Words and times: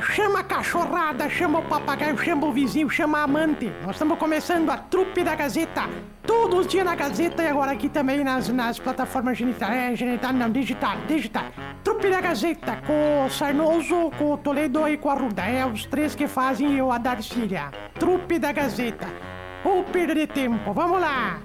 chama 0.00 0.40
a 0.40 0.44
cachorrada, 0.44 1.28
chama 1.28 1.58
o 1.58 1.62
papagaio, 1.62 2.16
chama 2.18 2.46
o 2.46 2.52
vizinho, 2.52 2.88
chama 2.88 3.18
a 3.18 3.22
amante. 3.24 3.72
Nós 3.82 3.92
estamos 3.96 4.18
começando 4.18 4.70
a 4.70 4.76
trupe 4.76 5.22
da 5.22 5.34
Gazeta. 5.34 5.88
Todos 6.26 6.60
os 6.60 6.66
dias 6.66 6.84
na 6.84 6.94
Gazeta 6.94 7.42
e 7.42 7.48
agora 7.48 7.72
aqui 7.72 7.88
também 7.88 8.24
nas, 8.24 8.48
nas 8.48 8.78
plataformas 8.78 9.36
genital, 9.36 9.70
é, 9.70 9.94
genital, 9.94 10.32
não, 10.32 10.50
digital, 10.50 10.96
digital. 11.06 11.44
Trupe 11.82 12.10
da 12.10 12.20
Gazeta, 12.20 12.76
com 12.86 13.26
o 13.26 13.30
Sarnoso, 13.30 14.10
com 14.18 14.32
o 14.32 14.36
Toledo 14.38 14.88
e 14.88 14.96
com 14.96 15.10
a 15.10 15.14
Ruda. 15.14 15.42
É 15.42 15.66
os 15.66 15.84
três 15.84 16.14
que 16.14 16.26
fazem 16.26 16.76
eu 16.76 16.90
a 16.90 16.98
Darcília. 16.98 17.70
Trupe 17.98 18.38
da 18.38 18.52
Gazeta. 18.52 19.06
Ou 19.64 19.84
perder 19.84 20.28
tempo, 20.28 20.72
vamos 20.72 21.00
lá. 21.00 21.38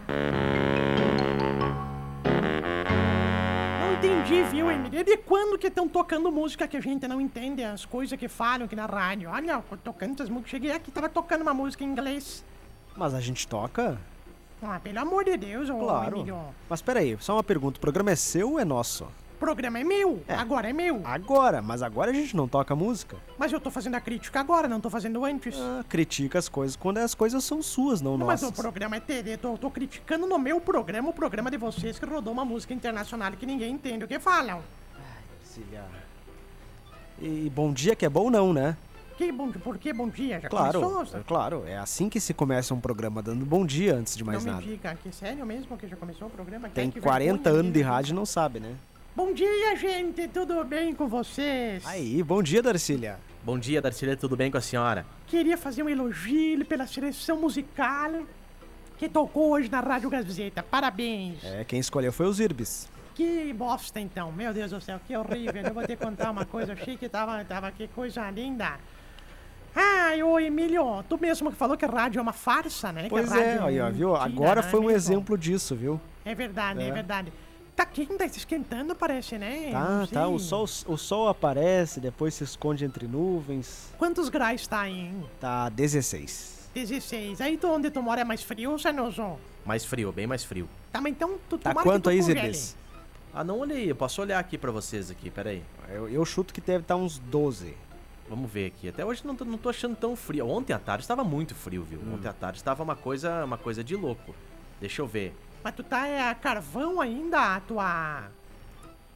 Entendi, 4.30 4.43
viu, 4.50 4.71
Emília? 4.71 5.04
De 5.04 5.18
quando 5.18 5.57
que 5.57 5.68
estão 5.68 5.88
tocando 5.88 6.32
música 6.32 6.68
que 6.68 6.78
a 6.78 6.82
gente 6.82 7.07
não 7.07 7.20
entende 7.20 7.64
as 7.64 7.86
coisas 7.86 8.18
que 8.18 8.28
falam 8.28 8.66
aqui 8.66 8.75
na 8.75 8.86
rádio? 8.86 9.29
Olha, 9.29 9.64
tocando 9.83 10.14
essas 10.14 10.29
músicas. 10.29 10.51
Cheguei 10.51 10.71
aqui, 10.71 10.92
tava 10.92 11.10
tocando 11.10 11.42
uma 11.42 11.54
música 11.54 11.83
em 11.83 11.87
inglês. 11.87 12.43
Mas 12.96 13.14
a 13.14 13.20
gente 13.20 13.47
toca? 13.47 13.97
Ah, 14.61 14.79
pelo 14.79 15.00
amor 15.00 15.23
de 15.23 15.37
Deus, 15.37 15.70
ô 15.70 15.78
Claro. 15.78 16.18
Emílio. 16.18 16.37
Mas 16.70 16.82
peraí, 16.82 17.18
só 17.20 17.36
uma 17.36 17.43
pergunta: 17.43 17.78
o 17.78 17.82
programa 17.82 18.11
é 18.11 18.15
seu 18.15 18.51
ou 18.51 18.60
é 18.60 18.65
nosso? 18.65 19.07
O 19.39 19.46
programa 19.50 19.79
é 19.79 19.86
meu, 19.86 20.21
É. 20.28 20.34
agora 20.36 20.70
é 20.70 20.74
meu. 20.74 21.00
Agora, 21.06 21.61
mas 21.61 21.82
agora 21.82 22.11
a 22.11 22.14
gente 22.14 22.36
não 22.36 22.46
toca 22.46 22.75
música. 22.75 23.16
Mas 23.38 23.54
eu 23.54 23.60
tô 23.62 23.71
fazendo 23.71 23.96
a 23.96 24.02
crítica 24.02 24.38
agora, 24.38 24.68
não 24.68 24.82
tô 24.82 24.89
fazendo 24.89 25.24
antes. 25.24 25.56
Ah, 25.57 25.82
critica 25.88 26.38
as 26.38 26.50
coisas 26.50 26.75
quando 26.75 26.98
as 26.98 27.15
coisas 27.15 27.42
são 27.46 27.62
suas, 27.62 28.02
não 28.02 28.18
Não, 28.18 28.28
mas 28.28 28.42
nossas. 28.42 28.60
o 28.60 28.62
programa 28.62 28.98
é 28.98 29.00
TV, 29.00 29.38
tô, 29.38 29.57
tô 29.57 29.71
criticando 29.71 30.28
no 30.28 30.38
meu 30.38 30.60
programa 30.60 31.07
o 31.10 31.14
programa 31.14 31.50
de 31.50 31.56
vocês 31.56 31.98
que 31.98 32.06
rodou 32.06 32.34
uma 32.34 32.44
música 32.44 32.73
internacional 32.73 33.31
que 33.31 33.45
ninguém 33.45 33.72
entende 33.72 34.03
o 34.03 34.08
que 34.09 34.20
falam. 34.20 34.62
Cília. 35.45 35.86
E 37.22 37.50
bom 37.56 37.72
dia 37.72 37.95
que 37.95 38.06
é 38.06 38.09
bom 38.09 38.30
não, 38.30 38.52
né? 38.53 38.76
Que 39.17 39.31
bom, 39.31 39.52
por 39.53 39.78
que 39.78 39.92
bom 39.94 40.09
dia? 40.09 40.40
Já 40.42 40.50
Claro, 40.50 40.81
começou? 40.81 41.17
é 41.20 41.23
claro. 41.23 41.64
É 41.66 41.78
assim 41.78 42.10
que 42.10 42.20
se 42.20 42.34
começa 42.34 42.73
um 42.73 42.80
programa, 42.82 43.22
dando 43.22 43.45
bom 43.45 43.66
dia 43.66 43.95
antes 43.95 44.16
de 44.17 44.23
mais 44.23 44.44
não 44.45 44.54
nada. 44.54 44.66
me 44.66 44.72
diga, 44.73 44.95
que 45.02 45.14
sério 45.14 45.45
mesmo 45.45 45.78
que 45.78 45.88
já 45.88 45.95
começou 45.95 46.28
o 46.28 46.32
programa? 46.32 46.67
Tem 46.70 46.86
Ai, 46.88 46.92
que 46.92 47.00
40 47.02 47.36
vergonha, 47.44 47.60
anos 47.62 47.73
de 47.73 47.82
rádio 47.82 48.12
e 48.12 48.16
não 48.16 48.26
sabe, 48.26 48.60
né? 48.62 48.76
Bom 49.20 49.34
dia, 49.34 49.75
gente, 49.75 50.30
tudo 50.30 50.64
bem 50.64 50.95
com 50.95 51.06
vocês? 51.06 51.86
Aí, 51.86 52.23
bom 52.23 52.42
dia, 52.42 52.64
Darcília. 52.64 53.20
Bom 53.44 53.59
dia, 53.59 53.81
Darcília, 53.81 54.16
tudo 54.16 54.38
bem 54.38 54.50
com 54.50 54.58
a 54.58 54.61
senhora? 54.61 55.06
Queria 55.28 55.58
fazer 55.58 55.84
um 55.84 55.89
elogio 55.89 56.64
pela 56.64 56.88
seleção 56.88 57.36
musical 57.36 58.14
que 58.98 59.09
tocou 59.09 59.52
hoje 59.52 59.70
na 59.70 59.81
Rádio 59.81 60.09
Gazeta. 60.09 60.64
Parabéns. 60.64 61.44
É, 61.44 61.66
quem 61.66 61.81
escolheu 61.81 62.14
foi 62.14 62.28
os 62.28 62.39
Irbis. 62.39 62.88
Que 63.14 63.52
bosta 63.52 64.00
então, 64.00 64.31
meu 64.31 64.53
Deus 64.53 64.72
do 64.72 64.80
céu, 64.80 65.02
que 65.06 65.17
horrível. 65.17 65.64
Eu 65.64 65.73
vou 65.73 65.86
te 65.86 65.98
contar 65.98 66.31
uma 66.31 66.45
coisa, 66.45 66.72
achei 66.72 66.95
que 66.95 67.09
tava, 67.09 67.44
tava 67.44 67.70
que 67.73 67.89
coisa 67.89 68.31
linda. 68.31 68.80
Ai, 69.76 70.23
ô 70.23 70.39
Emílio, 70.39 71.04
tu 71.09 71.20
mesmo 71.20 71.52
que 71.52 71.58
falou 71.58 71.76
que 71.76 71.86
rádio 71.86 72.20
é 72.20 72.22
uma 72.22 72.31
farsa, 72.31 72.94
né? 72.94 73.08
Pois 73.09 73.30
que 73.30 73.38
a 73.38 73.42
é, 73.42 73.56
rádio 73.56 73.66
aí, 73.66 73.81
ó, 73.81 73.92
viu? 73.92 74.14
mentira, 74.14 74.26
Agora 74.26 74.61
né, 74.61 74.70
foi 74.70 74.80
um 74.80 74.89
exemplo 74.89 75.38
disso, 75.38 75.76
viu? 75.76 76.00
É 76.23 76.33
verdade, 76.33 76.81
é, 76.81 76.88
É. 76.88 76.92
verdade. 76.94 77.33
Tá 77.80 77.86
quente, 77.86 78.14
tá 78.16 78.28
se 78.28 78.40
esquentando, 78.40 78.94
parece, 78.94 79.38
né? 79.38 79.72
Tá, 79.72 80.06
tá. 80.12 80.28
O 80.28 80.38
sol, 80.38 80.66
o 80.86 80.98
sol 80.98 81.30
aparece, 81.30 82.02
depois 82.02 82.34
se 82.34 82.44
esconde 82.44 82.84
entre 82.84 83.08
nuvens. 83.08 83.94
Quantos 83.98 84.28
graus 84.28 84.68
tá 84.68 84.82
aí, 84.82 85.00
hein? 85.00 85.24
Tá 85.40 85.70
16. 85.70 86.72
16. 86.76 87.40
Aí 87.40 87.56
tu, 87.56 87.70
onde 87.70 87.90
tu 87.90 88.04
mora 88.04 88.20
é 88.20 88.24
mais 88.26 88.44
frio, 88.44 88.78
Sanoso? 88.78 89.38
Mais 89.66 89.86
frio, 89.86 90.12
bem 90.12 90.28
mais 90.28 90.44
frio. 90.44 90.68
Tá, 90.92 91.00
mas 91.00 91.14
então 91.14 91.40
tu 91.48 91.58
Tá 91.58 91.74
quanto 91.74 92.04
tu 92.04 92.10
aí. 92.10 92.22
Zirbis? 92.22 92.76
Ah, 93.34 93.46
não 93.46 93.60
olhei, 93.60 93.90
eu 93.90 93.96
posso 93.96 94.22
olhar 94.22 94.40
aqui 94.40 94.58
pra 94.58 94.72
vocês 94.72 95.10
aqui, 95.10 95.30
peraí. 95.30 95.64
Eu, 95.88 96.10
eu 96.10 96.26
chuto 96.26 96.54
que 96.54 96.60
deve 96.60 96.82
estar 96.82 96.98
uns 96.98 97.18
12. 97.18 97.78
Vamos 98.28 98.52
ver 98.52 98.66
aqui. 98.66 98.90
Até 98.90 99.06
hoje 99.06 99.26
não 99.26 99.38
tô, 99.38 99.46
não 99.46 99.58
tô 99.58 99.70
achando 99.70 99.96
tão 99.96 100.18
frio. 100.18 100.50
Ontem 100.50 100.74
à 100.74 100.80
tarde 100.80 101.06
estava 101.06 101.24
muito 101.24 101.56
frio, 101.56 101.86
viu? 101.86 102.02
Hum. 102.02 102.16
Ontem 102.16 102.28
à 102.28 102.34
tarde 102.34 102.58
estava 102.58 102.84
uma 102.84 102.98
coisa, 102.98 103.46
uma 103.46 103.58
coisa 103.58 103.82
de 103.82 103.96
louco. 103.96 104.36
Deixa 104.82 105.02
eu 105.02 105.08
ver. 105.08 105.34
Mas 105.64 105.75
tu 105.75 105.83
tá 105.83 106.08
é, 106.08 106.30
a 106.30 106.36
carvão 106.36 107.02
ainda, 107.02 107.55
a 107.55 107.59
tua... 107.59 108.23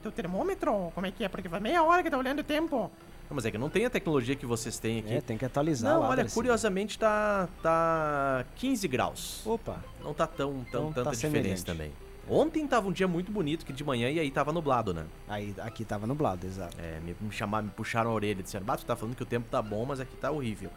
Teu 0.01 0.11
termômetro? 0.11 0.91
Como 0.93 1.07
é 1.07 1.11
que 1.11 1.23
é? 1.23 1.29
Porque 1.29 1.47
faz 1.47 1.61
meia 1.63 1.81
hora 1.83 2.03
que 2.03 2.09
tá 2.09 2.17
olhando 2.17 2.39
o 2.39 2.43
tempo. 2.43 2.91
Não, 3.29 3.35
mas 3.35 3.45
é 3.45 3.51
que 3.51 3.57
não 3.57 3.69
tem 3.69 3.85
a 3.85 3.89
tecnologia 3.89 4.35
que 4.35 4.45
vocês 4.45 4.77
têm 4.77 4.99
aqui. 4.99 5.13
É, 5.13 5.21
tem 5.21 5.37
que 5.37 5.45
atualizar 5.45 5.93
não, 5.93 6.01
lá. 6.01 6.09
olha, 6.09 6.25
curiosamente 6.25 6.99
tá 6.99 7.47
tá 7.61 8.43
15 8.57 8.87
graus. 8.89 9.41
Opa, 9.45 9.77
Não 10.03 10.13
tá 10.13 10.27
tão, 10.27 10.51
tão 10.69 10.89
Então 10.89 10.93
tanta 10.93 11.03
tá 11.05 11.11
diferença 11.11 11.39
semelhante. 11.39 11.65
também. 11.65 11.91
Ontem 12.29 12.67
tava 12.67 12.87
um 12.87 12.91
dia 12.91 13.07
muito 13.07 13.31
bonito 13.31 13.65
que 13.65 13.71
de 13.73 13.83
manhã 13.83 14.09
e 14.09 14.19
aí 14.19 14.29
tava 14.29 14.51
nublado, 14.53 14.93
né? 14.93 15.05
aí 15.27 15.53
aqui 15.59 15.83
tava 15.85 16.05
nublado, 16.05 16.45
exato. 16.45 16.75
É, 16.79 16.99
me, 16.99 17.15
me 17.19 17.31
chamaram, 17.31 17.65
me 17.65 17.71
puxaram 17.71 18.11
a 18.11 18.13
orelha, 18.13 18.43
disseram, 18.43 18.65
Bato, 18.65 18.85
tá 18.85 18.95
falando 18.95 19.15
que 19.15 19.23
o 19.23 19.25
tempo 19.25 19.47
tá 19.49 19.61
bom, 19.61 19.85
mas 19.85 19.99
aqui 19.99 20.15
tá 20.17 20.31
horrível. 20.31 20.69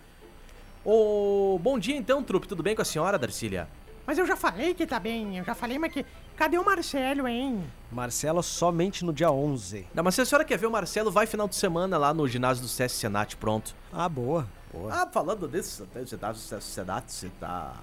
Ô, 0.85 1.59
bom 1.61 1.79
dia 1.79 1.97
então, 1.97 2.23
trupe, 2.23 2.47
tudo 2.49 2.63
bem 2.63 2.75
com 2.77 2.83
a 2.83 2.85
senhora, 2.85 3.19
Darcília? 3.19 3.69
Mas 4.07 4.19
eu 4.19 4.27
já 4.27 4.37
falei 4.37 4.73
que 4.73 4.87
tá 4.87 5.01
bem, 5.01 5.39
eu 5.39 5.45
já 5.45 5.55
falei, 5.55 5.79
mas 5.79 5.93
que... 5.93 6.07
Cadê 6.37 6.59
o 6.59 6.65
Marcelo, 6.65 7.27
hein? 7.27 7.65
Marcelo 7.91 8.43
somente 8.43 9.05
no 9.05 9.13
dia 9.13 9.31
11. 9.31 9.87
Não, 9.95 10.05
mas 10.05 10.15
se 10.15 10.21
a 10.21 10.25
senhora 10.25 10.45
quer 10.45 10.59
ver 10.59 10.67
o 10.67 10.71
Marcelo, 10.71 11.11
vai 11.11 11.27
final 11.27 11.49
de 11.49 11.57
semana 11.57 11.97
lá 11.97 12.13
no 12.13 12.29
ginásio 12.29 12.63
do 12.63 12.69
SESC 12.69 13.01
Senat, 13.01 13.37
pronto. 13.37 13.75
Ah, 13.93 14.09
boa. 14.09 14.47
Boa. 14.73 14.93
Ah, 14.93 15.07
falando 15.07 15.49
disso, 15.49 15.85
até 15.85 16.03
o 16.03 16.07
ginásio 16.07 16.43
do 16.43 16.47
SESC 16.47 16.75
Senat, 16.75 17.11
você 17.11 17.31
tá... 17.41 17.75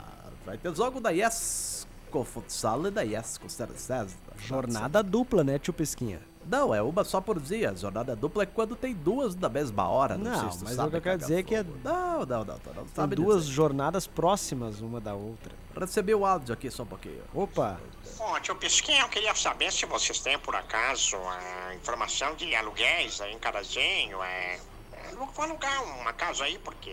vai 0.45 0.57
ter 0.57 0.73
jogo 0.75 1.01
da 1.01 1.09
Yes 1.09 1.87
com 2.11 2.23
futsal 2.23 2.85
e 2.85 2.91
da 2.91 3.01
Yes 3.01 3.39
com 3.39 3.49
César. 3.49 4.07
Jornada 4.37 5.01
dupla, 5.01 5.43
né, 5.43 5.57
tio 5.57 5.73
Pesquinha? 5.73 6.19
Não, 6.47 6.73
é 6.73 6.81
uma 6.81 7.03
só 7.03 7.19
por 7.21 7.39
dia. 7.39 7.73
Jornada 7.75 8.15
dupla 8.15 8.43
é 8.43 8.45
quando 8.45 8.75
tem 8.75 8.93
duas 8.93 9.33
da 9.35 9.49
mesma 9.49 9.87
hora. 9.87 10.17
Não, 10.17 10.31
Não, 10.31 10.39
sei 10.51 10.51
se 10.59 10.63
mas 10.65 10.75
sabe 10.75 10.87
o 10.87 10.91
que 10.91 10.97
eu 10.97 11.01
quero 11.01 11.17
dizer 11.19 11.39
é 11.39 11.43
que 11.43 11.55
é-. 11.55 11.63
Não, 11.83 12.19
não, 12.25 12.25
não, 12.25 12.45
não 12.45 12.57
São 12.73 12.87
sabe 12.95 13.15
duas 13.15 13.43
dizer. 13.43 13.53
jornadas 13.55 14.07
próximas 14.07 14.81
uma 14.81 14.99
da 14.99 15.13
outra. 15.13 15.51
Recebi 15.79 16.13
o 16.13 16.25
áudio 16.25 16.53
aqui 16.53 16.69
só 16.69 16.83
um 16.83 16.87
pouquinho. 16.87 17.21
Opa, 17.33 17.79
Ó, 18.19 18.39
tio 18.39 18.55
Pisquinha, 18.55 19.01
eu 19.01 19.09
queria 19.09 19.33
saber 19.35 19.71
se 19.71 19.85
vocês 19.85 20.19
têm, 20.19 20.37
por 20.39 20.55
acaso, 20.55 21.17
a 21.17 21.73
informação 21.75 22.35
de 22.35 22.53
aluguéis 22.55 23.19
aí 23.19 23.33
em 23.33 23.39
Carazinho, 23.39 24.21
é... 24.23 24.59
é, 24.93 25.11
Eu 25.11 25.25
vou 25.25 25.45
alugar 25.45 25.83
uma 25.99 26.13
casa 26.13 26.43
aí, 26.45 26.57
porque, 26.59 26.91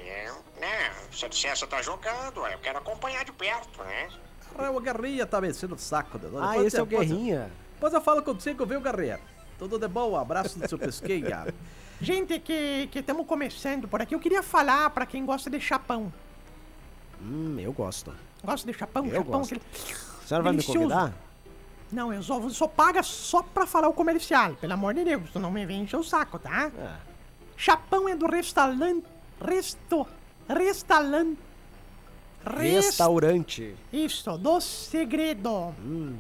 né, 0.58 0.92
se 1.12 1.24
a 1.24 1.28
licença 1.28 1.66
tá 1.66 1.82
jogando, 1.82 2.44
eu 2.46 2.58
quero 2.58 2.78
acompanhar 2.78 3.24
de 3.24 3.32
perto, 3.32 3.82
né? 3.84 4.08
Ah, 4.58 4.70
O 4.70 4.80
Guerrinha 4.80 5.26
tá 5.26 5.40
mexendo 5.40 5.74
o 5.74 5.78
saco. 5.78 6.18
né? 6.18 6.28
ah, 6.40 6.58
esse 6.58 6.76
é 6.78 6.82
o 6.82 6.86
Guerrinha. 6.86 7.50
Depois 7.74 7.92
eu 7.92 8.00
falo 8.00 8.22
contigo, 8.22 8.66
viu, 8.66 8.80
Guerrinha? 8.80 9.20
Tudo 9.60 9.78
de 9.78 9.86
bom, 9.86 10.16
abraço 10.16 10.58
do 10.58 10.66
seu 10.66 10.78
pesquinha. 10.78 11.46
Gente, 12.00 12.38
que 12.40 12.88
estamos 12.94 13.26
começando 13.26 13.86
por 13.86 14.00
aqui, 14.00 14.14
eu 14.14 14.18
queria 14.18 14.42
falar 14.42 14.88
pra 14.90 15.04
quem 15.06 15.24
gosta 15.24 15.48
de 15.50 15.60
chapão. 15.60 16.10
Hum, 17.22 17.56
eu 17.60 17.70
gosto. 17.72 18.12
Gosta 18.42 18.72
de 18.72 18.76
chapão? 18.76 19.04
Eu 19.06 19.16
chapão 19.16 19.40
gosto. 19.40 19.54
aquele- 19.54 19.62
A 20.24 20.26
senhora 20.26 20.42
vai 20.44 20.52
me 20.52 20.58
Delicioso. 20.60 20.78
convidar? 20.88 21.12
Não, 21.92 22.10
eu 22.12 22.22
só, 22.22 22.48
só 22.48 22.66
paga 22.66 23.02
só 23.02 23.42
pra 23.42 23.66
falar 23.66 23.88
o 23.88 23.92
comercial. 23.92 24.54
Pelo 24.54 24.72
amor 24.72 24.94
de 24.94 25.04
Deus, 25.04 25.28
tu 25.30 25.38
não 25.38 25.50
me 25.50 25.66
vem 25.66 25.82
encher 25.82 25.96
o 25.98 26.02
saco, 26.04 26.38
tá? 26.38 26.72
Ah, 26.78 26.96
Chapão 27.56 28.08
é 28.08 28.16
do 28.16 28.26
restaurante. 28.26 29.04
Resto. 29.44 30.06
Restaurante. 30.48 31.36
Rest- 32.46 32.86
restaurante. 32.86 33.76
Isso, 33.92 34.38
do 34.38 34.58
segredo. 34.62 35.74
Hum. 35.84 36.16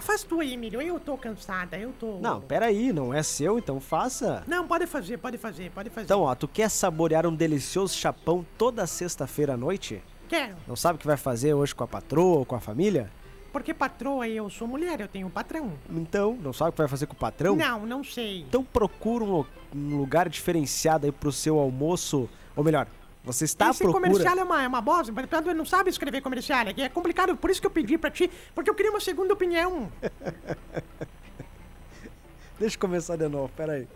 Faz 0.00 0.22
tu 0.22 0.40
aí, 0.40 0.54
Emílio. 0.54 0.80
Eu 0.80 1.00
tô 1.00 1.16
cansada, 1.16 1.76
eu 1.76 1.92
tô. 1.98 2.18
Não, 2.18 2.40
peraí, 2.40 2.92
não 2.92 3.12
é 3.12 3.22
seu, 3.22 3.58
então 3.58 3.80
faça. 3.80 4.44
Não, 4.46 4.66
pode 4.66 4.86
fazer, 4.86 5.18
pode 5.18 5.38
fazer, 5.38 5.70
pode 5.70 5.90
fazer. 5.90 6.04
Então, 6.04 6.22
ó, 6.22 6.34
tu 6.34 6.46
quer 6.46 6.68
saborear 6.68 7.26
um 7.26 7.34
delicioso 7.34 7.94
chapão 7.94 8.46
toda 8.56 8.86
sexta-feira 8.86 9.54
à 9.54 9.56
noite? 9.56 10.02
Quero. 10.28 10.54
Não 10.68 10.76
sabe 10.76 10.96
o 10.96 10.98
que 11.00 11.06
vai 11.06 11.16
fazer 11.16 11.54
hoje 11.54 11.74
com 11.74 11.82
a 11.82 11.88
patroa 11.88 12.38
ou 12.38 12.44
com 12.44 12.54
a 12.54 12.60
família? 12.60 13.10
Porque 13.52 13.72
patroa, 13.72 14.28
eu 14.28 14.50
sou 14.50 14.66
mulher, 14.66 15.00
eu 15.00 15.08
tenho 15.08 15.30
patrão. 15.30 15.72
Então, 15.88 16.36
não 16.42 16.52
sabe 16.52 16.70
o 16.70 16.72
que 16.72 16.78
vai 16.78 16.88
fazer 16.88 17.06
com 17.06 17.14
o 17.14 17.16
patrão? 17.16 17.56
Não, 17.56 17.86
não 17.86 18.04
sei. 18.04 18.40
Então 18.40 18.64
procura 18.64 19.24
um, 19.24 19.44
um 19.74 19.96
lugar 19.96 20.28
diferenciado 20.28 21.06
aí 21.06 21.12
pro 21.12 21.32
seu 21.32 21.58
almoço. 21.58 22.28
Ou 22.56 22.62
melhor, 22.62 22.86
você 23.24 23.46
está 23.46 23.68
à 23.68 23.70
Esse 23.70 23.82
procura. 23.82 24.06
comercial 24.06 24.38
é 24.38 24.44
uma, 24.44 24.62
é 24.62 24.68
uma 24.68 24.82
bosta, 24.82 25.10
mas 25.10 25.26
tu 25.28 25.54
não 25.54 25.64
sabe 25.64 25.88
escrever 25.88 26.20
comercial, 26.20 26.66
é 26.76 26.88
complicado, 26.90 27.34
por 27.36 27.50
isso 27.50 27.60
que 27.60 27.66
eu 27.66 27.70
pedi 27.70 27.96
pra 27.96 28.10
ti, 28.10 28.30
porque 28.54 28.68
eu 28.68 28.74
queria 28.74 28.92
uma 28.92 29.00
segunda 29.00 29.32
opinião. 29.32 29.90
Deixa 32.60 32.76
eu 32.76 32.80
começar 32.80 33.16
de 33.16 33.28
novo, 33.28 33.50
peraí. 33.56 33.88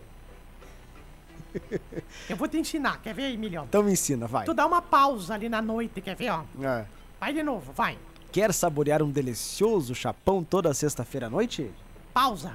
Eu 2.27 2.35
vou 2.35 2.47
te 2.47 2.57
ensinar, 2.57 2.99
quer 3.01 3.13
ver, 3.13 3.31
Emílio? 3.31 3.63
Então 3.67 3.83
me 3.83 3.91
ensina, 3.91 4.27
vai. 4.27 4.45
Tu 4.45 4.53
dá 4.53 4.65
uma 4.65 4.81
pausa 4.81 5.35
ali 5.35 5.47
na 5.47 5.61
noite, 5.61 6.01
quer 6.01 6.15
ver, 6.15 6.31
ó? 6.31 6.43
É. 6.61 6.85
Vai 7.19 7.33
de 7.33 7.43
novo, 7.43 7.71
vai. 7.71 7.97
Quer 8.31 8.53
saborear 8.53 9.01
um 9.01 9.09
delicioso 9.09 9.95
chapão 9.95 10.43
toda 10.43 10.73
sexta-feira 10.73 11.27
à 11.27 11.29
noite? 11.29 11.71
Pausa. 12.13 12.53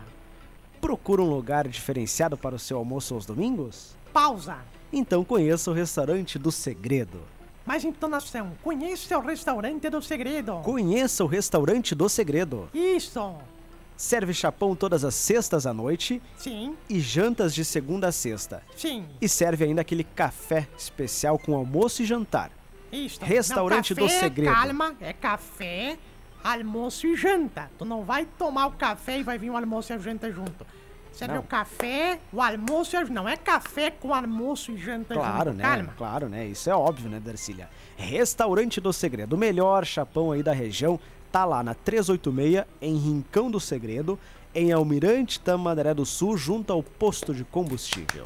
Procura 0.81 1.23
um 1.23 1.31
lugar 1.31 1.67
diferenciado 1.67 2.37
para 2.37 2.55
o 2.55 2.59
seu 2.59 2.79
almoço 2.79 3.15
aos 3.15 3.27
domingos? 3.27 3.97
Pausa. 4.12 4.59
Então 4.96 5.25
conheça 5.25 5.70
o 5.70 5.75
restaurante 5.75 6.38
do 6.38 6.52
Segredo. 6.52 7.20
Mais 7.67 7.85
entonação. 7.85 8.52
Conheça 8.62 9.19
o 9.19 9.20
restaurante 9.20 9.88
do 9.91 10.00
segredo. 10.00 10.61
Conheça 10.62 11.25
o 11.25 11.26
restaurante 11.26 11.94
do 11.94 12.08
Segredo. 12.08 12.69
Isso. 12.73 13.35
serve 13.96 14.32
chapão 14.35 14.76
todas 14.76 15.02
as 15.05 15.14
sextas 15.14 15.67
à 15.67 15.73
noite 15.73 16.20
Sim, 16.37 16.75
e 16.91 17.00
jantas 17.00 17.55
de 17.55 17.64
segunda 17.64 18.08
a 18.08 18.12
sexta. 18.12 18.62
sim. 18.76 19.05
E 19.20 19.29
serve 19.29 19.64
ainda 19.64 19.81
aquele 19.81 20.05
café 20.05 20.69
especial 20.79 21.38
com 21.38 21.56
almoço 21.56 22.02
e 22.02 22.05
jantar. 22.05 22.50
Isso. 22.93 23.19
Restaurante 23.25 23.94
Não, 23.94 24.02
do 24.05 24.08
café, 24.08 24.20
Segredo. 24.20 24.52
Calma, 24.52 24.94
é 25.00 25.12
café, 25.12 25.96
almoço 26.43 27.06
e 27.06 27.17
janta. 27.17 27.70
Tu 27.79 27.85
não 27.85 28.05
vai 28.05 28.26
tomar 28.38 28.67
o 28.67 28.73
café 28.73 29.19
e 29.19 29.23
vai 29.23 29.38
vir 29.38 29.50
o 29.50 29.56
almoço 29.56 29.93
e 29.93 29.94
a 29.94 29.99
janta 29.99 30.31
junto. 30.31 30.67
Serve 31.15 31.35
Não. 31.35 31.41
o 31.43 31.45
café, 31.47 32.19
o 32.33 32.43
almoço 32.43 32.97
e 32.97 33.05
Não 33.11 33.29
é 33.29 33.37
café 33.37 33.91
com 33.91 34.13
almoço 34.13 34.73
e 34.73 34.77
janta 34.77 35.15
Claro, 35.15 35.51
junto. 35.53 35.57
né? 35.59 35.63
Calma. 35.63 35.95
Claro, 35.97 36.29
né? 36.29 36.47
Isso 36.47 36.69
é 36.69 36.75
óbvio, 36.75 37.09
né, 37.09 37.21
Darcília? 37.21 37.69
Restaurante 37.97 38.81
do 38.81 38.93
Segredo, 38.93 39.35
o 39.35 39.39
melhor 39.39 39.85
chapão 39.87 40.33
aí 40.33 40.43
da 40.43 40.53
região, 40.53 40.99
tá 41.31 41.45
lá 41.45 41.63
na 41.63 41.73
386, 41.75 42.65
em 42.83 42.97
Rincão 42.97 43.51
do 43.51 43.61
Segredo, 43.61 44.19
em 44.55 44.73
Almirante 44.73 45.39
Tamandaré 45.41 45.95
do 45.95 46.05
Sul, 46.05 46.37
junto 46.37 46.73
ao 46.73 46.83
posto 46.83 47.33
de 47.35 47.45
combustível. 47.45 48.23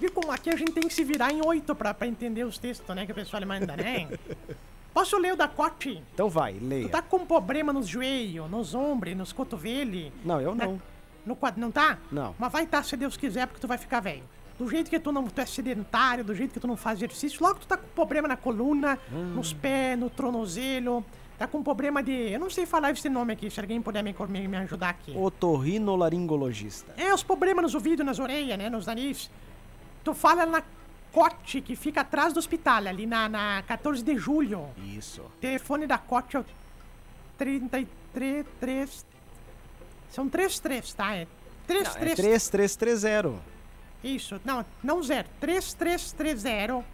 Viu 0.00 0.12
como 0.12 0.30
aqui 0.30 0.50
a 0.50 0.56
gente 0.56 0.70
tem 0.72 0.86
que 0.86 0.94
se 0.94 1.02
virar 1.02 1.32
em 1.32 1.44
oito 1.44 1.74
pra, 1.74 1.92
pra 1.92 2.06
entender 2.06 2.44
os 2.44 2.56
textos, 2.56 2.94
né? 2.94 3.04
Que 3.04 3.10
o 3.12 3.14
pessoal 3.14 3.44
manda, 3.44 3.76
né? 3.76 4.08
Posso 4.94 5.16
ler 5.18 5.32
o 5.32 5.36
da 5.36 5.46
Cote? 5.48 6.02
Então 6.14 6.28
vai, 6.28 6.54
Tu 6.54 6.64
leia. 6.64 6.88
tá 6.88 7.02
com 7.02 7.24
problema 7.26 7.72
nos 7.72 7.86
joelhos, 7.86 8.48
nos 8.50 8.74
ombros, 8.74 9.16
nos 9.16 9.32
cotovelos? 9.32 10.10
Não, 10.24 10.40
eu 10.40 10.54
Na- 10.54 10.66
não. 10.66 10.82
No 11.28 11.36
quadro, 11.36 11.60
não 11.60 11.70
tá? 11.70 11.98
Não. 12.10 12.34
Mas 12.38 12.50
vai 12.50 12.64
estar, 12.64 12.82
se 12.82 12.96
Deus 12.96 13.16
quiser, 13.16 13.46
porque 13.46 13.60
tu 13.60 13.68
vai 13.68 13.76
ficar 13.78 14.00
velho. 14.00 14.22
Do 14.58 14.68
jeito 14.68 14.90
que 14.90 14.98
tu 14.98 15.12
não 15.12 15.24
tu 15.28 15.40
é 15.40 15.46
sedentário, 15.46 16.24
do 16.24 16.34
jeito 16.34 16.52
que 16.54 16.58
tu 16.58 16.66
não 16.66 16.76
faz 16.76 16.98
exercício, 16.98 17.40
logo 17.42 17.60
tu 17.60 17.66
tá 17.68 17.76
com 17.76 17.86
problema 17.94 18.26
na 18.26 18.36
coluna, 18.36 18.98
Hum. 19.12 19.34
nos 19.36 19.52
pés, 19.52 19.96
no 19.98 20.10
tornozelo, 20.10 21.04
tá 21.38 21.46
com 21.46 21.62
problema 21.62 22.02
de. 22.02 22.12
Eu 22.32 22.40
não 22.40 22.50
sei 22.50 22.66
falar 22.66 22.90
esse 22.90 23.08
nome 23.08 23.34
aqui, 23.34 23.50
se 23.50 23.60
alguém 23.60 23.80
puder 23.80 24.02
me, 24.02 24.12
me, 24.28 24.48
me 24.48 24.56
ajudar 24.56 24.88
aqui. 24.88 25.14
Otorrinolaringologista. 25.16 26.92
É, 26.96 27.12
os 27.14 27.22
problemas 27.22 27.62
nos 27.62 27.74
ouvidos, 27.74 28.04
nas 28.04 28.18
orelhas, 28.18 28.58
né? 28.58 28.68
Nos 28.68 28.86
nariz. 28.86 29.30
Tu 30.02 30.14
fala 30.14 30.44
na 30.46 30.62
Cote, 31.12 31.60
que 31.60 31.76
fica 31.76 32.00
atrás 32.00 32.32
do 32.32 32.38
hospital, 32.38 32.86
ali 32.86 33.06
na, 33.06 33.28
na 33.28 33.62
14 33.66 34.02
de 34.02 34.16
julho. 34.16 34.66
Isso. 34.96 35.22
Telefone 35.40 35.86
da 35.86 35.98
Cote 35.98 36.36
é 36.36 36.40
o 36.40 36.44
33. 37.36 37.86
3, 38.60 39.06
são 40.10 40.28
33, 40.28 40.92
tá? 40.94 41.14
É 41.14 41.26
Não, 41.68 41.76
é 41.76 41.84
33. 41.84 42.48
3330. 42.48 43.42
Isso, 44.02 44.40
não, 44.44 44.64
não 44.82 45.02
zero. 45.02 45.28
3330 45.40 46.84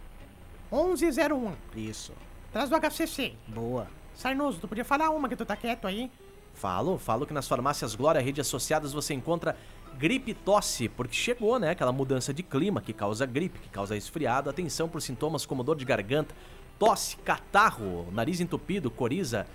1101. 0.71 1.53
Isso. 1.75 2.13
Traz 2.51 2.69
do 2.69 2.75
HCC. 2.75 3.33
Boa. 3.47 3.87
Sarnoso, 4.15 4.59
tu 4.59 4.67
podia 4.67 4.85
falar 4.85 5.09
uma 5.09 5.27
que 5.29 5.35
tu 5.35 5.45
tá 5.45 5.55
quieto 5.55 5.87
aí? 5.87 6.09
Falo, 6.53 6.97
falo 6.97 7.25
que 7.25 7.33
nas 7.33 7.47
farmácias 7.47 7.95
Glória 7.95 8.21
Rede 8.21 8.39
Associadas 8.39 8.93
você 8.93 9.13
encontra 9.13 9.57
gripe 9.97 10.33
tosse, 10.33 10.87
porque 10.89 11.13
chegou, 11.13 11.59
né, 11.59 11.71
aquela 11.71 11.91
mudança 11.91 12.33
de 12.33 12.43
clima 12.43 12.81
que 12.81 12.93
causa 12.93 13.25
gripe, 13.25 13.59
que 13.59 13.69
causa 13.69 13.93
resfriado. 13.93 14.49
Atenção 14.49 14.87
por 14.87 15.01
sintomas 15.01 15.45
como 15.45 15.63
dor 15.63 15.75
de 15.75 15.85
garganta, 15.85 16.33
tosse, 16.79 17.17
catarro, 17.17 18.07
nariz 18.11 18.39
entupido, 18.39 18.89
coriza, 18.89 19.45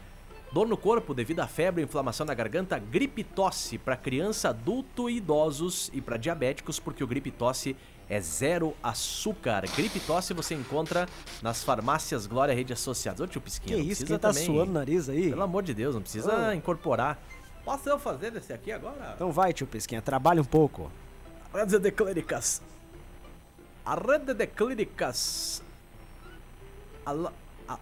dor 0.52 0.66
no 0.66 0.76
corpo 0.76 1.14
devido 1.14 1.40
à 1.40 1.46
febre, 1.46 1.82
inflamação 1.82 2.26
na 2.26 2.34
garganta, 2.34 2.78
gripe 2.78 3.22
tosse 3.22 3.78
para 3.78 3.96
criança, 3.96 4.48
adulto 4.50 5.08
e 5.08 5.16
idosos 5.16 5.90
e 5.92 6.00
para 6.00 6.16
diabéticos, 6.16 6.80
porque 6.80 7.04
o 7.04 7.06
gripe 7.06 7.30
tosse 7.30 7.76
é 8.08 8.20
zero 8.20 8.74
açúcar. 8.82 9.62
Gripe 9.76 10.00
tosse 10.00 10.34
você 10.34 10.54
encontra 10.54 11.08
nas 11.42 11.62
farmácias 11.62 12.26
Glória 12.26 12.52
Rede 12.52 12.72
Associadas. 12.72 13.20
Ô 13.20 13.26
tio 13.26 13.40
Que 13.40 13.44
Pisquinha, 13.44 13.76
não 13.76 13.84
isso? 13.84 13.88
precisa 14.04 14.08
Quem 14.08 14.18
tá 14.18 14.28
também- 14.30 14.46
suando 14.46 14.70
o 14.70 14.74
nariz 14.74 15.08
aí? 15.08 15.30
pelo 15.30 15.42
amor 15.42 15.62
de 15.62 15.72
Deus, 15.72 15.94
não 15.94 16.02
precisa 16.02 16.48
Ô. 16.48 16.52
incorporar. 16.52 17.18
Posso 17.64 17.88
eu 17.88 17.98
fazer 17.98 18.34
esse 18.34 18.52
aqui 18.52 18.72
agora? 18.72 19.12
Então 19.14 19.30
vai, 19.30 19.52
tio 19.52 19.66
Pesquinha, 19.66 20.02
trabalha 20.02 20.40
um 20.42 20.44
pouco. 20.44 20.90
Rede 21.54 21.78
de 21.78 21.92
clínicas. 21.92 22.60
A 23.84 23.94
rede 23.94 24.34
de 24.34 24.46
clínicas. 24.46 25.62
ala- 27.06 27.32
a- 27.68 27.78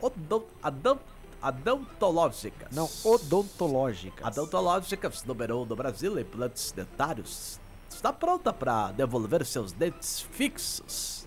odon- 0.00 0.44
adon- 0.62 0.98
Odontológicas. 1.44 2.74
Não, 2.74 2.88
odontológicas. 3.04 4.26
Odontológicas, 4.26 5.24
número 5.24 5.60
1 5.60 5.66
do 5.66 5.76
Brasil, 5.76 6.18
implantes 6.18 6.72
dentários. 6.72 7.60
Está 7.90 8.14
pronta 8.14 8.50
para 8.50 8.92
devolver 8.92 9.44
seus 9.44 9.70
dentes 9.70 10.22
fixos 10.22 11.26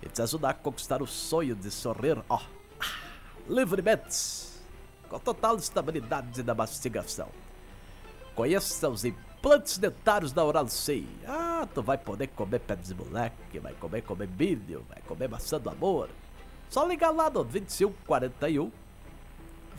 e 0.00 0.08
te 0.08 0.22
ajudar 0.22 0.50
a 0.50 0.54
conquistar 0.54 1.02
o 1.02 1.08
sonho 1.08 1.56
de 1.56 1.72
sorrir, 1.72 2.22
ó, 2.28 2.40
livremente, 3.48 4.46
com 5.08 5.18
total 5.18 5.56
estabilidade 5.56 6.44
na 6.44 6.54
mastigação. 6.54 7.28
Conheça 8.36 8.88
os 8.88 9.04
implantes 9.04 9.76
dentários 9.76 10.32
da 10.32 10.44
Oral 10.44 10.68
C. 10.68 11.04
Ah, 11.26 11.66
tu 11.74 11.82
vai 11.82 11.98
poder 11.98 12.28
comer 12.28 12.60
pé 12.60 12.76
de 12.76 12.94
moleque, 12.94 13.58
vai 13.58 13.74
comer 13.74 14.02
comer 14.02 14.28
milho, 14.28 14.86
vai 14.88 15.02
comer 15.02 15.28
maçã 15.28 15.58
do 15.58 15.68
amor. 15.68 16.08
Só 16.70 16.86
ligar 16.86 17.10
lá 17.10 17.28
no 17.28 17.42
2141 17.42 18.70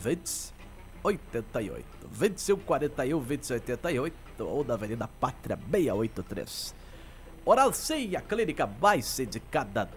2088. 0.02 1.86
2141 2.12 3.20
2088 3.20 4.16
ou 4.40 4.64
na 4.64 4.74
Avenida 4.76 5.08
Pátria 5.08 5.58
683. 5.72 6.76
Oral 7.46 7.74
C, 7.74 8.12
a 8.16 8.22
clínica 8.22 8.68
mais 8.68 9.20
indicada 9.20 9.90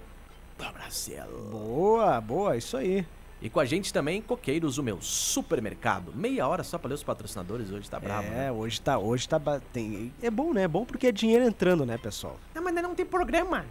do 0.59 0.73
Brasil. 0.73 1.25
Boa, 1.51 2.21
boa, 2.21 2.57
isso 2.57 2.77
aí. 2.77 3.07
E 3.43 3.51
com 3.51 3.59
a 3.59 3.65
gente 3.65 3.93
também, 3.93 4.23
Coqueiros, 4.23 4.79
o 4.79 4.85
meu 4.85 5.03
supermercado. 5.03 6.13
Meia 6.15 6.47
hora 6.47 6.63
só 6.63 6.79
pra 6.79 6.89
ler 6.89 6.95
os 6.95 7.03
patrocinadores 7.03 7.73
hoje, 7.73 7.91
tá 7.91 7.99
bravo, 7.99 8.29
é, 8.29 8.31
né? 8.31 8.53
hoje 8.53 8.81
tá, 8.81 8.97
hoje 8.99 9.29
tá, 9.29 9.41
tem, 9.73 10.13
é 10.23 10.31
bom, 10.31 10.53
né? 10.53 10.63
É 10.63 10.69
bom 10.69 10.85
porque 10.85 11.09
é 11.09 11.13
dinheiro 11.13 11.45
entrando, 11.45 11.85
né, 11.85 11.99
pessoal? 11.99 12.39
Não, 12.55 12.63
mas 12.63 12.69
ainda 12.69 12.83
não 12.87 12.95
tem 12.95 13.05
programa. 13.05 13.67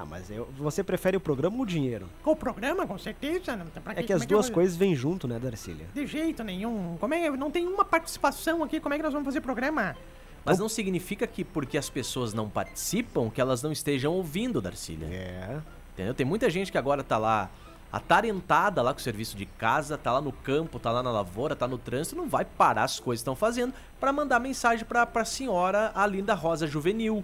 Ah, 0.00 0.04
mas 0.08 0.30
eu- 0.30 0.48
você 0.56 0.82
prefere 0.82 1.16
o 1.16 1.20
programa 1.20 1.56
ou 1.56 1.62
o 1.62 1.66
dinheiro? 1.66 2.08
Com 2.22 2.30
o 2.32 2.36
programa, 2.36 2.86
com 2.86 2.96
certeza. 2.96 3.54
Não, 3.54 3.66
pra 3.66 3.92
É 3.92 3.96
quê? 3.96 4.04
que 4.04 4.12
as 4.14 4.22
Como 4.22 4.28
duas 4.30 4.48
eu- 4.48 4.54
coisas 4.54 4.76
vêm 4.76 4.94
junto, 4.94 5.28
né, 5.28 5.38
Darcília? 5.38 5.86
De 5.92 6.06
jeito 6.06 6.42
nenhum. 6.42 6.96
Como 6.98 7.12
é? 7.12 7.28
Não 7.30 7.50
tem 7.50 7.66
uma 7.66 7.84
participação 7.84 8.64
aqui. 8.64 8.80
Como 8.80 8.94
é 8.94 8.96
que 8.96 9.02
nós 9.02 9.12
vamos 9.12 9.26
fazer 9.26 9.42
programa? 9.42 9.94
Mas 10.42 10.58
não 10.58 10.70
significa 10.70 11.26
que 11.26 11.44
porque 11.44 11.76
as 11.76 11.90
pessoas 11.90 12.32
não 12.32 12.48
participam, 12.48 13.28
que 13.28 13.40
elas 13.42 13.62
não 13.62 13.70
estejam 13.72 14.14
ouvindo, 14.14 14.58
Darcília. 14.62 15.06
É. 15.06 15.58
Entendeu? 15.92 16.14
Tem 16.14 16.24
muita 16.24 16.48
gente 16.48 16.72
que 16.72 16.78
agora 16.78 17.04
tá 17.04 17.18
lá 17.18 17.50
atarentada 17.92 18.80
lá 18.80 18.94
com 18.94 19.00
o 19.00 19.02
serviço 19.02 19.36
de 19.36 19.44
casa, 19.44 19.98
tá 19.98 20.12
lá 20.12 20.20
no 20.20 20.32
campo, 20.32 20.78
tá 20.78 20.90
lá 20.90 21.02
na 21.02 21.10
lavoura, 21.10 21.54
tá 21.54 21.68
no 21.68 21.76
trânsito, 21.76 22.16
não 22.16 22.28
vai 22.28 22.44
parar 22.44 22.84
as 22.84 22.98
coisas 23.00 23.20
que 23.20 23.24
estão 23.24 23.36
fazendo 23.36 23.74
pra 23.98 24.12
mandar 24.12 24.38
mensagem 24.40 24.84
pra, 24.86 25.04
pra 25.04 25.24
senhora 25.24 25.90
Alinda 25.94 26.32
Rosa 26.32 26.66
Juvenil. 26.66 27.22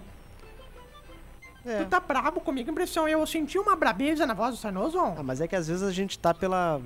É. 1.67 1.83
Tu 1.83 1.89
tá 1.89 1.99
brabo 1.99 2.39
comigo, 2.39 2.71
impressão. 2.71 3.07
Eu 3.07 3.25
senti 3.27 3.59
uma 3.59 3.75
brabeza 3.75 4.25
na 4.25 4.33
voz 4.33 4.55
do 4.55 4.57
Sarnoso. 4.61 4.97
Ah, 4.99 5.21
mas 5.23 5.41
é 5.41 5.47
que 5.47 5.55
às 5.55 5.67
vezes 5.67 5.83
a 5.83 5.91
gente 5.91 6.17
tá 6.17 6.33
pela. 6.33 6.81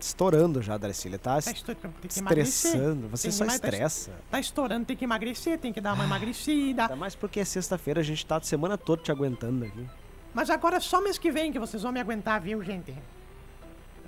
estourando 0.00 0.60
já, 0.62 0.76
Darcília. 0.76 1.18
Tá 1.18 1.40
Tá 1.40 1.50
esto- 1.50 1.74
tem 1.76 1.90
que 2.08 2.18
emagrecer. 2.18 2.70
estressando. 2.72 3.08
Você 3.08 3.22
Tem 3.28 3.32
só 3.32 3.44
tá 3.44 3.48
es- 3.48 3.54
estressa. 3.54 4.10
Tá 4.30 4.40
estourando, 4.40 4.84
tem 4.86 4.96
que 4.96 5.04
emagrecer, 5.04 5.58
tem 5.58 5.72
que 5.72 5.80
dar 5.80 5.92
uma 5.92 6.04
emagrecida. 6.04 6.82
Ainda 6.84 6.96
mais 6.96 7.14
porque 7.14 7.38
é 7.40 7.44
sexta-feira, 7.44 8.00
a 8.00 8.02
gente 8.02 8.24
tá 8.26 8.36
a 8.38 8.40
semana 8.40 8.76
toda 8.76 9.00
te 9.02 9.12
aguentando 9.12 9.64
aqui. 9.64 9.86
Mas 10.34 10.50
agora 10.50 10.76
é 10.78 10.80
só 10.80 11.00
mês 11.00 11.18
que 11.18 11.30
vem 11.30 11.52
que 11.52 11.58
vocês 11.58 11.82
vão 11.82 11.92
me 11.92 12.00
aguentar, 12.00 12.40
viu, 12.40 12.62
gente? 12.64 12.92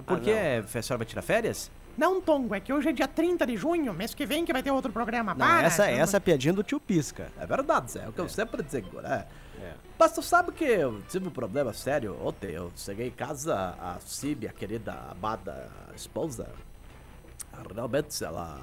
Por 0.06 0.16
Ah, 0.16 0.78
a 0.78 0.82
senhora 0.82 0.98
vai 0.98 1.06
tirar 1.06 1.22
férias? 1.22 1.70
Não, 1.96 2.20
Tongo, 2.20 2.54
é 2.54 2.60
que 2.60 2.72
hoje 2.72 2.88
é 2.88 2.92
dia 2.92 3.06
30 3.08 3.46
de 3.46 3.56
junho, 3.56 3.92
mês 3.94 4.14
que 4.14 4.26
vem 4.26 4.44
que 4.44 4.52
vai 4.52 4.62
ter 4.62 4.70
outro 4.70 4.92
programa. 4.92 5.32
Não, 5.34 5.46
Para, 5.46 5.62
essa, 5.66 5.84
não- 5.86 5.92
essa 5.92 6.16
é 6.16 6.18
a 6.18 6.20
piadinha 6.20 6.52
do 6.52 6.62
tio 6.62 6.80
Pisca. 6.80 7.30
É 7.38 7.46
verdade, 7.46 7.92
Zé, 7.92 8.04
é 8.04 8.08
o 8.08 8.12
que 8.12 8.20
eu 8.20 8.28
sempre 8.28 8.62
digo, 8.62 9.00
né? 9.00 9.26
É. 9.60 9.74
Mas 9.98 10.12
tu 10.12 10.20
sabe 10.22 10.50
que 10.52 10.64
eu 10.64 11.00
tive 11.08 11.28
um 11.28 11.30
problema 11.30 11.72
sério 11.72 12.16
ontem. 12.24 12.50
Eu 12.50 12.72
cheguei 12.76 13.08
em 13.08 13.12
casa, 13.12 13.54
a 13.80 13.98
Cib, 14.00 14.46
a 14.48 14.52
querida 14.52 14.92
amada 15.10 15.70
esposa, 15.94 16.48
realmente 17.74 18.22
ela. 18.24 18.58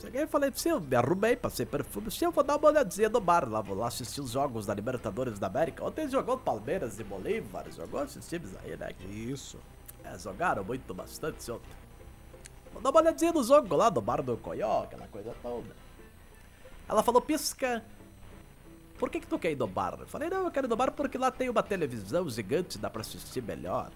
Cheguei 0.00 0.22
e 0.22 0.26
falei, 0.26 0.50
sim, 0.54 0.70
eu 0.70 0.80
me 0.80 0.96
arrumei, 0.96 1.36
passei 1.36 1.66
perfume. 1.66 2.10
Sim, 2.10 2.26
eu 2.26 2.30
vou 2.32 2.42
dar 2.42 2.56
uma 2.56 2.68
olhadinha 2.68 3.08
no 3.10 3.20
bar 3.20 3.46
lá, 3.46 3.60
vou 3.60 3.76
lá 3.76 3.88
assistir 3.88 4.22
os 4.22 4.30
jogos 4.30 4.64
da 4.64 4.72
Libertadores 4.72 5.38
da 5.38 5.46
América. 5.46 5.84
Ontem 5.84 6.08
jogou 6.08 6.38
Palmeiras 6.38 6.98
e 6.98 7.04
Bolívar, 7.04 7.66
jogou 7.70 8.02
esses 8.04 8.26
times 8.26 8.50
aí, 8.64 8.74
né? 8.78 8.92
Isso. 9.10 9.58
É, 10.02 10.18
jogaram 10.18 10.64
muito 10.64 10.94
bastante 10.94 11.50
ontem. 11.50 11.68
Vou 12.72 12.82
dar 12.82 12.90
uma 12.90 13.00
olhadinha 13.00 13.32
no 13.32 13.42
jogo 13.42 13.74
lá 13.76 13.90
do 13.90 14.00
bar 14.00 14.22
do 14.22 14.36
Coió, 14.36 14.84
aquela 14.84 15.06
coisa 15.08 15.34
toda. 15.42 15.74
Ela 16.88 17.02
falou, 17.02 17.20
pisca. 17.20 17.84
Por 18.98 19.08
que, 19.08 19.20
que 19.20 19.26
tu 19.26 19.38
quer 19.38 19.52
ir 19.52 19.56
no 19.56 19.66
bar? 19.66 19.96
Eu 20.00 20.06
falei, 20.06 20.28
não, 20.28 20.44
eu 20.44 20.50
quero 20.50 20.66
ir 20.66 20.70
no 20.70 20.76
bar 20.76 20.92
porque 20.92 21.16
lá 21.16 21.30
tem 21.30 21.48
uma 21.48 21.62
televisão 21.62 22.28
gigante, 22.28 22.78
dá 22.78 22.90
pra 22.90 23.00
assistir 23.00 23.42
melhor. 23.42 23.90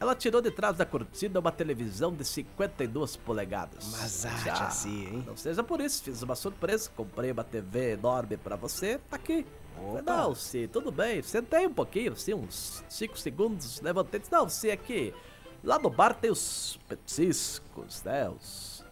Ela 0.00 0.14
tirou 0.14 0.40
de 0.40 0.50
trás 0.50 0.76
da 0.76 0.86
cortina 0.86 1.40
uma 1.40 1.50
televisão 1.50 2.12
de 2.12 2.24
52 2.24 3.16
polegadas. 3.16 3.84
Mas 3.90 4.24
arte 4.24 4.44
Já, 4.44 4.66
assim, 4.66 5.06
hein? 5.06 5.24
Não 5.26 5.36
seja 5.36 5.62
por 5.62 5.80
isso, 5.80 6.04
fiz 6.04 6.22
uma 6.22 6.36
surpresa, 6.36 6.88
comprei 6.94 7.32
uma 7.32 7.42
TV 7.42 7.94
enorme 7.94 8.36
pra 8.36 8.54
você, 8.54 8.98
tá 9.10 9.16
aqui. 9.16 9.44
Falei. 9.74 10.02
Não, 10.02 10.34
sim, 10.34 10.68
tudo 10.68 10.92
bem. 10.92 11.20
Sentei 11.22 11.66
um 11.66 11.74
pouquinho, 11.74 12.12
assim, 12.12 12.32
uns 12.32 12.84
5 12.88 13.18
segundos, 13.18 13.80
levantei 13.80 14.22
não, 14.30 14.48
sim, 14.48 14.70
aqui. 14.70 15.12
Lá 15.62 15.78
no 15.78 15.90
bar 15.90 16.14
tem 16.14 16.30
os 16.30 16.78
petiscos, 16.88 18.02
né? 18.04 18.28
Os 18.28 18.84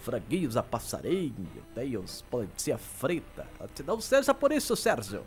franguinhos 0.00 0.56
a 0.56 0.62
passarinho, 0.62 1.62
tem 1.74 1.96
os 1.96 2.22
polentinha 2.22 2.78
frita. 2.78 3.46
Não 3.84 4.00
seja 4.00 4.32
por 4.32 4.52
isso, 4.52 4.74
Sérgio. 4.76 5.24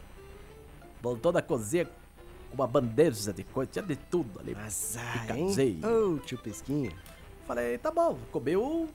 Voltou 1.01 1.32
na 1.32 1.41
cozinha 1.41 1.86
com 1.86 2.55
uma 2.55 2.65
bandeja 2.65 3.34
de 3.34 3.43
coisa, 3.43 3.72
tinha 3.72 3.84
de 3.84 3.96
tudo 3.96 4.39
ali. 4.39 4.55
Ah, 4.58 5.38
hein? 5.38 5.82
Ô, 5.84 6.17
tio 6.20 6.38
Pisquinha. 6.38 6.91
Falei, 7.46 7.77
tá 7.77 7.91
bom, 7.91 8.17
comeu. 8.32 8.89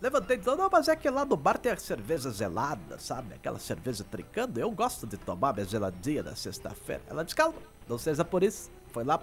Levantei 0.00 0.36
e 0.36 0.38
disse, 0.38 0.56
não, 0.56 0.68
mas 0.70 0.88
é 0.88 0.96
que 0.96 1.08
lá 1.08 1.24
no 1.24 1.36
bar 1.36 1.58
tem 1.58 1.72
a 1.72 1.76
cerveja 1.76 2.30
gelada, 2.30 2.98
sabe? 2.98 3.34
Aquela 3.34 3.58
cerveja 3.58 4.04
trincando. 4.04 4.58
Eu 4.58 4.70
gosto 4.70 5.06
de 5.06 5.16
tomar 5.16 5.52
minha 5.54 5.66
geladinha 5.66 6.22
na 6.22 6.34
sexta-feira. 6.34 7.02
Ela 7.06 7.24
disse, 7.24 7.36
calma, 7.36 7.58
não 7.88 7.98
seja 7.98 8.24
por 8.24 8.42
isso. 8.42 8.70
Foi 8.88 9.04
lá, 9.04 9.22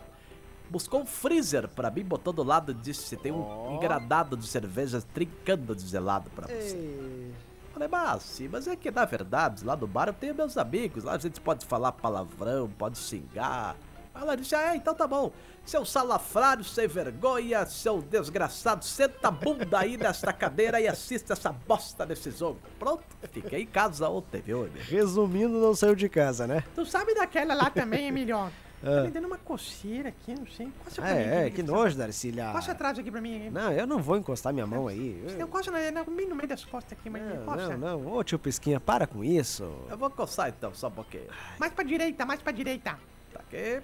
buscou 0.71 1.01
um 1.01 1.05
freezer 1.05 1.67
pra 1.67 1.91
mim, 1.91 2.03
botou 2.03 2.31
do 2.31 2.43
lado 2.43 2.71
e 2.71 2.75
disse, 2.75 3.17
tem 3.17 3.31
um 3.31 3.75
engradado 3.75 4.37
de 4.37 4.47
cerveja 4.47 5.03
trincando 5.13 5.75
de 5.75 5.85
gelado 5.85 6.29
pra 6.29 6.47
você. 6.47 6.77
Ei. 6.77 7.33
Falei, 7.73 7.87
mas 7.89 8.23
sim, 8.23 8.47
mas 8.47 8.67
é 8.67 8.75
que 8.75 8.89
na 8.89 9.03
verdade, 9.03 9.65
lá 9.65 9.75
no 9.75 9.85
bar 9.85 10.07
eu 10.07 10.13
tenho 10.13 10.33
meus 10.33 10.57
amigos, 10.57 11.03
lá 11.03 11.13
a 11.13 11.17
gente 11.17 11.41
pode 11.41 11.65
falar 11.65 11.91
palavrão, 11.91 12.69
pode 12.69 12.97
xingar. 12.97 13.75
Ela 14.13 14.35
disse, 14.35 14.53
ah, 14.55 14.73
é, 14.73 14.75
então 14.75 14.93
tá 14.93 15.07
bom. 15.07 15.31
Seu 15.65 15.85
salafrário 15.85 16.63
sem 16.63 16.87
vergonha, 16.87 17.65
seu 17.65 18.01
desgraçado, 18.01 18.83
senta 18.83 19.27
a 19.27 19.31
bunda 19.31 19.79
aí 19.79 19.95
nesta 19.95 20.33
cadeira 20.33 20.81
e 20.81 20.87
assista 20.87 21.33
essa 21.33 21.51
bosta 21.51 22.05
desse 22.05 22.31
jogo. 22.31 22.59
Pronto, 22.79 23.03
fiquei 23.31 23.61
em 23.61 23.67
casa 23.67 24.09
ontem, 24.09 24.41
viu, 24.41 24.65
Emílio? 24.65 24.83
Resumindo, 24.83 25.59
não 25.59 25.73
saiu 25.73 25.95
de 25.95 26.09
casa, 26.09 26.45
né? 26.45 26.63
Tu 26.75 26.85
sabe 26.85 27.13
daquela 27.13 27.53
lá 27.53 27.69
também, 27.69 28.07
Emilio? 28.07 28.51
Tá 28.81 29.03
me 29.03 29.11
dando 29.11 29.27
uma 29.27 29.37
coceira 29.37 30.09
aqui, 30.09 30.33
não 30.33 30.47
sei. 30.47 30.71
Coça 30.83 31.01
pra 31.01 31.13
mim. 31.13 31.19
É, 31.19 31.23
é, 31.23 31.35
Emilio, 31.41 31.51
que 31.53 31.63
tá? 31.63 31.71
nojo, 31.71 31.97
Darcília. 31.97 32.51
Coça 32.51 32.71
atrás 32.71 32.97
aqui 32.97 33.11
pra 33.11 33.21
mim. 33.21 33.49
Não, 33.51 33.71
eu 33.71 33.85
não 33.85 33.99
vou 33.99 34.17
encostar 34.17 34.51
minha 34.51 34.65
mão 34.65 34.87
aí. 34.87 35.23
Eu 35.37 35.47
coça 35.47 35.69
na, 35.69 35.91
na, 35.91 36.03
bem 36.03 36.27
no 36.27 36.35
meio 36.35 36.47
das 36.47 36.65
costas 36.65 36.97
aqui, 36.97 37.09
mas 37.09 37.21
Não, 37.21 37.45
coça. 37.45 37.77
não, 37.77 37.99
não. 37.99 38.13
Ô, 38.13 38.23
tio 38.23 38.39
Pisquinha, 38.39 38.79
para 38.79 39.05
com 39.05 39.23
isso. 39.23 39.71
Eu 39.89 39.97
vou 39.97 40.09
coçar 40.09 40.49
então, 40.49 40.73
só 40.73 40.87
um 40.87 40.91
pouquinho. 40.91 41.27
Mais 41.59 41.71
pra 41.71 41.83
direita, 41.83 42.25
mais 42.25 42.41
pra 42.41 42.51
direita. 42.51 42.97
Tá 43.31 43.39
aqui. 43.39 43.81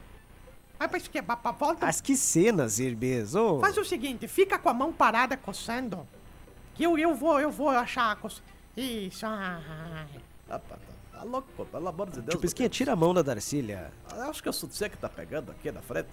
Mais 0.80 0.90
pra 0.90 0.98
esquerda, 0.98 1.38
pra 1.38 1.52
volta. 1.52 1.86
Mas 1.86 2.02
que 2.02 2.16
cenas, 2.16 2.80
Irbês. 2.80 3.36
Ô, 3.36 3.60
Faz 3.60 3.78
o 3.78 3.86
seguinte, 3.86 4.28
fica 4.28 4.58
com 4.58 4.70
a 4.70 4.74
mão 4.74 4.92
parada 4.92 5.38
coçando. 5.38 6.08
Que 6.74 6.84
eu, 6.84 6.98
eu 6.98 7.14
vou, 7.16 7.40
eu 7.40 7.52
vou 7.52 7.70
achar 7.70 8.12
a 8.12 8.16
coça. 8.16 8.42
Isso, 8.76 9.26
ai. 9.26 10.08
Ah, 10.50 10.60
tá, 10.60 10.60
tá. 10.60 10.97
Tá 11.18 11.24
louco, 11.24 11.48
pô, 11.58 11.66
pelo 11.66 11.88
amor 11.88 12.08
de 12.10 12.18
Deus. 12.22 12.28
tio 12.30 12.40
Pisquinha, 12.40 12.70
tira 12.70 12.94
a 12.94 12.96
mão 12.96 13.12
da 13.14 13.22
Darcília. 13.24 13.92
Eu 14.16 14.30
acho 14.30 14.42
que 14.42 14.48
é 14.48 14.52
o 14.52 14.54
você 14.54 14.88
que 14.90 14.98
tá 14.98 15.10
pegando 15.10 15.52
aqui 15.52 15.72
na 15.72 15.82
frente. 15.82 16.10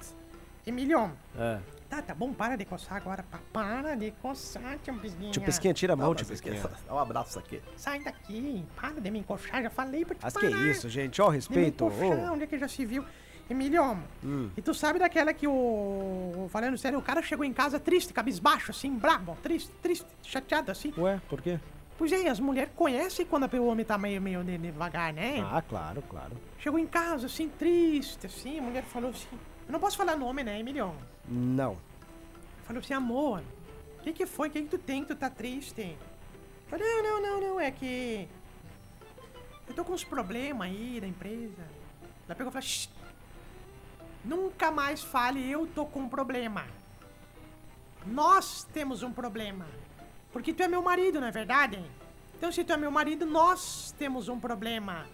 Emilio, 0.67 1.11
É. 1.39 1.59
tá, 1.91 2.01
tá 2.01 2.15
bom, 2.15 2.33
para 2.33 2.57
de 2.57 2.65
coçar 2.65 2.97
agora. 2.97 3.23
pa- 3.23 3.39
Para 3.53 3.95
de 3.97 4.11
coçar, 4.23 4.79
tio 4.83 4.95
Pisquinha. 4.99 5.31
Tio 5.31 5.43
Pisquinha, 5.43 5.75
tira 5.75 5.93
a 5.93 5.97
mão, 5.97 6.07
Não, 6.09 6.15
tio 6.15 6.27
mas 6.27 6.41
aqui, 6.41 6.51
Pisquinha. 6.53 6.75
Dá 6.89 6.95
um 6.95 6.99
abraço 6.99 7.39
aqui. 7.39 7.61
Sai 7.77 8.03
daqui, 8.03 8.65
para 8.75 8.99
de 8.99 9.11
me 9.11 9.19
encoxar, 9.19 9.63
já 9.63 9.69
falei 9.69 10.07
pra 10.07 10.15
te 10.15 10.23
Mas 10.23 10.33
parar. 10.33 10.49
que 10.49 10.71
isso, 10.71 10.89
gente? 10.89 11.21
Ó, 11.21 11.25
o 11.25 11.29
De 11.29 11.33
me 11.33 11.37
respeito. 11.37 11.85
encoxar, 11.85 12.31
Ô. 12.31 12.33
onde 12.33 12.45
é 12.45 12.47
que 12.47 12.59
já 12.59 12.67
se 12.67 12.85
viu? 12.87 13.05
Emilio, 13.51 13.99
Hum. 14.25 14.49
e 14.57 14.63
tu 14.63 14.73
sabe 14.73 14.99
daquela 14.99 15.35
que 15.35 15.47
o... 15.47 16.49
Falando 16.51 16.79
sério, 16.79 16.99
o 16.99 17.03
cara 17.03 17.21
chegou 17.21 17.45
em 17.45 17.53
casa 17.53 17.79
triste, 17.79 18.11
cabisbaixo, 18.11 18.71
assim, 18.71 18.91
brabo, 18.97 19.37
triste, 19.43 19.71
triste, 19.83 20.07
chateado, 20.23 20.71
assim. 20.73 20.95
Ué, 20.97 21.21
por 21.29 21.43
quê? 21.43 21.61
Pois 21.97 22.11
é, 22.11 22.29
as 22.29 22.41
mulheres 22.41 22.73
conhecem 22.75 23.25
quando 23.25 23.45
o 23.57 23.67
homem 23.67 23.85
tá 23.85 23.97
meio, 23.97 24.21
meio 24.21 24.43
de- 24.43 24.59
devagar, 24.59 25.13
né? 25.13 25.41
Ah, 25.49 25.63
claro, 25.63 26.03
claro. 26.03 26.33
Chegou 26.59 26.79
em 26.79 26.87
casa, 26.87 27.27
assim, 27.27 27.49
triste, 27.49 28.27
assim, 28.27 28.59
a 28.59 28.63
mulher 28.63 28.83
falou 28.85 29.11
assim... 29.11 29.29
Eu 29.67 29.73
não 29.73 29.79
posso 29.81 29.97
falar 29.97 30.17
nome, 30.17 30.43
né, 30.43 30.59
Emilio? 30.59 30.93
Não. 31.29 31.79
Falou 32.65 32.81
assim, 32.81 32.95
amor, 32.95 33.43
o 33.99 34.03
que 34.03 34.13
que 34.13 34.27
foi? 34.27 34.49
O 34.49 34.51
que 34.51 34.63
que 34.63 34.69
tu 34.69 34.79
tem 34.79 35.03
que 35.03 35.09
tu 35.15 35.17
tá 35.17 35.31
triste? 35.31 35.97
Falei, 36.69 36.85
não, 36.87 37.03
não, 37.03 37.23
não, 37.23 37.41
não, 37.49 37.61
é 37.61 37.71
que... 37.71 38.29
Eu 39.69 39.75
tô 39.75 39.85
com 39.85 39.93
uns 39.93 40.05
problemas 40.05 40.69
aí 40.69 41.01
da 41.01 41.07
empresa. 41.07 41.63
Ela 42.27 42.35
pegou 42.35 42.51
e 42.51 42.53
falou, 42.53 42.63
"Shh, 42.63 42.89
nunca 44.25 44.71
mais 44.71 45.03
fale 45.03 45.49
eu 45.51 45.67
tô 45.67 45.87
com 45.87 46.01
um 46.01 46.09
problema. 46.09 46.67
Nós 48.05 48.65
temos 48.73 49.03
um 49.03 49.11
problema. 49.13 49.67
Porque 50.35 50.53
tu 50.53 50.65
é 50.65 50.69
meu 50.69 50.83
marido, 50.83 51.21
não 51.21 51.29
é 51.29 51.31
verdade? 51.31 51.79
Então 52.37 52.51
se 52.51 52.65
tu 52.65 52.73
é 52.73 52.77
meu 52.77 52.91
marido, 52.91 53.25
nós 53.25 53.95
temos 53.97 54.29
um 54.29 54.39
problema. 54.39 55.07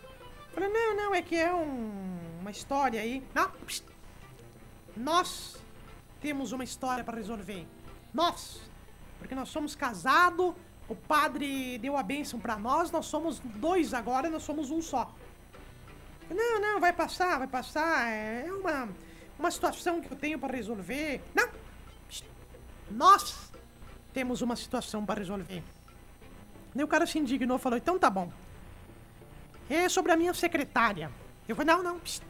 Falei, 0.54 0.70
não, 0.70 0.96
não, 0.96 1.14
é 1.14 1.20
que 1.20 1.36
é 1.36 1.52
um- 1.54 2.38
uma 2.40 2.50
história 2.50 2.98
aí. 3.00 3.22
Não, 3.34 3.50
psst. 3.50 3.84
nós 4.96 5.56
temos 6.22 6.52
uma 6.52 6.64
história 6.64 7.04
para 7.04 7.16
resolver. 7.18 7.66
Nós. 8.14 8.62
Porque 9.18 9.34
nós 9.34 9.50
somos 9.50 9.76
casados, 9.76 10.54
o 10.88 10.96
padre 10.96 11.76
deu 11.78 11.98
a 11.98 12.02
bênção 12.02 12.40
para 12.40 12.56
nós, 12.56 12.90
nós 12.90 13.04
somos 13.04 13.40
dois 13.40 13.92
agora, 13.92 14.30
nós 14.30 14.42
somos 14.42 14.70
um 14.70 14.80
só. 14.80 15.14
Não, 16.30 16.60
não, 16.60 16.80
vai 16.80 16.94
passar, 16.94 17.38
vai 17.38 17.46
passar. 17.46 18.08
É 18.08 18.50
uma, 18.50 18.88
uma 19.38 19.50
situação 19.50 20.00
que 20.00 20.10
eu 20.10 20.16
tenho 20.16 20.38
para 20.38 20.56
resolver. 20.56 21.20
Não! 21.34 21.48
Nós 22.90 23.49
temos 24.12 24.42
uma 24.42 24.56
situação 24.56 25.04
para 25.04 25.20
resolver. 25.20 25.62
Daí 26.74 26.84
o 26.84 26.88
cara 26.88 27.06
se 27.06 27.18
indignou 27.18 27.56
e 27.56 27.60
falou: 27.60 27.78
então 27.78 27.98
tá 27.98 28.10
bom. 28.10 28.30
É 29.68 29.88
sobre 29.88 30.12
a 30.12 30.16
minha 30.16 30.34
secretária. 30.34 31.10
Eu 31.48 31.56
falei: 31.56 31.74
não, 31.74 31.82
não. 31.82 31.98
psst. 31.98 32.22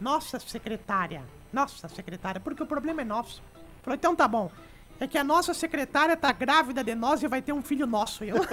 Nossa 0.00 0.38
secretária. 0.40 1.22
Nossa 1.52 1.88
secretária, 1.88 2.40
porque 2.40 2.62
o 2.62 2.66
problema 2.66 3.02
é 3.02 3.04
nosso. 3.04 3.42
Falou: 3.82 3.96
então 3.96 4.14
tá 4.14 4.26
bom. 4.28 4.50
É 4.98 5.06
que 5.06 5.16
a 5.16 5.24
nossa 5.24 5.54
secretária 5.54 6.16
tá 6.16 6.30
grávida 6.30 6.84
de 6.84 6.94
nós 6.94 7.22
e 7.22 7.28
vai 7.28 7.40
ter 7.40 7.52
um 7.52 7.62
filho 7.62 7.86
nosso. 7.86 8.22
Eu. 8.24 8.36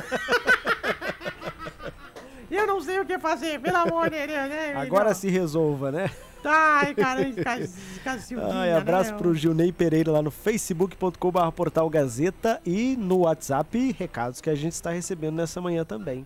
Eu 2.50 2.66
não 2.66 2.80
sei 2.80 2.98
o 3.00 3.06
que 3.06 3.20
fazer, 3.20 3.60
pelo 3.60 3.76
amor 3.76 4.10
de 4.10 4.26
Deus, 4.26 4.50
né? 4.50 4.74
Agora 4.74 5.14
filho? 5.14 5.16
se 5.16 5.30
resolva, 5.30 5.92
né? 5.92 6.10
Ai, 6.44 6.94
cara, 6.96 7.22
Ai, 8.54 8.74
abraço 8.74 9.12
né? 9.12 9.18
pro 9.18 9.34
Gilney 9.34 9.72
Pereira 9.72 10.12
lá 10.12 10.22
no 10.22 10.32
facebook.com.br 10.32 11.52
portal 11.56 11.90
Gazeta 11.90 12.62
e 12.66 12.96
no 12.98 13.20
WhatsApp, 13.20 13.96
recados 13.98 14.42
que 14.42 14.50
a 14.50 14.56
gente 14.56 14.74
está 14.74 14.92
recebendo 14.92 15.36
nessa 15.36 15.60
manhã 15.60 15.84
também. 15.84 16.26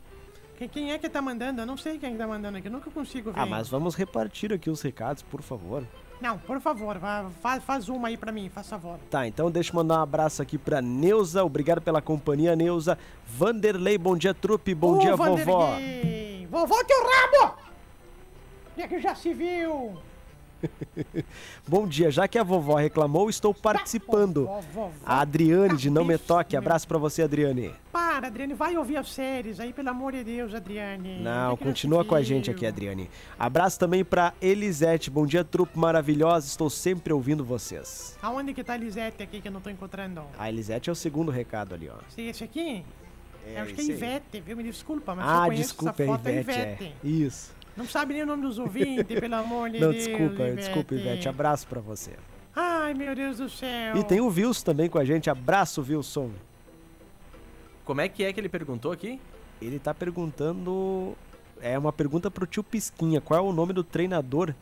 Quem, 0.71 0.91
é 0.91 0.97
que 0.99 1.09
tá 1.09 1.21
mandando? 1.21 1.61
Eu 1.61 1.65
não 1.65 1.75
sei 1.75 1.97
quem 1.97 2.15
tá 2.15 2.27
mandando 2.27 2.57
aqui, 2.57 2.67
eu 2.67 2.71
nunca 2.71 2.91
consigo 2.91 3.31
ver. 3.31 3.39
Ah, 3.39 3.45
mas 3.47 3.67
vamos 3.67 3.95
repartir 3.95 4.53
aqui 4.53 4.69
os 4.69 4.81
recados, 4.81 5.23
por 5.23 5.41
favor. 5.41 5.83
Não, 6.21 6.37
por 6.37 6.61
favor, 6.61 6.99
faz, 7.41 7.63
faz 7.63 7.89
uma 7.89 8.09
aí 8.09 8.15
pra 8.15 8.31
mim, 8.31 8.47
faz 8.47 8.69
favor. 8.69 8.99
Tá, 9.09 9.25
então 9.25 9.49
deixa 9.49 9.71
eu 9.71 9.75
mandar 9.75 9.97
um 9.97 10.03
abraço 10.03 10.39
aqui 10.39 10.55
pra 10.55 10.79
Neuza, 10.79 11.43
obrigado 11.43 11.81
pela 11.81 11.99
companhia, 11.99 12.55
Neuza. 12.55 12.95
Vanderlei, 13.25 13.97
bom 13.97 14.15
dia, 14.15 14.35
trupe, 14.35 14.75
bom 14.75 14.97
Ô, 14.97 14.99
dia, 14.99 15.15
vovó. 15.15 15.71
Vanderlei! 15.71 16.47
Vovó, 16.51 16.83
teu 16.83 16.97
rabo! 16.99 17.70
É 18.81 18.87
que 18.87 18.99
já 18.99 19.13
se 19.13 19.31
viu? 19.31 19.95
Bom 21.67 21.87
dia, 21.87 22.09
já 22.09 22.27
que 22.27 22.37
a 22.37 22.43
vovó 22.43 22.75
reclamou, 22.75 23.29
estou 23.29 23.53
participando. 23.53 24.45
Vovó, 24.45 24.61
vovó. 24.61 24.91
A 25.05 25.21
Adriane 25.21 25.77
de 25.77 25.89
Não 25.91 26.03
Me 26.03 26.17
Toque, 26.17 26.57
abraço 26.57 26.87
pra 26.87 26.97
você, 26.97 27.21
Adriane. 27.21 27.71
Para, 27.91 28.25
Adriane, 28.27 28.55
vai 28.55 28.75
ouvir 28.75 28.97
as 28.97 29.11
séries 29.11 29.59
aí, 29.59 29.71
pelo 29.71 29.89
amor 29.89 30.13
de 30.13 30.23
Deus, 30.23 30.53
Adriane. 30.55 31.19
Não, 31.19 31.53
é 31.53 31.57
continua 31.57 32.03
com 32.03 32.15
a 32.15 32.23
gente 32.23 32.49
aqui, 32.49 32.65
Adriane. 32.65 33.07
Abraço 33.37 33.77
também 33.77 34.03
pra 34.03 34.33
Elisete. 34.41 35.11
Bom 35.11 35.27
dia, 35.27 35.43
trupe 35.43 35.77
maravilhosa. 35.77 36.47
Estou 36.47 36.69
sempre 36.69 37.13
ouvindo 37.13 37.43
vocês. 37.45 38.17
Aonde 38.21 38.51
que 38.53 38.63
tá 38.63 38.73
a 38.73 38.77
Lisete 38.77 39.21
aqui 39.21 39.41
que 39.41 39.47
eu 39.47 39.51
não 39.51 39.61
tô 39.61 39.69
encontrando? 39.69 40.23
A 40.39 40.49
Elisete 40.49 40.89
é 40.89 40.93
o 40.93 40.95
segundo 40.95 41.29
recado 41.31 41.75
ali, 41.75 41.87
ó. 41.87 41.97
Esse, 42.17 42.43
aqui? 42.43 42.83
eu 43.45 43.61
acho 43.61 43.73
que 43.75 43.81
é 43.81 43.83
esse 43.83 43.91
aí. 43.91 43.97
Ivete, 43.97 44.41
viu? 44.41 44.57
Me 44.57 44.63
desculpa, 44.63 45.13
mas 45.15 45.25
eu 45.25 45.31
Ah, 45.31 45.45
conheço 45.45 45.63
desculpa, 45.63 46.01
é 46.01 46.05
essa 46.05 46.13
foto, 46.17 46.27
é 46.27 46.39
Ivete. 46.39 46.59
Ivete. 46.59 46.95
É. 47.03 47.07
Isso. 47.07 47.60
Não 47.75 47.85
sabe 47.85 48.13
nem 48.13 48.23
o 48.23 48.25
nome 48.25 48.43
dos 48.43 48.59
ouvintes, 48.59 49.19
pelo 49.19 49.35
amor 49.35 49.69
de 49.69 49.79
Não, 49.79 49.91
Deus. 49.91 50.03
desculpa, 50.05 50.51
desculpa, 50.51 50.93
Ivete. 50.95 51.29
Abraço 51.29 51.67
pra 51.67 51.79
você. 51.79 52.11
Ai, 52.55 52.93
meu 52.93 53.15
Deus 53.15 53.37
do 53.37 53.49
céu. 53.49 53.95
E 53.95 54.03
tem 54.03 54.19
o 54.19 54.27
Wilson 54.27 54.63
também 54.65 54.89
com 54.89 54.97
a 54.97 55.05
gente. 55.05 55.29
Abraço, 55.29 55.81
Wilson. 55.81 56.31
Como 57.85 58.01
é 58.01 58.09
que 58.09 58.23
é 58.23 58.33
que 58.33 58.39
ele 58.39 58.49
perguntou 58.49 58.91
aqui? 58.91 59.19
Ele 59.61 59.79
tá 59.79 59.93
perguntando. 59.93 61.15
É 61.61 61.77
uma 61.77 61.93
pergunta 61.93 62.29
pro 62.29 62.45
tio 62.45 62.63
Pisquinha. 62.63 63.21
Qual 63.21 63.39
é 63.39 63.41
o 63.43 63.53
nome 63.53 63.71
do 63.71 63.83
treinador 63.83 64.53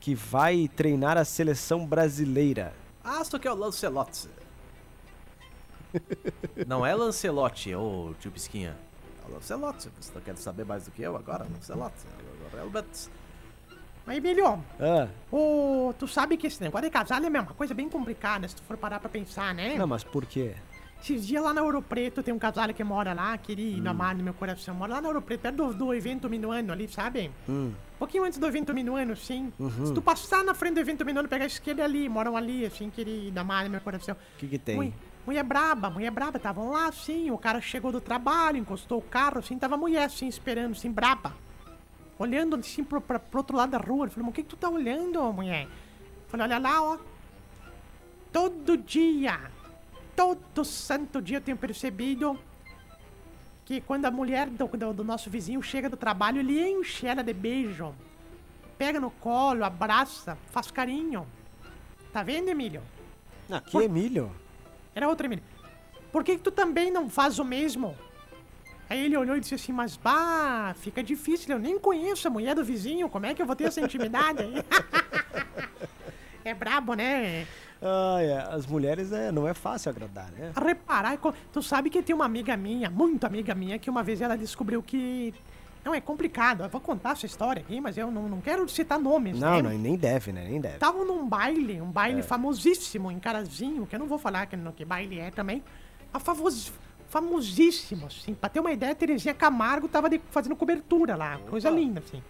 que 0.00 0.14
vai 0.14 0.68
treinar 0.74 1.16
a 1.16 1.24
seleção 1.24 1.86
brasileira? 1.86 2.72
Ah, 3.04 3.20
isso 3.22 3.36
aqui 3.36 3.46
é 3.46 3.52
o 3.52 3.54
Lancelotti. 3.54 4.28
Não 6.66 6.84
é 6.84 6.94
Lancelotti, 6.94 7.74
ô 7.74 8.14
tio 8.18 8.30
Pisquinha. 8.30 8.76
É 9.28 9.30
o 9.30 9.34
Lancelotti. 9.34 9.88
Você 10.00 10.12
tá 10.12 10.20
querendo 10.20 10.38
saber 10.38 10.64
mais 10.64 10.84
do 10.86 10.90
que 10.90 11.02
eu 11.02 11.16
agora? 11.16 11.46
É 11.70 11.76
o 11.76 12.56
Real 12.56 12.70
Betis. 12.70 13.10
Mas, 14.06 14.16
Emílio, 14.16 14.58
Ah, 14.80 15.08
ô, 15.30 15.92
tu 15.98 16.08
sabe 16.08 16.36
que 16.38 16.46
esse 16.46 16.62
negócio 16.62 16.86
de 16.86 16.90
casal 16.90 17.22
é 17.22 17.28
uma 17.28 17.44
coisa 17.44 17.74
bem 17.74 17.90
complicada, 17.90 18.48
se 18.48 18.56
tu 18.56 18.62
for 18.62 18.76
parar 18.78 19.00
pra 19.00 19.08
pensar, 19.10 19.54
né? 19.54 19.74
não, 19.76 19.86
mas 19.86 20.02
por 20.02 20.24
quê? 20.24 20.54
Esses 21.00 21.26
dias 21.26 21.44
lá 21.44 21.52
na 21.52 21.62
Ouro 21.62 21.80
Preto 21.82 22.22
tem 22.24 22.32
um 22.34 22.38
casal 22.40 22.72
que 22.74 22.82
mora 22.82 23.12
lá, 23.12 23.36
querido, 23.38 23.86
Hum. 23.86 23.90
amado 23.90 24.16
no 24.18 24.24
meu 24.24 24.34
coração. 24.34 24.74
Mora 24.74 24.94
lá 24.94 25.00
na 25.02 25.08
Ouro 25.08 25.20
Preto, 25.22 25.42
perto 25.42 25.54
do, 25.56 25.74
do 25.74 25.94
evento 25.94 26.28
Minuano 26.28 26.72
ali, 26.72 26.88
sabe? 26.88 27.30
Hum, 27.48 27.72
Um 27.94 27.98
pouquinho 27.98 28.24
antes 28.24 28.36
do 28.38 28.46
evento 28.46 28.72
Minuano, 28.74 29.14
sim. 29.14 29.52
Uhum. 29.60 29.86
Se 29.86 29.92
tu 29.94 30.00
passar 30.02 30.42
na 30.42 30.54
frente 30.54 30.74
do 30.74 30.80
evento 30.80 31.04
Minuano, 31.04 31.28
pegar 31.28 31.44
a 31.44 31.46
esquerda 31.46 31.84
ali, 31.84 32.08
moram 32.08 32.36
ali, 32.36 32.64
assim, 32.66 32.90
querido, 32.90 33.38
amado 33.38 33.66
no 33.66 33.72
meu 33.72 33.80
coração. 33.80 34.16
o 34.16 34.38
que 34.38 34.48
que 34.48 34.58
tem? 34.58 34.74
Mui- 34.76 34.92
Mulher 35.28 35.44
braba, 35.44 35.90
mulher 35.90 36.10
braba, 36.10 36.38
estavam 36.38 36.70
lá 36.70 36.86
assim, 36.86 37.30
o 37.30 37.36
cara 37.36 37.60
chegou 37.60 37.92
do 37.92 38.00
trabalho, 38.00 38.56
encostou 38.56 38.96
o 38.96 39.02
carro, 39.02 39.40
assim, 39.40 39.58
tava 39.58 39.74
a 39.74 39.76
mulher 39.76 40.04
assim, 40.04 40.26
esperando, 40.26 40.72
assim, 40.72 40.90
braba. 40.90 41.34
Olhando 42.18 42.56
assim 42.56 42.82
pro, 42.82 42.98
pra, 42.98 43.18
pro 43.18 43.40
outro 43.40 43.54
lado 43.54 43.72
da 43.72 43.76
rua. 43.76 44.06
Ele 44.06 44.10
falou, 44.10 44.24
mas 44.24 44.32
o 44.32 44.34
que, 44.34 44.42
que 44.42 44.48
tu 44.48 44.56
tá 44.56 44.70
olhando, 44.70 45.22
mulher? 45.30 45.64
Eu 45.64 46.28
falei, 46.28 46.46
olha 46.46 46.56
lá, 46.56 46.82
ó. 46.82 46.98
Todo 48.32 48.74
dia, 48.78 49.38
todo 50.16 50.64
santo 50.64 51.20
dia 51.20 51.36
eu 51.36 51.42
tenho 51.42 51.58
percebido 51.58 52.40
que 53.66 53.82
quando 53.82 54.06
a 54.06 54.10
mulher 54.10 54.48
do, 54.48 54.66
do, 54.66 54.94
do 54.94 55.04
nosso 55.04 55.28
vizinho 55.28 55.62
chega 55.62 55.90
do 55.90 55.96
trabalho, 55.98 56.38
ele 56.38 56.58
enche 56.58 57.06
ela 57.06 57.22
de 57.22 57.34
beijo. 57.34 57.94
Pega 58.78 58.98
no 58.98 59.10
colo, 59.10 59.62
abraça, 59.62 60.38
faz 60.52 60.70
carinho. 60.70 61.26
Tá 62.14 62.22
vendo, 62.22 62.48
Emílio? 62.48 62.80
Aqui, 63.50 63.76
Emílio. 63.76 64.32
Era 64.98 65.08
outro 65.08 65.28
Emílio. 65.28 65.44
Por 66.10 66.24
que, 66.24 66.36
que 66.36 66.42
tu 66.42 66.50
também 66.50 66.90
não 66.90 67.08
faz 67.08 67.38
o 67.38 67.44
mesmo? 67.44 67.96
Aí 68.90 69.04
ele 69.04 69.16
olhou 69.16 69.36
e 69.36 69.40
disse 69.40 69.54
assim, 69.54 69.70
mas 69.70 69.96
bah, 69.96 70.74
fica 70.80 71.04
difícil, 71.04 71.54
eu 71.54 71.58
nem 71.60 71.78
conheço 71.78 72.26
a 72.26 72.30
mulher 72.32 72.56
do 72.56 72.64
vizinho, 72.64 73.08
como 73.08 73.24
é 73.26 73.32
que 73.32 73.40
eu 73.40 73.46
vou 73.46 73.54
ter 73.54 73.64
essa 73.64 73.80
intimidade 73.80 74.42
aí? 74.42 74.54
é 76.44 76.52
brabo, 76.52 76.94
né? 76.94 77.46
Ah, 77.80 78.16
é. 78.20 78.38
As 78.52 78.66
mulheres 78.66 79.12
é, 79.12 79.30
não 79.30 79.46
é 79.46 79.54
fácil 79.54 79.88
agradar, 79.90 80.32
né? 80.32 80.50
A 80.56 80.60
reparar, 80.60 81.16
co- 81.18 81.32
tu 81.52 81.62
sabe 81.62 81.90
que 81.90 82.02
tem 82.02 82.12
uma 82.16 82.24
amiga 82.24 82.56
minha, 82.56 82.90
muito 82.90 83.24
amiga 83.24 83.54
minha, 83.54 83.78
que 83.78 83.88
uma 83.88 84.02
vez 84.02 84.20
ela 84.20 84.36
descobriu 84.36 84.82
que. 84.82 85.32
Não, 85.84 85.94
é 85.94 86.00
complicado. 86.00 86.62
Eu 86.64 86.68
vou 86.68 86.80
contar 86.80 87.12
essa 87.12 87.24
história 87.26 87.60
aqui, 87.62 87.80
mas 87.80 87.96
eu 87.96 88.10
não, 88.10 88.28
não 88.28 88.40
quero 88.40 88.68
citar 88.68 88.98
nomes, 88.98 89.38
Não, 89.38 89.56
né? 89.56 89.62
não, 89.62 89.70
nem 89.78 89.96
deve, 89.96 90.32
né? 90.32 90.44
Nem 90.48 90.60
deve. 90.60 90.74
Estavam 90.74 91.04
num 91.06 91.26
baile, 91.28 91.80
um 91.80 91.90
baile 91.90 92.22
famosíssimo 92.22 93.10
em 93.10 93.18
Carazinho, 93.18 93.86
que 93.86 93.94
eu 93.94 94.00
não 94.00 94.06
vou 94.06 94.18
falar 94.18 94.46
que, 94.46 94.56
no 94.56 94.72
que 94.72 94.84
baile 94.84 95.18
é 95.18 95.30
também, 95.30 95.62
mas 96.12 96.22
favos, 96.22 96.72
famosíssimo, 97.08 98.06
assim. 98.06 98.34
Pra 98.34 98.48
ter 98.48 98.60
uma 98.60 98.72
ideia, 98.72 98.94
Terezinha 98.94 99.32
Camargo 99.34 99.88
tava 99.88 100.10
de- 100.10 100.20
fazendo 100.30 100.54
cobertura 100.56 101.16
lá, 101.16 101.38
coisa 101.48 101.70
linda, 101.70 102.00
assim. 102.06 102.22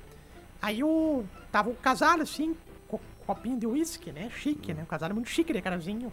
Aí 0.63 0.83
o. 0.85 1.25
Tava 1.51 1.71
o 1.71 1.75
casal, 1.75 2.21
assim, 2.21 2.55
com 2.87 2.99
copinho 3.27 3.59
de 3.59 3.67
uísque, 3.67 4.13
né? 4.13 4.29
Chique, 4.31 4.75
né? 4.75 4.83
O 4.83 4.87
casal 4.87 5.11
é 5.11 5.13
muito 5.13 5.29
chique 5.31 5.53
de 5.53 5.61
Carazinho. 5.63 6.13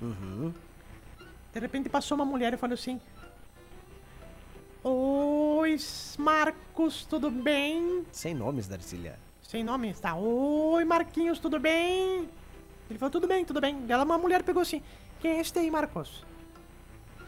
De 1.54 1.60
repente 1.60 1.90
passou 1.90 2.16
uma 2.16 2.26
mulher 2.26 2.54
e 2.54 2.58
falou 2.58 2.74
assim. 2.74 3.00
Oi, 4.88 5.78
Marcos, 6.20 7.08
tudo 7.08 7.32
bem? 7.32 8.06
Sem 8.12 8.36
nomes, 8.36 8.68
Darcília. 8.68 9.18
Sem 9.42 9.64
nome, 9.64 9.90
está. 9.90 10.14
Oi, 10.14 10.86
Marquinhos, 10.86 11.40
tudo 11.40 11.60
bem? 11.60 12.30
Ele 12.88 13.00
falou, 13.00 13.10
tudo 13.10 13.26
bem, 13.26 13.44
tudo 13.44 13.60
bem. 13.60 13.84
Ela, 13.90 14.04
uma 14.04 14.20
mulher 14.20 14.44
pegou 14.44 14.62
assim, 14.62 14.84
quem 15.20 15.32
é 15.32 15.40
este 15.40 15.58
aí, 15.58 15.72
Marcos? 15.72 16.24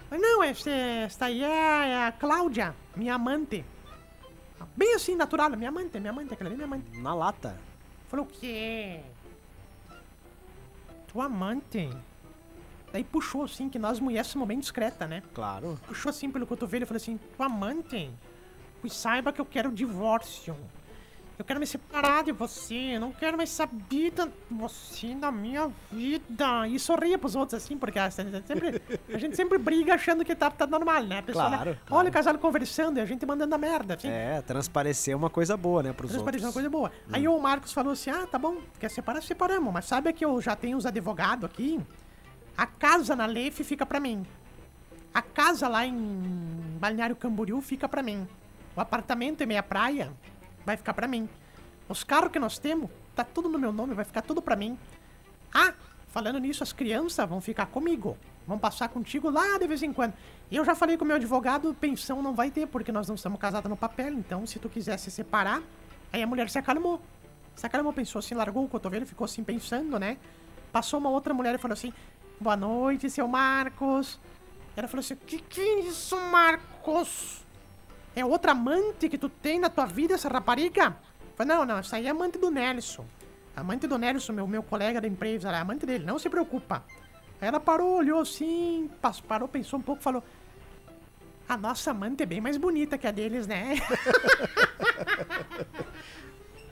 Mas 0.08 0.22
não, 0.22 0.44
este, 0.44 0.70
esta 0.70 1.26
aí 1.26 1.44
é, 1.44 1.48
é 1.48 2.06
a 2.06 2.12
Cláudia, 2.12 2.76
minha 2.96 3.16
amante. 3.16 3.66
Bem 4.76 4.94
assim, 4.94 5.16
natural, 5.16 5.50
minha 5.58 5.70
amante, 5.70 6.00
minha 6.00 6.12
amante, 6.12 6.36
aquela 6.36 6.52
ali 6.52 6.58
minha 6.58 6.68
amante. 6.68 6.96
Na 7.00 7.16
lata. 7.16 7.60
Falou, 8.08 8.28
o 8.28 8.30
quê? 8.30 9.02
Tua 11.08 11.26
amante? 11.26 11.90
Daí 12.98 13.04
puxou 13.04 13.44
assim, 13.44 13.70
que 13.70 13.78
nós 13.78 14.00
mulheres 14.00 14.26
somos 14.26 14.48
bem 14.48 14.60
discreta, 14.60 15.06
né? 15.06 15.22
Claro. 15.32 15.80
puxou 15.88 16.10
assim 16.10 16.32
pelo 16.32 16.48
cotovelo 16.48 16.82
e 16.84 16.88
falou 16.88 16.98
assim: 16.98 17.20
Tua 17.38 17.46
amante, 17.46 18.10
pois 18.82 18.92
saiba 18.94 19.32
que 19.32 19.40
eu 19.40 19.46
quero 19.46 19.70
o 19.70 19.72
divórcio. 19.72 20.56
Eu 21.38 21.46
quero 21.46 21.60
me 21.60 21.68
separar 21.68 22.24
de 22.24 22.32
você. 22.32 22.96
Eu 22.96 23.00
não 23.02 23.12
quero 23.12 23.38
mais 23.38 23.52
saber 23.52 24.10
de 24.10 24.28
você 24.50 25.14
na 25.14 25.32
minha 25.32 25.72
vida. 25.92 26.68
E 26.68 26.80
sorria 26.80 27.20
pros 27.20 27.36
outros 27.36 27.64
assim, 27.64 27.78
porque 27.78 28.00
a 28.00 28.10
gente 28.10 28.48
sempre, 28.48 28.82
a 29.14 29.18
gente 29.20 29.36
sempre 29.36 29.60
briga 29.62 29.94
achando 29.94 30.26
que 30.26 30.34
tá, 30.34 30.50
tá 30.50 30.66
normal, 30.66 31.04
né? 31.04 31.20
A 31.20 31.22
pessoa, 31.22 31.46
Claro, 31.50 31.70
né? 31.70 31.78
claro. 31.86 32.02
Olha 32.02 32.10
o 32.10 32.12
casal 32.12 32.36
conversando 32.40 32.98
e 32.98 33.02
a 33.02 33.06
gente 33.06 33.24
mandando 33.28 33.54
a 33.54 33.58
merda. 33.60 33.94
Assim. 33.94 34.08
É, 34.10 34.42
transparecer 34.42 35.16
uma 35.16 35.30
coisa 35.30 35.56
boa, 35.56 35.84
né, 35.84 35.94
pros 35.94 36.10
Isso 36.10 36.18
outros. 36.22 36.26
parecia 36.32 36.48
uma 36.48 36.54
coisa 36.54 36.70
boa. 36.72 36.92
Aí 37.14 37.28
o 37.28 37.40
Marcos 37.40 37.72
falou 37.72 37.94
assim: 37.94 38.10
ah, 38.10 38.26
tá 38.26 38.40
bom, 38.40 38.58
quer 38.80 38.90
separar? 38.90 39.22
Separamos. 39.22 39.72
Mas 39.72 39.86
sabe 39.86 40.12
que 40.14 40.26
eu 40.26 40.42
já 40.42 40.56
tenho 40.56 40.76
os 40.76 40.88
advogados 40.88 41.46
aqui? 41.46 41.80
A 42.58 42.66
casa 42.66 43.16
na 43.16 43.28
Lefe 43.28 43.64
fica 43.64 43.86
pra 43.86 44.00
mim. 44.00 44.26
A 45.14 45.22
casa 45.22 45.68
lá 45.68 45.86
em 45.86 45.94
Balneário 46.80 47.16
Camboriú 47.16 47.62
fica 47.62 47.88
pra 47.88 48.02
mim. 48.02 48.28
O 48.76 48.82
apartamento 48.82 49.42
em 49.42 49.46
meia 49.46 49.62
praia 49.62 50.12
vai 50.66 50.76
ficar 50.76 50.96
pra 50.96 51.08
mim. 51.08 51.30
Os 51.88 52.04
carros 52.04 52.32
que 52.32 52.40
nós 52.40 52.58
temos, 52.58 52.90
tá 53.16 53.24
tudo 53.24 53.48
no 53.48 53.60
meu 53.60 53.72
nome, 53.72 53.94
vai 53.94 54.04
ficar 54.04 54.24
tudo 54.24 54.42
pra 54.42 54.56
mim. 54.56 54.78
Ah, 55.54 55.74
falando 56.08 56.40
nisso, 56.40 56.64
as 56.64 56.74
crianças 56.74 57.30
vão 57.30 57.40
ficar 57.40 57.68
comigo. 57.68 58.18
Vão 58.48 58.58
passar 58.58 58.90
contigo 58.90 59.30
lá 59.30 59.60
de 59.60 59.68
vez 59.68 59.84
em 59.84 59.94
quando. 59.94 60.14
Eu 60.52 60.66
já 60.66 60.74
falei 60.74 60.98
com 60.98 61.04
o 61.04 61.08
meu 61.08 61.18
advogado, 61.18 61.74
pensão 61.76 62.24
não 62.24 62.34
vai 62.34 62.50
ter, 62.50 62.66
porque 62.66 62.92
nós 62.92 63.08
não 63.08 63.16
estamos 63.16 63.40
casados 63.40 63.70
no 63.70 63.78
papel. 63.78 64.14
Então, 64.14 64.48
se 64.48 64.58
tu 64.58 64.68
quiser 64.68 64.98
se 64.98 65.12
separar, 65.12 65.62
aí 66.12 66.24
a 66.24 66.28
mulher 66.28 66.50
se 66.50 66.58
acalmou. 66.58 67.02
Se 67.56 67.66
acalmou, 67.66 67.94
pensou 67.94 68.20
assim, 68.20 68.34
largou 68.34 68.64
o 68.64 68.68
cotovelo, 68.68 69.06
ficou 69.06 69.26
assim 69.26 69.44
pensando, 69.44 70.00
né? 70.00 70.18
Passou 70.72 71.00
uma 71.00 71.10
outra 71.10 71.34
mulher 71.34 71.56
e 71.56 71.58
falou 71.58 71.74
assim: 71.74 71.94
Boa 72.40 72.56
noite, 72.56 73.10
seu 73.10 73.28
Marcos. 73.28 74.20
Ela 74.76 74.88
falou 74.88 75.00
assim: 75.00 75.16
Que 75.16 75.40
que 75.40 75.60
é 75.60 75.80
isso, 75.80 76.16
Marcos? 76.16 77.44
É 78.16 78.24
outra 78.24 78.52
amante 78.52 79.10
que 79.10 79.18
tu 79.18 79.28
tem 79.28 79.60
na 79.60 79.72
tua 79.72 79.88
vida, 79.88 80.14
essa 80.14 80.30
rapariga? 80.30 80.96
Eu 81.20 81.36
Falei, 81.36 81.56
não, 81.56 81.66
não, 81.66 81.78
essa 81.80 81.96
aí 81.96 82.06
é 82.06 82.10
amante 82.12 82.38
do 82.38 82.52
Nelson. 82.52 83.06
Amante 83.56 83.88
do 83.88 83.98
Nelson, 83.98 84.34
meu, 84.34 84.48
meu 84.48 84.62
colega 84.62 85.02
da 85.02 85.08
empresa, 85.08 85.48
ela 85.48 85.58
é 85.58 85.62
amante 85.62 85.84
dele, 85.84 86.06
não 86.06 86.20
se 86.20 86.30
preocupa. 86.30 86.84
Aí 87.42 87.48
ela 87.48 87.60
parou, 87.60 87.98
olhou 87.98 88.22
assim, 88.22 88.88
parou, 89.28 89.48
pensou 89.48 89.80
um 89.80 89.82
pouco, 89.82 90.04
falou: 90.04 90.24
A 91.50 91.58
nossa 91.58 91.90
amante 91.90 92.22
é 92.22 92.26
bem 92.28 92.40
mais 92.40 92.58
bonita 92.58 93.00
que 93.00 93.08
a 93.08 93.12
deles, 93.12 93.48
né? 93.48 93.78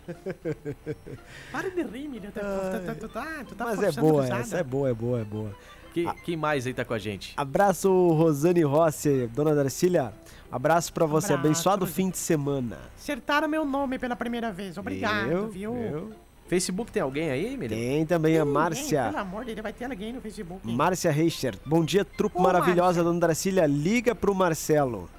Para 1.51 1.69
de 1.69 1.81
rir, 1.83 2.07
menino. 2.07 2.31
Tu, 2.31 2.39
tu, 2.39 2.95
tu, 2.99 3.09
tá- 3.09 3.43
tu 3.47 3.55
tá 3.55 3.65
Mas 3.65 3.81
é 3.83 3.91
boa, 4.01 4.21
risada. 4.23 4.41
essa 4.41 4.57
é 4.57 4.63
boa, 4.63 4.89
é 4.89 4.93
boa, 4.93 5.19
é 5.21 5.23
boa. 5.23 5.51
Que, 5.93 6.05
Quem 6.25 6.35
mais 6.35 6.67
aí 6.67 6.73
tá 6.73 6.83
com 6.83 6.93
a 6.93 6.97
gente? 6.99 7.33
Abraço, 7.37 7.89
Rosane 8.09 8.63
Rossi, 8.63 9.27
dona 9.33 9.55
Darcília. 9.55 10.13
Abraço 10.51 10.91
pra 10.93 11.05
você, 11.05 11.33
Abraço, 11.33 11.47
abençoado 11.47 11.87
fim 11.87 12.09
de 12.09 12.17
semana. 12.17 12.77
Acertaram 12.97 13.47
meu 13.47 13.65
nome 13.65 13.97
pela 13.97 14.15
primeira 14.15 14.51
vez. 14.51 14.77
Obrigado, 14.77 15.27
Viu? 15.29 15.47
viu? 15.47 15.73
Viu? 15.73 16.11
Facebook 16.47 16.91
tem 16.91 17.01
alguém 17.01 17.31
aí, 17.31 17.53
Emílio? 17.55 17.75
Tem 17.75 18.05
também 18.05 18.35
a 18.37 18.39
Ninguém, 18.45 18.53
Márcia. 18.53 19.05
Pelo 19.05 19.17
amor 19.17 19.45
de 19.45 19.55
Deus, 19.55 19.63
vai 19.63 19.73
ter 19.73 19.85
alguém 19.85 20.13
no 20.13 20.21
Facebook. 20.21 20.69
hein? 20.69 20.75
Márcia 20.75 21.11
Reicher. 21.11 21.55
Bom 21.65 21.83
dia, 21.83 22.05
trupe 22.05 22.39
maravilhosa, 22.39 22.83
Márcia. 22.99 23.03
dona 23.03 23.19
Darcília. 23.19 23.65
Liga 23.65 24.13
pro 24.13 24.35
Marcelo. 24.35 25.09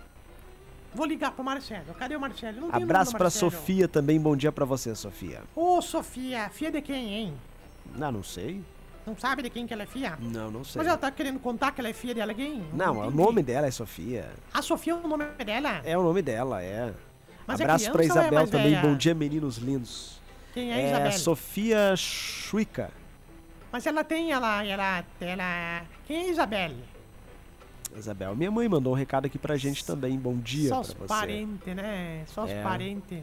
Vou 0.97 1.07
ligar 1.07 1.31
pro 1.33 1.45
Marcelo. 1.45 1.93
Cadê 1.99 2.17
o 2.17 2.21
Marcelo? 2.21 2.59
Não 2.59 2.71
tem 2.71 2.81
o 2.81 2.85
Abraço 2.85 3.13
pra 3.13 3.25
Marcelo. 3.25 3.51
Sofia 3.51 3.87
também. 3.87 4.19
Bom 4.19 4.35
dia 4.35 4.51
pra 4.51 4.65
você, 4.65 4.95
Sofia. 4.95 5.43
Ô, 5.55 5.83
Sofia. 5.83 6.49
Filha 6.49 6.71
de 6.73 6.81
quem, 6.81 7.13
hein? 7.15 7.35
Não, 7.95 8.11
não 8.11 8.23
sei. 8.23 8.63
Não 9.07 9.17
sabe 9.17 9.43
de 9.43 9.51
quem 9.51 9.67
que 9.67 9.75
ela 9.75 9.83
é 9.83 9.87
filha? 9.87 10.19
Não, 10.19 10.51
não 10.51 10.65
sei. 10.65 10.79
Mas 10.81 10.89
ela 10.89 10.97
tá 10.97 11.11
querendo 11.11 11.39
contar 11.39 11.71
que 11.73 11.81
ela 11.83 11.91
é 11.91 11.93
filha 11.93 12.15
de 12.15 12.21
alguém? 12.23 12.65
Não, 12.73 12.97
o 12.97 13.05
entendi. 13.05 13.17
nome 13.17 13.43
dela 13.43 13.67
é 13.67 13.71
Sofia. 13.71 14.31
A 14.55 14.63
Sofia 14.63 14.95
é 14.95 14.97
o 14.97 15.07
nome 15.07 15.27
dela? 15.45 15.83
É 15.85 15.97
o 15.99 16.03
nome 16.03 16.23
dela, 16.23 16.63
é. 16.63 16.95
Mas 17.47 17.61
é 17.61 17.65
Abraço 17.65 17.93
pra 17.93 18.03
é 18.03 18.07
Isabel 18.07 18.33
mais 18.33 18.51
também. 18.51 18.71
velha? 18.71 18.81
Bom 18.83 18.97
dia, 18.97 19.15
meninos 19.15 19.59
lindos. 19.59 20.19
Quem 20.55 20.73
é, 20.73 20.81
É 20.81 20.89
Isabel? 20.89 21.13
Sofia 21.13 21.95
Chuica. 21.95 22.91
Mas 23.71 23.87
ela 23.87 24.03
tem, 24.03 24.33
ela, 24.33 24.65
ela, 24.65 25.05
ela... 25.21 25.83
Quem 26.07 26.17
é 26.27 26.31
Isabel? 26.31 26.73
Isabel, 27.95 28.35
minha 28.35 28.51
mãe 28.51 28.69
mandou 28.69 28.93
um 28.93 28.97
recado 28.97 29.27
aqui 29.27 29.39
pra 29.39 29.57
gente 29.57 29.85
também. 29.85 30.19
Bom 30.19 30.37
dia 30.37 30.69
Só 30.69 30.75
pra 30.77 30.83
os 30.83 30.89
você. 30.95 31.07
parentes, 31.07 31.77
né? 31.77 32.25
Só 32.27 32.45
os 32.45 32.51
É. 32.51 32.63
parentes. 32.63 33.23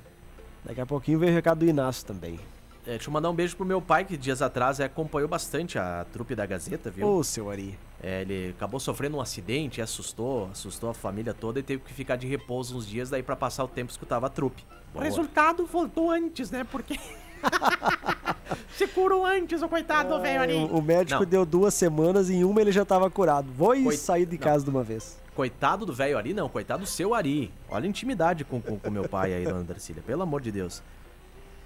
Daqui 0.64 0.82
a 0.82 0.86
pouquinho 0.86 1.20
vem 1.20 1.30
o 1.30 1.34
recado 1.34 1.60
do 1.60 1.66
Inácio 1.66 2.06
também. 2.06 2.40
É, 2.86 2.92
deixa 2.92 3.10
eu 3.10 3.14
mandar 3.14 3.30
um 3.30 3.34
beijo 3.34 3.56
pro 3.56 3.66
meu 3.66 3.82
pai, 3.82 4.04
que 4.04 4.18
dias 4.18 4.42
atrás 4.42 4.80
é, 4.80 4.86
acompanhou 4.86 5.28
bastante 5.30 5.80
a 5.80 6.06
trupe 6.12 6.36
da 6.36 6.46
Gazeta, 6.46 6.90
viu? 6.92 7.08
Ô, 7.08 7.24
seu 7.24 7.50
Ari. 7.50 7.78
É, 8.02 8.22
ele 8.22 8.50
acabou 8.50 8.78
sofrendo 8.80 9.16
um 9.18 9.22
acidente, 9.22 9.82
assustou, 9.82 10.50
assustou 10.52 10.90
a 10.90 10.94
família 10.94 11.34
toda 11.34 11.60
e 11.60 11.64
teve 11.64 11.82
que 11.84 11.94
ficar 11.94 12.18
de 12.18 12.28
repouso 12.28 12.76
uns 12.78 12.86
dias 12.86 13.10
daí 13.10 13.24
pra 13.24 13.36
passar 13.38 13.64
o 13.64 13.68
tempo 13.70 13.90
escutava 13.92 14.28
a 14.28 14.30
trupe. 14.30 14.66
O 14.94 15.00
resultado 15.00 15.66
voltou 15.66 16.12
antes, 16.12 16.52
né? 16.52 16.66
Porque... 16.70 17.00
Se 18.76 18.88
curou 18.88 19.26
antes, 19.26 19.62
o 19.62 19.70
coitado 19.70 20.10
do 20.10 20.20
velho 20.22 20.42
ali. 20.42 20.56
O, 20.56 20.78
o 20.78 20.82
médico 20.82 21.22
Não. 21.24 21.30
deu 21.30 21.46
duas 21.46 21.74
semanas 21.74 22.30
e 22.30 22.36
em 22.36 22.44
uma 22.44 22.60
ele 22.62 22.72
já 22.72 22.84
tava 22.84 23.10
curado. 23.10 23.52
Vou 23.52 23.76
ir 23.76 23.84
Coi- 23.84 23.98
sair 23.98 24.26
de 24.26 24.36
Não. 24.38 24.44
casa 24.44 24.64
de 24.64 24.70
uma 24.70 24.84
vez. 24.84 25.22
Coitado 25.36 25.86
do 25.86 25.94
velho 25.94 26.16
Ari, 26.18 26.32
não, 26.34 26.48
coitado 26.48 26.82
do 26.84 26.86
seu 26.88 27.14
Ari. 27.16 27.52
Olha 27.70 27.86
a 27.86 27.88
intimidade 27.88 28.44
com, 28.46 28.62
com, 28.62 28.78
com 28.78 28.90
meu 28.92 29.08
pai 29.10 29.34
aí, 29.34 29.44
dona 29.44 29.64
Darcília, 29.64 30.02
pelo 30.06 30.22
amor 30.22 30.42
de 30.42 30.52
Deus. 30.52 30.82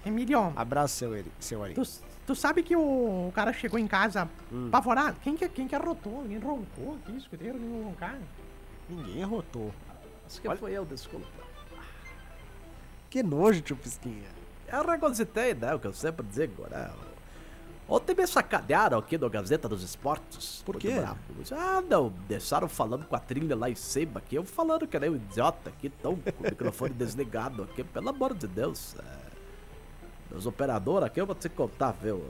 Emílio, 0.06 0.52
Abraço, 0.56 0.96
seu 0.96 1.12
Ari. 1.12 1.26
Seu 1.38 1.62
Ari. 1.62 1.74
tu, 1.74 1.82
tu 2.26 2.34
sabe 2.34 2.62
que 2.62 2.74
o, 2.76 3.30
cara 3.34 3.52
chegou 3.52 3.78
em 3.78 3.86
casa 3.86 4.28
Hum. 4.52 4.68
apavorado? 4.68 5.18
Quem 5.22 5.36
que, 5.36 5.46
quem 5.50 5.68
que 5.68 5.74
arrotou? 5.74 6.16
Alguém 6.20 6.38
roncou 6.38 6.96
aqui? 7.02 7.16
Escutei 7.18 7.50
alguém 7.50 7.82
roncar? 7.84 8.18
Ninguém 8.88 9.22
arrotou. 9.22 9.70
Acho 10.26 10.40
que 10.40 10.56
foi 10.56 10.72
eu, 10.72 10.84
desculpa. 10.86 11.26
Que 13.10 13.22
nojo, 13.22 13.60
tio 13.60 13.76
Pisquinha. 13.76 14.37
Eu 14.70 14.86
reconsitei, 14.86 15.54
né? 15.54 15.74
O 15.74 15.78
que 15.78 15.86
eu 15.86 15.92
sempre 15.92 16.26
digo, 16.26 16.66
né? 16.70 16.90
Ontem 17.88 18.14
me 18.14 18.26
sacanearam 18.26 18.98
aqui 18.98 19.16
no 19.16 19.30
Gazeta 19.30 19.66
dos 19.66 19.82
Esportes. 19.82 20.62
Por 20.64 20.76
quê? 20.76 20.92
Ah, 21.52 21.82
não, 21.88 22.10
deixaram 22.28 22.68
falando 22.68 23.06
com 23.06 23.16
a 23.16 23.18
trilha 23.18 23.56
lá 23.56 23.70
em 23.70 23.74
cima 23.74 24.18
aqui. 24.18 24.34
Eu 24.36 24.44
falando 24.44 24.86
que 24.86 24.98
nem 24.98 25.08
um 25.08 25.16
idiota 25.16 25.70
aqui, 25.70 25.88
tão 25.88 26.16
com 26.16 26.44
o 26.44 26.50
microfone 26.50 26.92
desligado 26.94 27.62
aqui. 27.62 27.82
Pelo 27.82 28.10
amor 28.10 28.34
de 28.34 28.46
Deus. 28.46 28.94
É... 28.98 29.28
Meus 30.30 30.44
operadores 30.44 31.06
aqui, 31.06 31.18
eu 31.18 31.24
vou 31.24 31.34
te 31.34 31.48
contar, 31.48 31.92
viu? 31.92 32.22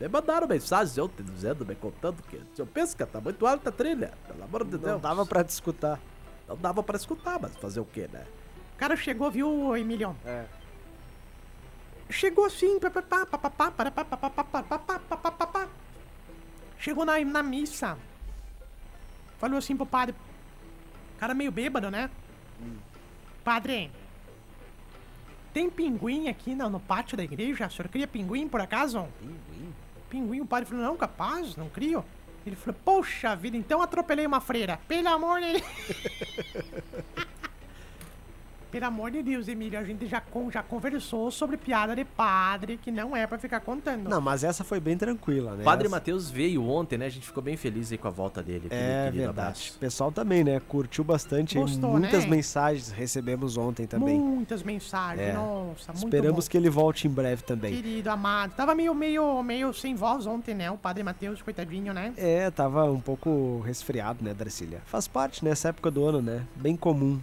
Me 0.00 0.08
mandaram 0.08 0.46
mensagem 0.46 1.02
ontem 1.02 1.24
dizendo, 1.24 1.66
me 1.66 1.74
contando 1.74 2.22
que 2.22 2.36
eu 2.56 2.66
que 2.66 3.06
tá 3.06 3.20
muito 3.20 3.44
alta 3.44 3.70
a 3.70 3.72
trilha. 3.72 4.12
Pelo 4.28 4.44
amor 4.44 4.64
de 4.64 4.72
Não 4.72 4.78
Deus. 4.78 5.02
dava 5.02 5.26
pra 5.26 5.42
te 5.42 5.50
escutar. 5.50 5.98
Não 6.46 6.56
dava 6.56 6.84
pra 6.84 6.96
escutar, 6.96 7.40
mas 7.40 7.56
fazer 7.56 7.80
o 7.80 7.84
quê, 7.84 8.08
né? 8.12 8.24
O 8.74 8.78
cara 8.78 8.94
chegou, 8.96 9.28
viu, 9.30 9.76
Emilion? 9.76 10.14
É 10.24 10.44
chegou 12.10 12.44
assim, 12.46 12.78
papapá, 12.78 13.26
papapá, 13.26 13.70
papapá, 13.70 14.04
papapá, 14.30 14.98
papapá, 14.98 15.68
chegou 16.78 17.04
na, 17.04 17.18
na 17.20 17.42
missa, 17.42 17.98
falou 19.38 19.58
assim 19.58 19.76
pro 19.76 19.86
padre, 19.86 20.14
cara 21.18 21.34
meio 21.34 21.50
bêbado, 21.50 21.90
né? 21.90 22.10
Hum. 22.60 22.76
Padre, 23.42 23.90
tem 25.52 25.70
pinguim 25.70 26.28
aqui 26.28 26.54
no, 26.54 26.68
no 26.68 26.80
pátio 26.80 27.16
da 27.16 27.22
igreja? 27.22 27.66
O 27.66 27.70
senhor 27.70 27.88
cria 27.88 28.06
pinguim, 28.06 28.48
por 28.48 28.60
acaso? 28.60 29.06
Pinguim? 29.20 29.74
Pinguim, 30.10 30.40
o 30.40 30.46
padre 30.46 30.68
falou, 30.68 30.84
não, 30.84 30.96
capaz, 30.96 31.56
não 31.56 31.68
crio. 31.68 32.04
Ele 32.46 32.56
falou, 32.56 32.78
poxa 32.84 33.34
vida, 33.34 33.56
então 33.56 33.80
atropelei 33.80 34.26
uma 34.26 34.40
freira. 34.40 34.78
Pelo 34.86 35.08
amor 35.08 35.40
de 35.40 35.52
Deus. 35.52 35.62
Pelo 38.74 38.86
amor 38.86 39.08
de 39.12 39.22
Deus, 39.22 39.46
Emílio, 39.46 39.78
a 39.78 39.84
gente 39.84 40.04
já, 40.08 40.20
con- 40.20 40.50
já 40.50 40.60
conversou 40.60 41.30
sobre 41.30 41.56
piada 41.56 41.94
de 41.94 42.04
padre, 42.04 42.76
que 42.76 42.90
não 42.90 43.14
é 43.16 43.24
pra 43.24 43.38
ficar 43.38 43.60
contando. 43.60 44.10
Não, 44.10 44.20
mas 44.20 44.42
essa 44.42 44.64
foi 44.64 44.80
bem 44.80 44.98
tranquila, 44.98 45.54
né? 45.54 45.62
Padre 45.62 45.86
Essa- 45.86 45.94
Matheus 45.94 46.28
veio 46.28 46.66
ontem, 46.68 46.98
né? 46.98 47.06
A 47.06 47.08
gente 47.08 47.24
ficou 47.24 47.40
bem 47.40 47.56
feliz 47.56 47.92
aí 47.92 47.98
com 47.98 48.08
a 48.08 48.10
volta 48.10 48.42
dele. 48.42 48.66
É 48.70 49.04
querido 49.04 49.16
verdade. 49.18 49.28
abraço. 49.28 49.74
O 49.76 49.78
pessoal 49.78 50.10
também, 50.10 50.42
né? 50.42 50.60
Curtiu 50.66 51.04
bastante. 51.04 51.56
aí, 51.56 51.62
Gostou, 51.62 51.92
Muitas 51.92 52.24
né? 52.24 52.30
mensagens 52.30 52.90
recebemos 52.90 53.56
ontem 53.56 53.86
também. 53.86 54.18
Muitas 54.18 54.60
mensagens, 54.64 55.28
É. 55.28 55.32
nossa, 55.34 55.92
muito 55.92 56.06
Esperamos 56.06 56.44
bom. 56.46 56.50
que 56.50 56.56
ele 56.56 56.68
volte 56.68 57.06
em 57.06 57.10
breve 57.12 57.44
também. 57.44 57.76
Querido, 57.76 58.10
amado. 58.10 58.54
Tava 58.56 58.74
meio, 58.74 58.92
meio, 58.92 59.40
meio 59.44 59.72
sem 59.72 59.94
voz 59.94 60.26
ontem, 60.26 60.52
né? 60.52 60.68
O 60.72 60.76
padre 60.76 61.04
Matheus, 61.04 61.40
coitadinho, 61.40 61.94
né? 61.94 62.12
É, 62.16 62.50
tava 62.50 62.90
um 62.90 62.98
pouco 63.00 63.60
resfriado, 63.64 64.24
né, 64.24 64.34
Darcília? 64.34 64.82
Faz 64.86 65.06
parte 65.06 65.44
nessa 65.44 65.68
época 65.68 65.92
do 65.92 66.04
ano, 66.04 66.20
né? 66.20 66.42
Bem 66.56 66.76
comum. 66.76 67.20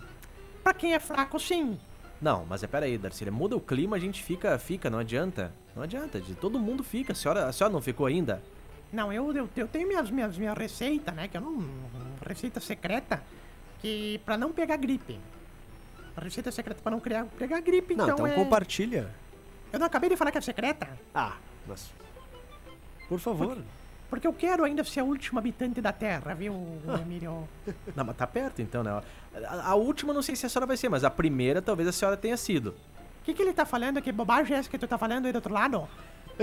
Pra 0.63 0.73
quem 0.73 0.93
é 0.93 0.99
fraco, 0.99 1.39
sim. 1.39 1.79
Não, 2.21 2.45
mas 2.47 2.63
é 2.63 2.67
peraí, 2.67 2.97
Darcília. 2.97 3.31
Muda 3.31 3.55
o 3.55 3.59
clima, 3.59 3.95
a 3.95 3.99
gente 3.99 4.23
fica, 4.23 4.57
fica, 4.59 4.89
não 4.89 4.99
adianta. 4.99 5.51
Não 5.75 5.81
adianta, 5.83 6.19
de 6.21 6.35
todo 6.35 6.59
mundo 6.59 6.83
fica. 6.83 7.13
A 7.13 7.15
senhora, 7.15 7.47
a 7.47 7.51
senhora 7.51 7.73
não 7.73 7.81
ficou 7.81 8.05
ainda? 8.05 8.41
Não, 8.93 9.11
eu, 9.11 9.33
eu, 9.33 9.49
eu 9.55 9.67
tenho 9.67 9.87
minhas, 9.87 10.09
minhas, 10.11 10.37
minhas 10.37 10.57
receitas, 10.57 11.15
né? 11.15 11.27
Que 11.27 11.37
eu 11.37 11.41
não. 11.41 11.65
Receita 12.27 12.59
secreta. 12.59 13.23
Que. 13.79 14.21
pra 14.25 14.37
não 14.37 14.51
pegar 14.51 14.77
gripe. 14.77 15.19
A 16.15 16.21
receita 16.21 16.51
secreta 16.51 16.81
pra 16.81 16.91
não 16.91 16.99
criar, 16.99 17.25
pegar 17.39 17.59
gripe, 17.61 17.95
Não, 17.95 18.03
então. 18.05 18.15
então 18.15 18.27
é... 18.27 18.35
compartilha. 18.35 19.09
Eu 19.71 19.79
não 19.79 19.87
acabei 19.87 20.09
de 20.09 20.17
falar 20.17 20.31
que 20.31 20.37
é 20.37 20.41
secreta? 20.41 20.87
Ah, 21.15 21.37
mas. 21.65 21.89
Por 23.07 23.19
favor. 23.19 23.57
Porque 24.11 24.27
eu 24.27 24.33
quero 24.33 24.65
ainda 24.65 24.83
ser 24.83 24.99
a 24.99 25.03
última 25.05 25.39
habitante 25.39 25.79
da 25.81 25.93
Terra, 25.93 26.33
viu, 26.35 26.53
Emílio? 27.01 27.47
Não, 27.95 28.03
mas 28.03 28.17
tá 28.17 28.27
perto 28.27 28.61
então, 28.61 28.83
né? 28.83 29.01
A, 29.47 29.69
a 29.71 29.75
última 29.75 30.13
não 30.13 30.21
sei 30.21 30.35
se 30.35 30.45
a 30.45 30.49
senhora 30.49 30.67
vai 30.67 30.75
ser, 30.75 30.89
mas 30.89 31.05
a 31.05 31.09
primeira 31.09 31.61
talvez 31.61 31.87
a 31.87 31.93
senhora 31.93 32.17
tenha 32.17 32.35
sido. 32.35 32.71
O 33.21 33.23
que, 33.23 33.33
que 33.33 33.41
ele 33.41 33.53
tá 33.53 33.65
falando? 33.65 34.01
Que 34.01 34.11
bobagem 34.11 34.53
é 34.55 34.59
essa 34.59 34.69
que 34.69 34.77
tu 34.77 34.85
tá 34.85 34.97
falando 34.97 35.27
aí 35.27 35.31
do 35.31 35.37
outro 35.37 35.53
lado? 35.53 35.87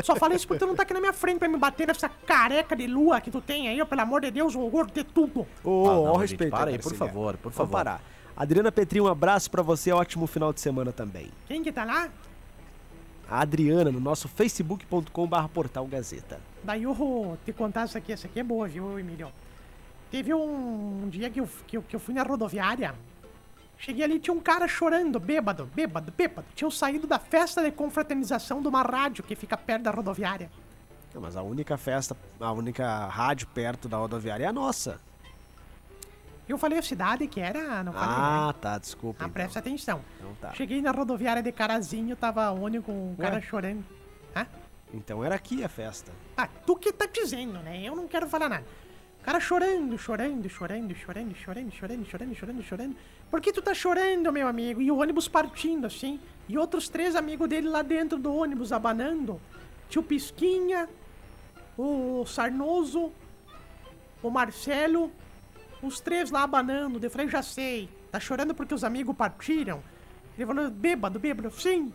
Só 0.03 0.17
falei 0.17 0.37
isso 0.37 0.47
porque 0.49 0.61
tu 0.65 0.67
não 0.67 0.75
tá 0.75 0.83
aqui 0.85 0.95
na 0.95 1.01
minha 1.01 1.13
frente 1.13 1.39
pra 1.41 1.49
me 1.49 1.59
bater 1.59 1.87
nessa 1.87 2.09
careca 2.09 2.75
de 2.75 2.87
lua 2.87 3.21
que 3.21 3.31
tu 3.31 3.41
tem 3.43 3.69
aí, 3.69 3.83
ó, 3.83 3.85
pelo 3.85 4.01
amor 4.01 4.23
de 4.23 4.31
Deus, 4.31 4.55
o 4.55 4.61
horror 4.61 4.91
de 4.91 5.05
tudo. 5.05 5.47
Ô, 5.63 5.89
Ah, 5.89 5.93
não, 5.93 6.03
ó, 6.05 6.13
gente, 6.21 6.31
respeito. 6.31 6.51
para 6.51 6.71
aí, 6.71 6.79
por 6.79 6.95
favor, 6.95 7.37
por 7.37 7.51
Vamos 7.53 7.57
favor. 7.57 7.73
parar. 7.73 8.01
Adriana 8.35 8.73
Petri, 8.73 8.99
um 9.01 9.07
abraço 9.09 9.51
pra 9.51 9.61
você. 9.63 9.93
Ótimo 9.93 10.27
final 10.27 10.53
de 10.55 10.61
semana 10.63 10.91
também. 10.93 11.29
Quem 11.47 11.63
que 11.63 11.71
tá 11.73 11.85
lá? 11.85 12.09
A 13.29 13.41
Adriana, 13.43 13.91
no 13.93 14.01
nosso 14.01 14.27
facebook.com.br 14.29 15.49
portal 15.53 15.87
Gazeta. 15.87 16.41
Daí 16.69 16.83
eu 16.83 17.39
te 17.47 17.53
contar 17.55 17.85
essa 17.85 17.97
aqui, 17.97 18.13
essa 18.13 18.27
aqui 18.27 18.41
é 18.41 18.43
boa, 18.43 18.69
viu, 18.69 18.99
Emílio? 19.01 19.33
Teve 20.11 20.35
um, 20.35 21.05
um 21.05 21.09
dia 21.09 21.31
que 21.31 21.41
eu, 21.41 21.49
que, 21.67 21.79
eu, 21.79 21.83
que 21.83 21.97
eu 21.97 21.99
fui 21.99 22.13
na 22.13 22.23
rodoviária. 22.23 22.95
Cheguei 23.79 24.05
ali, 24.05 24.19
tinha 24.19 24.35
um 24.35 24.41
cara 24.41 24.69
chorando, 24.69 25.19
bêbado, 25.19 25.65
bêbado, 25.75 26.13
bêbado. 26.15 26.47
Tinham 26.55 26.71
saído 26.71 27.07
da 27.07 27.19
festa 27.19 27.63
de 27.63 27.71
confraternização 27.73 28.61
de 28.61 28.69
uma 28.69 28.83
rádio 28.83 29.25
que 29.25 29.35
fica 29.35 29.57
perto 29.57 29.85
da 29.85 29.91
rodoviária. 29.91 30.51
Não, 31.15 31.23
mas 31.23 31.39
a 31.39 31.43
única 31.43 31.79
festa, 31.79 32.15
a 32.39 32.53
única 32.53 33.07
rádio 33.07 33.47
perto 33.55 33.89
da 33.89 33.97
rodoviária 33.97 34.45
é 34.45 34.49
a 34.49 34.53
nossa. 34.53 35.01
Eu 36.47 36.59
falei 36.59 36.79
a 36.79 36.83
cidade 36.83 37.27
que 37.29 37.41
era, 37.41 37.83
não 37.83 37.95
falei, 37.95 38.09
Ah, 38.11 38.55
tá, 38.61 38.77
desculpa. 38.77 39.21
Ah, 39.21 39.25
então. 39.25 39.33
presta 39.33 39.59
atenção. 39.59 40.03
Então 40.19 40.35
tá. 40.39 40.53
Cheguei 40.53 40.83
na 40.83 40.91
rodoviária 40.91 41.43
de 41.43 41.51
Carazinho, 41.51 42.15
tava 42.15 42.51
único, 42.51 42.93
um 42.93 43.17
cara 43.17 43.37
Ué? 43.37 43.41
chorando. 43.41 43.98
Então 44.93 45.25
era 45.25 45.35
aqui 45.35 45.63
a 45.63 45.69
festa. 45.69 46.13
Ah, 46.37 46.49
tu 46.67 46.77
que 46.77 46.93
tá 46.93 47.07
dizendo, 47.07 47.59
né? 47.61 47.83
Eu 47.85 47.95
não 47.95 48.09
quero 48.09 48.27
falar 48.29 48.49
nada. 48.49 48.65
O 49.21 49.25
cara 49.25 49.41
chorando, 49.41 49.99
chorando, 49.99 50.49
chorando, 50.49 50.95
chorando, 50.95 51.35
chorando, 51.35 51.73
chorando, 51.73 52.07
chorando, 52.07 52.35
chorando, 52.35 52.63
chorando. 52.63 52.97
Por 53.31 53.41
que 53.41 53.53
tu 53.53 53.61
tá 53.61 53.75
chorando, 53.75 54.33
meu 54.33 54.49
amigo? 54.49 54.81
E 54.81 54.91
o 54.91 54.99
ônibus 54.99 55.29
partindo, 55.29 55.87
assim. 55.87 56.19
E 56.49 56.57
outros 56.57 56.89
três 56.89 57.15
amigos 57.15 57.49
dele 57.49 57.69
lá 57.69 57.83
dentro 57.83 58.19
do 58.19 58.35
ônibus 58.35 58.73
abanando. 58.73 59.39
Tio 59.91 60.03
Pisquinha, 60.03 60.89
o 61.77 62.25
Sarnoso, 62.27 63.13
o 64.23 64.31
Marcelo, 64.31 65.13
os 65.83 66.01
três 66.01 66.31
lá 66.31 66.43
abanando. 66.43 66.99
Eu 67.05 67.11
falei, 67.11 67.29
já 67.29 67.43
sei. 67.43 67.89
Tá 68.11 68.19
chorando 68.19 68.55
porque 68.55 68.75
os 68.75 68.85
amigos 68.85 69.15
partiram? 69.15 69.83
Ele 70.37 70.47
falou, 70.47 70.71
bêbado, 70.71 71.19
bêbado. 71.19 71.51
Sim. 71.51 71.93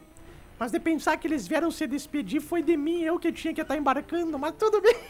Mas 0.64 0.72
de 0.72 0.80
pensar 0.80 1.18
que 1.18 1.28
eles 1.28 1.46
vieram 1.46 1.70
se 1.70 1.86
despedir 1.86 2.40
foi 2.40 2.64
de 2.64 2.78
mim, 2.78 3.02
eu 3.02 3.20
que 3.20 3.34
tinha 3.34 3.54
que 3.54 3.60
estar 3.60 3.76
embarcando, 3.76 4.40
mas 4.40 4.54
tudo 4.58 4.80
bem. 4.80 4.96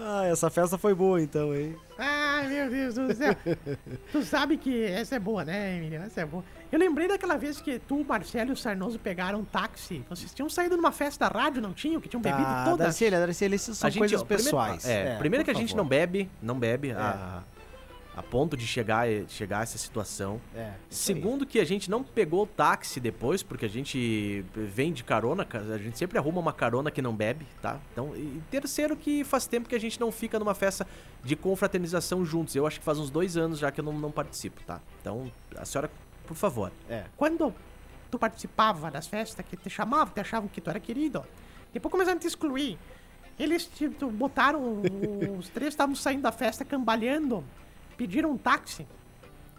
Ah, 0.00 0.24
essa 0.26 0.48
festa 0.48 0.78
foi 0.78 0.94
boa 0.94 1.20
então, 1.20 1.52
hein? 1.54 1.74
Ai, 1.98 2.46
meu 2.46 2.70
Deus 2.70 2.94
do 2.94 3.12
céu. 3.16 3.34
tu 4.12 4.22
sabe 4.22 4.56
que 4.56 4.84
essa 4.84 5.16
é 5.16 5.18
boa, 5.18 5.44
né, 5.44 5.80
menina? 5.80 6.04
Essa 6.04 6.20
é 6.20 6.24
boa. 6.24 6.44
Eu 6.70 6.78
lembrei 6.78 7.08
daquela 7.08 7.36
vez 7.36 7.60
que 7.60 7.80
tu, 7.80 8.04
Marcelo 8.04 8.50
e 8.50 8.52
o 8.52 8.56
Sarnoso 8.56 8.96
pegaram 8.98 9.40
um 9.40 9.44
táxi. 9.44 10.04
Vocês 10.08 10.32
tinham 10.32 10.48
saído 10.48 10.76
numa 10.76 10.92
festa 10.92 11.28
da 11.28 11.36
rádio, 11.40 11.60
não 11.60 11.72
tinham? 11.72 12.00
Que 12.00 12.08
tinham 12.08 12.22
bebido 12.22 12.44
Tá, 12.44 12.64
todas. 12.64 12.78
Darcília, 12.86 13.18
Darcília, 13.18 13.56
isso 13.56 13.74
são 13.74 13.88
a 13.88 13.90
gente, 13.90 13.98
coisas 13.98 14.20
ó, 14.20 14.24
primeiro- 14.24 14.44
pessoais. 14.44 14.84
é, 14.86 15.16
primeiro 15.18 15.44
que 15.44 15.50
a 15.50 15.54
por 15.54 15.58
gente 15.60 15.70
favor. 15.70 15.82
não 15.82 15.88
bebe, 15.88 16.30
não 16.40 16.56
bebe 16.58 16.92
a, 16.92 17.42
a 18.18 18.22
ponto 18.22 18.56
de 18.56 18.66
chegar, 18.66 19.06
chegar 19.28 19.60
a 19.60 19.62
essa 19.62 19.78
situação. 19.78 20.40
É. 20.54 20.72
Segundo 20.90 21.46
que 21.46 21.60
a 21.60 21.64
gente 21.64 21.88
não 21.88 22.02
pegou 22.02 22.42
o 22.42 22.46
táxi 22.46 22.98
depois, 22.98 23.42
porque 23.44 23.64
a 23.64 23.68
gente 23.68 24.44
vem 24.54 24.92
de 24.92 25.04
carona, 25.04 25.44
ca- 25.44 25.60
a 25.60 25.78
gente 25.78 25.96
sempre 25.96 26.18
arruma 26.18 26.40
uma 26.40 26.52
carona 26.52 26.90
que 26.90 27.00
não 27.00 27.14
bebe, 27.14 27.46
tá? 27.62 27.78
Então, 27.92 28.16
e 28.16 28.40
terceiro 28.50 28.96
que 28.96 29.22
faz 29.22 29.46
tempo 29.46 29.68
que 29.68 29.74
a 29.74 29.80
gente 29.80 30.00
não 30.00 30.10
fica 30.10 30.38
numa 30.38 30.54
festa 30.54 30.84
de 31.22 31.36
confraternização 31.36 32.24
juntos. 32.24 32.56
Eu 32.56 32.66
acho 32.66 32.80
que 32.80 32.84
faz 32.84 32.98
uns 32.98 33.08
dois 33.10 33.36
anos 33.36 33.58
já 33.58 33.70
que 33.70 33.80
eu 33.80 33.84
não, 33.84 33.92
não 33.92 34.10
participo, 34.10 34.60
tá? 34.64 34.80
Então, 35.00 35.30
a 35.56 35.64
senhora, 35.64 35.88
por 36.26 36.34
favor. 36.36 36.72
É. 36.90 37.04
Quando 37.16 37.54
tu 38.10 38.18
participava 38.18 38.90
das 38.90 39.06
festas, 39.06 39.44
que 39.48 39.56
te 39.56 39.70
chamavam, 39.70 40.12
te 40.12 40.20
achavam 40.20 40.48
que 40.48 40.60
tu 40.60 40.68
era 40.70 40.80
querido, 40.80 41.24
depois 41.72 41.92
começaram 41.92 42.16
a 42.16 42.20
te 42.20 42.26
excluir. 42.26 42.76
Eles 43.38 43.66
te, 43.66 43.86
botaram, 43.88 44.82
os 45.38 45.48
três 45.50 45.72
estavam 45.72 45.94
saindo 45.94 46.22
da 46.22 46.32
festa 46.32 46.64
cambaleando, 46.64 47.44
pediram 47.98 48.30
um 48.30 48.38
táxi. 48.38 48.86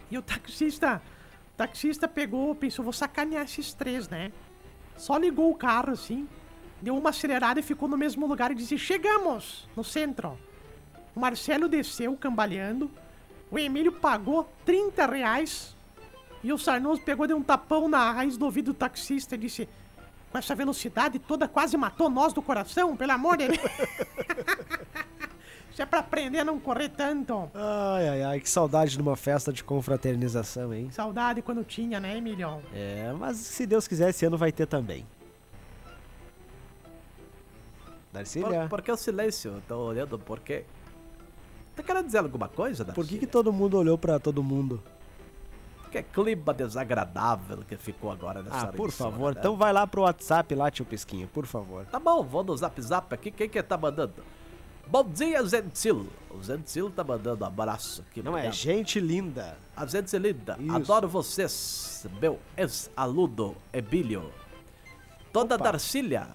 E 0.10 0.18
o 0.18 0.22
taxista, 0.24 1.02
o 1.54 1.58
taxista 1.58 2.08
pegou, 2.08 2.56
pensou, 2.56 2.84
vou 2.84 2.94
sacanear 2.94 3.44
esses 3.44 3.74
três, 3.74 4.08
né? 4.08 4.32
Só 4.98 5.18
ligou 5.18 5.52
o 5.52 5.56
carro 5.56 5.92
assim, 5.92 6.28
deu 6.82 6.98
uma 6.98 7.10
acelerada 7.10 7.60
e 7.60 7.64
ficou 7.64 7.88
no 7.88 7.98
mesmo 7.98 8.26
lugar 8.26 8.52
e 8.52 8.56
disse: 8.56 8.78
Chegamos! 8.78 9.68
No 9.76 9.84
centro. 9.84 10.40
O 11.16 11.20
Marcelo 11.20 11.68
desceu 11.68 12.16
cambaleando, 12.16 12.90
o 13.52 13.60
Emílio 13.60 13.92
pagou 13.92 14.50
30 14.66 15.06
reais 15.06 15.76
e 16.42 16.54
o 16.54 16.58
Sarnoso 16.58 17.02
pegou 17.02 17.28
deu 17.28 17.36
um 17.36 17.44
tapão 17.44 17.90
na 17.90 18.12
raiz 18.12 18.38
do 18.38 18.46
ouvido 18.46 18.72
do 18.72 18.74
taxista 18.74 19.36
e 19.36 19.38
disse: 19.38 19.68
Com 20.32 20.38
essa 20.38 20.56
velocidade 20.56 21.20
toda, 21.20 21.48
quase 21.48 21.76
matou 21.76 22.10
nós 22.10 22.32
do 22.32 22.42
coração, 22.42 22.96
pelo 22.96 23.12
amor 23.12 23.36
de 23.36 23.50
Deus. 23.50 23.60
Isso 25.80 25.84
é 25.84 25.86
pra 25.86 26.00
aprender 26.00 26.40
a 26.40 26.44
não 26.44 26.60
correr 26.60 26.90
tanto. 26.90 27.50
Ai, 27.56 28.10
ai, 28.10 28.24
ai, 28.24 28.40
que 28.42 28.50
saudade 28.50 28.92
de 28.98 29.02
uma 29.02 29.16
festa 29.16 29.54
de 29.54 29.64
confraternização, 29.64 30.74
hein? 30.74 30.90
Saudade 30.92 31.42
quando 31.42 31.64
tinha, 31.64 32.02
né, 32.02 32.18
Emilion? 32.18 32.60
É, 32.74 33.14
mas 33.18 33.38
se 33.38 33.66
Deus 33.66 33.88
quiser, 33.88 34.10
esse 34.10 34.26
ano 34.26 34.38
vai 34.38 34.52
ter 34.52 34.66
também. 34.66 35.08
Darcília, 38.12 38.62
Por, 38.64 38.70
por 38.72 38.82
que 38.82 38.92
o 38.92 38.98
silêncio? 38.98 39.64
Tô 39.70 39.78
olhando 39.78 40.20
por 40.20 40.42
quê? 40.42 40.66
Tá 41.78 41.82
querendo 41.82 42.08
dizer 42.08 42.18
alguma 42.18 42.50
coisa, 42.50 42.84
por 42.84 42.96
que, 42.96 43.02
que 43.02 43.04
Darcília? 43.14 43.28
todo 43.32 43.54
mundo 43.54 43.78
olhou 43.78 43.98
pra 43.98 44.20
todo 44.20 44.44
mundo? 44.44 44.84
Que 45.94 46.04
clima 46.04 46.54
desagradável 46.54 47.60
que 47.66 47.78
ficou 47.78 48.12
agora 48.12 48.44
nessa 48.44 48.68
Ah, 48.68 48.68
por 48.68 48.92
favor. 48.92 49.34
né? 49.34 49.40
Então 49.40 49.56
vai 49.56 49.72
lá 49.72 49.88
pro 49.88 50.02
WhatsApp 50.02 50.54
lá, 50.56 50.70
tio 50.70 50.84
Pisquinha, 50.84 51.26
por 51.34 51.46
favor. 51.46 51.86
Tá 51.86 52.02
bom, 52.02 52.22
vou 52.22 52.44
no 52.44 52.58
zap 52.58 52.82
zap 52.82 53.16
aqui. 53.16 53.32
Quem 53.32 53.48
que 53.48 53.64
tá 53.64 53.78
mandando? 53.78 54.14
Bom 54.92 55.04
dia, 55.04 55.44
Zentil. 55.44 56.08
O 56.32 56.42
Zentil 56.42 56.90
tá 56.90 57.04
mandando 57.04 57.44
um 57.44 57.48
abraço 57.48 58.04
aqui. 58.10 58.24
Não 58.24 58.36
é 58.36 58.52
gente 58.52 59.00
linda. 59.00 59.56
A 59.76 59.86
Zentil 59.86 60.20
linda. 60.20 60.58
Isso. 60.60 60.76
Adoro 60.76 61.08
vocês, 61.08 62.08
meu 62.20 62.40
ex-aluno 62.58 63.56
Ebílio. 63.72 64.32
Toda 65.32 65.56
Opa. 65.56 65.66
Darcília, 65.66 66.30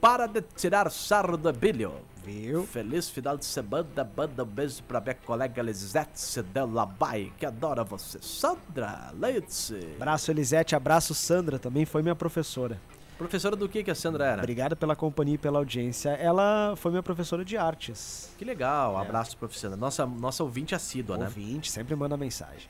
para 0.00 0.26
de 0.26 0.40
tirar 0.40 0.90
sarro 0.90 1.36
do 1.36 1.50
Ebílio. 1.50 1.92
Viu? 2.24 2.64
Feliz 2.66 3.10
final 3.10 3.36
de 3.36 3.44
semana, 3.44 4.10
manda 4.16 4.42
um 4.42 4.46
beijo 4.46 4.82
pra 4.84 4.98
minha 4.98 5.14
colega 5.14 5.60
Lisette 5.60 6.40
Delabai, 6.40 7.30
que 7.36 7.44
adora 7.44 7.84
você. 7.84 8.18
Sandra 8.22 9.12
Leite. 9.12 9.76
Abraço, 9.96 10.30
Elisete. 10.30 10.74
Abraço, 10.74 11.14
Sandra. 11.14 11.58
Também 11.58 11.84
foi 11.84 12.00
minha 12.00 12.14
professora. 12.14 12.80
Professora 13.18 13.54
do 13.54 13.68
que 13.68 13.84
que 13.84 13.90
a 13.90 13.94
Sandra 13.94 14.24
era? 14.24 14.38
Obrigado 14.38 14.76
pela 14.76 14.96
companhia 14.96 15.36
e 15.36 15.38
pela 15.38 15.58
audiência. 15.58 16.10
Ela 16.10 16.74
foi 16.76 16.90
minha 16.90 17.02
professora 17.02 17.44
de 17.44 17.56
artes. 17.56 18.34
Que 18.36 18.44
legal, 18.44 18.94
um 18.94 18.98
abraço, 18.98 19.36
professora. 19.36 19.76
Nossa, 19.76 20.04
nossa 20.04 20.42
ouvinte 20.42 20.74
assídua, 20.74 21.16
né? 21.16 21.26
Ouvinte, 21.26 21.70
sempre 21.70 21.94
manda 21.94 22.16
mensagem. 22.16 22.68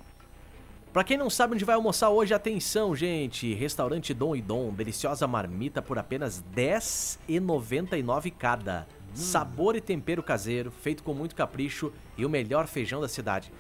Pra 0.93 1.03
quem 1.03 1.17
não 1.17 1.31
sabe 1.31 1.55
onde 1.55 1.65
vai 1.65 1.75
almoçar 1.75 2.11
hoje, 2.11 2.35
atenção, 2.35 2.95
gente. 2.95 3.55
Restaurante 3.55 4.13
Dom 4.13 4.37
e 4.37 4.43
Dom, 4.43 4.71
deliciosa 4.75 5.27
marmita 5.27 5.81
por 5.81 5.99
apenas 5.99 6.45
R$10,99 6.55 8.31
cada. 8.39 8.87
Sabor 9.15 9.75
e 9.75 9.81
tempero 9.81 10.23
caseiro, 10.23 10.71
feito 10.71 11.03
com 11.03 11.15
muito 11.15 11.35
capricho 11.35 11.93
e 12.17 12.27
o 12.27 12.31
melhor 12.31 12.67
feijão 12.67 13.01
da 13.01 13.09
cidade. 13.09 13.51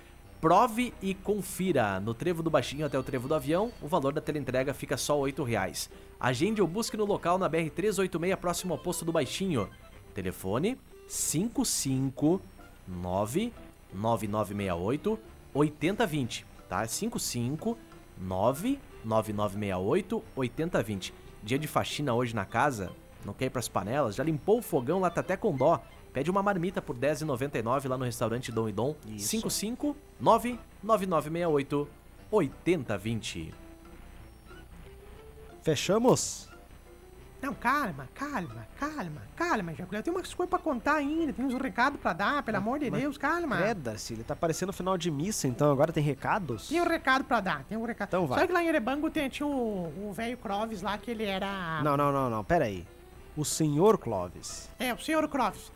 Prove 0.42 0.92
e 1.00 1.14
confira. 1.14 1.98
No 2.00 2.12
Trevo 2.12 2.42
do 2.42 2.50
Baixinho 2.50 2.84
até 2.84 2.98
o 2.98 3.02
Trevo 3.04 3.28
do 3.28 3.34
Avião, 3.36 3.70
o 3.80 3.86
valor 3.86 4.12
da 4.12 4.20
teleentrega 4.20 4.74
fica 4.74 4.96
só 4.96 5.16
8 5.16 5.40
reais. 5.44 5.88
Agende 6.18 6.60
ou 6.60 6.66
busque 6.66 6.96
no 6.96 7.04
local 7.04 7.38
na 7.38 7.48
BR-386, 7.48 8.34
próximo 8.34 8.74
ao 8.74 8.80
posto 8.80 9.04
do 9.04 9.12
Baixinho. 9.12 9.70
Telefone 10.12 10.76
559 11.06 13.52
9968 13.94 15.16
8020, 15.54 16.44
tá? 16.68 16.88
55 16.88 17.78
99968 18.18 20.24
8020. 20.34 21.14
Dia 21.44 21.58
de 21.58 21.68
faxina 21.68 22.14
hoje 22.14 22.34
na 22.34 22.44
casa, 22.44 22.90
não 23.24 23.32
quer 23.32 23.44
ir 23.44 23.50
pras 23.50 23.68
panelas? 23.68 24.16
Já 24.16 24.24
limpou 24.24 24.58
o 24.58 24.62
fogão 24.62 24.98
lá 24.98 25.08
tá 25.08 25.20
até 25.20 25.36
com 25.36 25.54
dó? 25.54 25.80
Pede 26.12 26.30
uma 26.30 26.42
marmita 26.42 26.82
por 26.82 26.94
R$10,99 26.94 27.88
lá 27.88 27.96
no 27.96 28.04
restaurante 28.04 28.52
Dom 28.52 28.68
e 28.68 28.72
Dom. 28.72 28.94
Isso. 29.06 29.28
55 29.28 29.96
99968 30.20 31.88
8020. 32.30 33.54
Fechamos? 35.62 36.50
Não, 37.40 37.52
calma, 37.54 38.08
calma, 38.14 38.68
calma, 38.78 39.22
calma, 39.34 39.74
Jaculé. 39.74 40.00
Tem 40.00 40.14
umas 40.14 40.32
coisas 40.32 40.48
pra 40.48 40.60
contar 40.60 40.94
ainda, 40.94 41.32
tem 41.32 41.44
uns 41.44 41.54
recados 41.54 42.00
pra 42.00 42.12
dar, 42.12 42.40
pelo 42.44 42.56
amor 42.58 42.78
de 42.78 42.88
Deus, 42.88 43.18
calma. 43.18 43.58
É, 43.58 43.74
Darcy, 43.74 44.12
ele 44.14 44.22
tá 44.22 44.36
parecendo 44.36 44.72
final 44.72 44.96
de 44.96 45.10
missa, 45.10 45.48
então 45.48 45.72
agora 45.72 45.92
tem 45.92 46.04
recados? 46.04 46.68
Tem 46.68 46.80
um 46.80 46.86
recado 46.86 47.24
pra 47.24 47.40
dar, 47.40 47.64
tem 47.64 47.76
um 47.76 47.84
recado. 47.84 48.08
Então 48.10 48.26
vai. 48.28 48.38
Sabe 48.38 48.48
que 48.48 48.54
lá 48.54 48.62
em 48.62 48.68
Erebango 48.68 49.10
tem, 49.10 49.28
tinha 49.28 49.46
o 49.46 50.08
o 50.08 50.12
velho 50.12 50.36
Croves 50.36 50.82
lá, 50.82 50.96
que 50.96 51.10
ele 51.10 51.24
era... 51.24 51.82
Não, 51.82 51.96
não, 51.96 52.12
não, 52.12 52.30
não, 52.30 52.44
pera 52.44 52.66
aí. 52.66 52.86
O 53.36 53.44
senhor 53.44 53.98
Clóvis. 53.98 54.70
É, 54.78 54.94
o 54.94 54.98
senhor 54.98 55.26
Croves. 55.28 55.72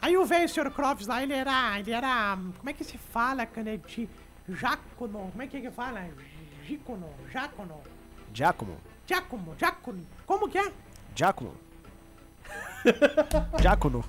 Aí 0.00 0.16
o 0.16 0.24
velho 0.24 0.48
senhor 0.48 0.70
Croves 0.70 1.06
lá, 1.06 1.22
ele 1.22 1.32
era... 1.32 1.78
Ele 1.78 1.90
era... 1.90 2.36
Como 2.56 2.70
é 2.70 2.72
que 2.72 2.84
se 2.84 2.96
fala, 2.96 3.44
canete? 3.46 4.08
Jacono. 4.48 5.30
Como 5.30 5.42
é 5.42 5.46
que 5.46 5.60
que 5.60 5.70
fala? 5.70 6.08
Gicono. 6.64 7.08
Jacono. 7.30 7.80
Giacomo. 8.32 8.76
Giacomo. 9.06 9.54
Giacono. 9.58 10.06
Como 10.26 10.48
que 10.48 10.58
é? 10.58 10.72
Giacomo. 11.14 11.54
Giacono. 13.60 14.04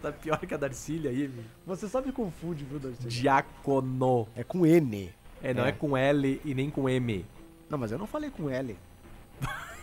Tá 0.00 0.12
pior 0.12 0.38
que 0.38 0.54
a 0.54 0.56
Darcília 0.56 1.10
aí, 1.10 1.28
meu. 1.28 1.44
Você 1.66 1.88
só 1.88 2.00
me 2.00 2.12
confunde, 2.12 2.64
viu, 2.64 2.78
Darcy? 2.78 3.08
Diácono. 3.08 4.28
É 4.36 4.44
com 4.44 4.64
N. 4.64 5.12
É, 5.42 5.52
não 5.52 5.64
é. 5.64 5.70
É. 5.70 5.72
com 5.72 5.96
L 5.96 6.40
e 6.44 6.54
nem 6.54 6.70
com 6.70 6.88
M. 6.88 7.26
Não, 7.68 7.78
mas 7.78 7.90
eu 7.92 7.98
não 7.98 8.06
falei 8.06 8.30
com 8.30 8.48
L. 8.48 8.76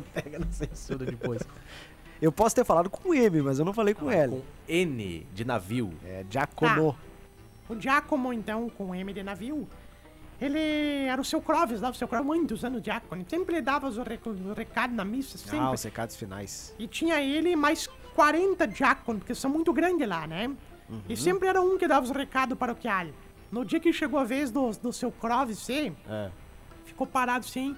Pega 0.14 0.38
na 0.38 0.46
censura 0.50 1.04
depois. 1.04 1.42
Eu 2.20 2.30
posso 2.30 2.54
ter 2.54 2.64
falado 2.64 2.88
com 2.88 3.12
M, 3.14 3.42
mas 3.42 3.58
eu 3.58 3.64
não 3.64 3.72
falei 3.72 3.94
com 3.94 4.10
L. 4.10 4.30
com 4.30 4.42
N 4.72 5.26
de 5.34 5.44
navio. 5.44 5.92
É 6.04 6.24
Giacono. 6.30 6.96
O 7.68 7.80
Giacomo, 7.80 8.32
então, 8.32 8.68
com 8.70 8.94
M 8.94 9.12
de 9.12 9.22
navio, 9.22 9.66
ele 10.40 10.58
era 11.06 11.20
o 11.20 11.24
seu 11.24 11.40
Croves 11.40 11.80
lá, 11.80 11.90
o 11.90 11.94
seu 11.94 12.06
Croves, 12.06 12.26
muitos 12.26 12.64
anos 12.64 12.82
diácono. 12.82 13.24
Sempre 13.28 13.56
ele 13.56 13.62
dava 13.62 13.88
os, 13.88 13.96
rec 13.98 14.24
os 14.26 14.56
recados 14.56 14.94
na 14.94 15.04
missa, 15.04 15.38
sempre. 15.38 15.58
Ah, 15.58 15.70
os 15.72 15.82
recados 15.82 16.14
finais. 16.16 16.74
E 16.78 16.86
tinha 16.86 17.20
ele 17.20 17.56
mais 17.56 17.86
40 18.14 18.66
diáconos, 18.68 19.20
porque 19.20 19.34
são 19.34 19.50
muito 19.50 19.72
grandes 19.72 20.06
lá, 20.06 20.26
né? 20.26 20.50
E 21.08 21.16
sempre 21.16 21.48
era 21.48 21.60
um 21.62 21.78
que 21.78 21.88
dava 21.88 22.04
os 22.04 22.10
recados 22.10 22.56
paroquial. 22.58 23.06
No 23.50 23.64
dia 23.64 23.80
que 23.80 23.92
chegou 23.92 24.18
a 24.20 24.24
vez 24.24 24.50
do, 24.50 24.70
do 24.72 24.92
seu 24.92 25.10
Croves, 25.10 25.58
sim, 25.58 25.96
É. 26.08 26.30
ficou 26.84 27.06
parado 27.06 27.46
assim, 27.46 27.74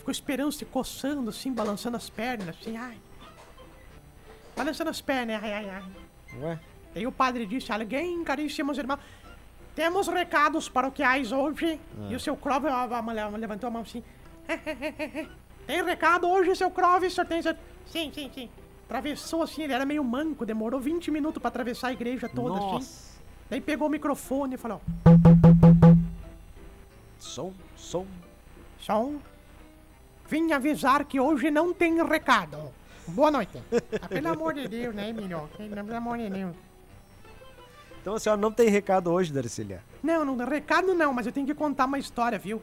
ficou 0.00 0.10
esperando, 0.12 0.50
se 0.52 0.64
coçando, 0.64 1.30
assim, 1.30 1.52
balançando 1.52 1.96
as 1.96 2.10
pernas, 2.10 2.56
assim, 2.60 2.76
ai. 2.76 2.96
Balançando 4.56 4.90
as 4.90 5.00
pernas, 5.00 5.42
ai, 5.42 5.52
ai, 5.52 5.70
ai. 5.70 5.82
Ué? 6.40 6.58
Daí 6.94 7.06
o 7.06 7.12
padre 7.12 7.46
disse, 7.46 7.72
alguém, 7.72 8.22
caríssimos 8.24 8.76
irmãos, 8.78 8.98
temos 9.74 10.08
recados 10.08 10.68
paroquiais 10.68 11.30
hoje. 11.32 11.78
E 12.08 12.14
o 12.14 12.20
seu 12.20 12.36
a- 12.68 12.84
a- 12.84 12.98
a- 12.98 13.28
levantou 13.36 13.68
a 13.68 13.70
mão 13.70 13.82
assim. 13.82 14.02
Tem 15.66 15.84
recado 15.84 16.28
hoje, 16.28 16.56
seu? 16.56 16.68
O 16.68 16.70
senhor 17.14 17.26
tem... 17.26 17.40
cer-" 17.42 17.56
Sim, 17.86 18.10
sim, 18.12 18.30
sim. 18.34 18.50
Atravessou 18.86 19.42
assim, 19.42 19.62
ele 19.62 19.72
era 19.72 19.86
meio 19.86 20.02
manco, 20.02 20.44
demorou 20.44 20.80
20 20.80 21.10
minutos 21.12 21.40
pra 21.40 21.48
atravessar 21.48 21.88
a 21.88 21.92
igreja 21.92 22.28
toda 22.28 22.58
assim. 22.58 22.72
Nossa. 22.72 23.20
Daí 23.48 23.60
pegou 23.60 23.86
o 23.86 23.90
microfone 23.90 24.54
e 24.56 24.58
falou: 24.58 24.80
Som, 27.18 27.52
som. 27.76 28.06
Som, 28.80 29.16
vim 30.30 30.52
avisar 30.52 31.04
que 31.04 31.18
hoje 31.18 31.50
não 31.50 31.74
tem 31.74 32.00
recado. 32.04 32.56
Boa 33.08 33.32
noite. 33.32 33.60
Ah, 34.00 34.06
pelo 34.06 34.28
amor 34.28 34.54
de 34.54 34.68
Deus, 34.68 34.94
né, 34.94 35.08
Emílio? 35.08 35.50
Pelo 35.56 35.96
amor 35.96 36.18
de 36.18 36.30
Deus. 36.30 36.54
Então 38.00 38.14
a 38.14 38.20
senhora 38.20 38.40
não 38.40 38.52
tem 38.52 38.68
recado 38.68 39.10
hoje, 39.10 39.32
Darcília? 39.32 39.82
Não, 40.00 40.24
não, 40.24 40.36
recado 40.46 40.94
não, 40.94 41.12
mas 41.12 41.26
eu 41.26 41.32
tenho 41.32 41.48
que 41.48 41.54
contar 41.54 41.86
uma 41.86 41.98
história, 41.98 42.38
viu? 42.38 42.62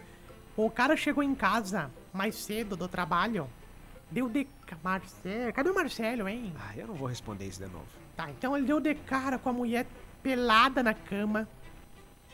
O 0.56 0.70
cara 0.70 0.96
chegou 0.96 1.22
em 1.22 1.36
casa 1.36 1.92
mais 2.14 2.36
cedo 2.36 2.78
do 2.78 2.88
trabalho. 2.88 3.50
Deu 4.10 4.30
de. 4.30 4.48
Marcelo. 4.82 5.54
Cadê 5.54 5.70
o 5.70 5.76
Marcelo, 5.76 6.30
hein? 6.30 6.54
Ah, 6.58 6.72
eu 6.78 6.88
não 6.88 6.96
vou 6.96 7.10
responder 7.10 7.46
isso 7.46 7.60
de 7.60 7.70
novo. 7.70 7.86
Tá, 8.16 8.32
então 8.32 8.56
ele 8.56 8.66
deu 8.66 8.80
de 8.80 8.96
cara 8.96 9.38
com 9.38 9.50
a 9.50 9.54
mulher 9.54 9.86
pelada 10.24 10.82
na 10.82 10.94
cama, 10.94 11.48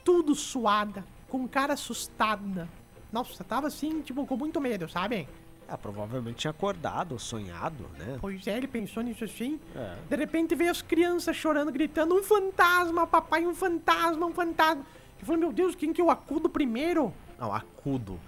tudo 0.04 0.36
suada, 0.36 1.04
com 1.28 1.48
cara 1.48 1.74
assustada. 1.74 2.70
Nossa, 3.14 3.44
tava 3.44 3.68
assim, 3.68 4.02
tipo, 4.02 4.26
com 4.26 4.36
muito 4.36 4.60
medo, 4.60 4.90
sabe? 4.90 5.30
Ah, 5.68 5.78
provavelmente 5.78 6.38
tinha 6.38 6.52
acordado, 6.52 7.18
sonhado, 7.18 7.86
né? 7.98 8.18
Pois 8.20 8.46
é, 8.48 8.58
ele 8.58 8.68
pensou 8.68 9.02
nisso 9.02 9.24
assim. 9.24 9.60
É. 9.76 9.96
De 10.10 10.16
repente 10.18 10.56
veio 10.56 10.70
as 10.72 10.82
crianças 10.82 11.36
chorando, 11.38 11.72
gritando: 11.72 12.14
um 12.16 12.24
fantasma, 12.24 13.08
papai, 13.08 13.46
um 13.46 13.56
fantasma, 13.56 14.26
um 14.26 14.34
fantasma. 14.34 14.86
Eu 15.20 15.26
falei: 15.26 15.40
meu 15.40 15.54
Deus, 15.54 15.74
quem 15.76 15.94
que 15.94 16.02
eu 16.02 16.10
acudo 16.12 16.50
primeiro? 16.50 17.14
Não, 17.40 17.54
acudo. 17.54 18.20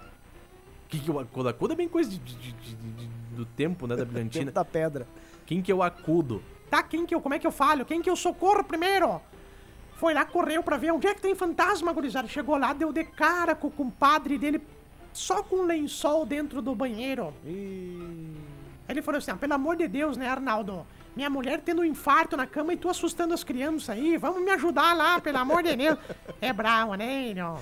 Quem 0.88 1.00
que 1.00 1.08
eu 1.10 1.18
acudo? 1.18 1.48
Acudo 1.48 1.72
é 1.74 1.76
bem 1.76 1.88
coisa 1.88 2.08
de, 2.08 2.16
de- 2.18 2.52
de- 2.52 3.06
do 3.36 3.44
tempo, 3.44 3.86
né, 3.86 3.96
da 3.96 4.04
brilhantina. 4.06 4.44
Tempo 4.46 4.54
da 4.54 4.64
pedra. 4.64 5.06
Quem 5.44 5.60
que 5.60 5.70
eu 5.70 5.82
acudo? 5.82 6.42
Tá, 6.70 6.82
quem 6.82 7.04
que 7.04 7.14
eu, 7.14 7.20
como 7.20 7.34
é 7.34 7.38
que 7.38 7.46
eu 7.46 7.52
falo? 7.52 7.84
Quem 7.84 8.00
que 8.00 8.08
eu 8.08 8.16
socorro 8.16 8.64
primeiro? 8.64 9.20
Foi 9.96 10.12
lá, 10.14 10.24
correu 10.24 10.62
pra 10.62 10.76
ver 10.76 10.92
onde 10.92 11.06
é 11.06 11.14
que 11.14 11.20
tem 11.20 11.34
fantasma, 11.34 11.92
gurizada. 11.92 12.28
Chegou 12.28 12.56
lá, 12.56 12.72
deu 12.72 12.92
de 12.92 13.04
cara 13.04 13.54
com 13.54 13.68
o 13.68 13.70
compadre 13.70 14.36
dele, 14.38 14.60
só 15.16 15.42
com 15.42 15.56
um 15.56 15.66
lençol 15.66 16.26
dentro 16.26 16.60
do 16.60 16.74
banheiro. 16.74 17.32
Aí 17.44 18.34
ele 18.88 19.02
falou 19.02 19.18
assim, 19.18 19.30
ah, 19.30 19.36
pelo 19.36 19.54
amor 19.54 19.76
de 19.76 19.88
Deus, 19.88 20.16
né, 20.16 20.28
Arnaldo? 20.28 20.86
Minha 21.16 21.30
mulher 21.30 21.60
tendo 21.60 21.80
um 21.80 21.84
infarto 21.84 22.36
na 22.36 22.46
cama 22.46 22.74
e 22.74 22.76
tu 22.76 22.88
assustando 22.90 23.32
as 23.32 23.42
crianças 23.42 23.90
aí. 23.90 24.18
Vamos 24.18 24.42
me 24.42 24.50
ajudar 24.50 24.94
lá, 24.94 25.18
pelo 25.18 25.38
amor 25.38 25.62
de 25.62 25.74
Deus. 25.74 25.98
É 26.40 26.52
bravo, 26.52 26.94
né, 26.94 27.30
Ilho? 27.30 27.56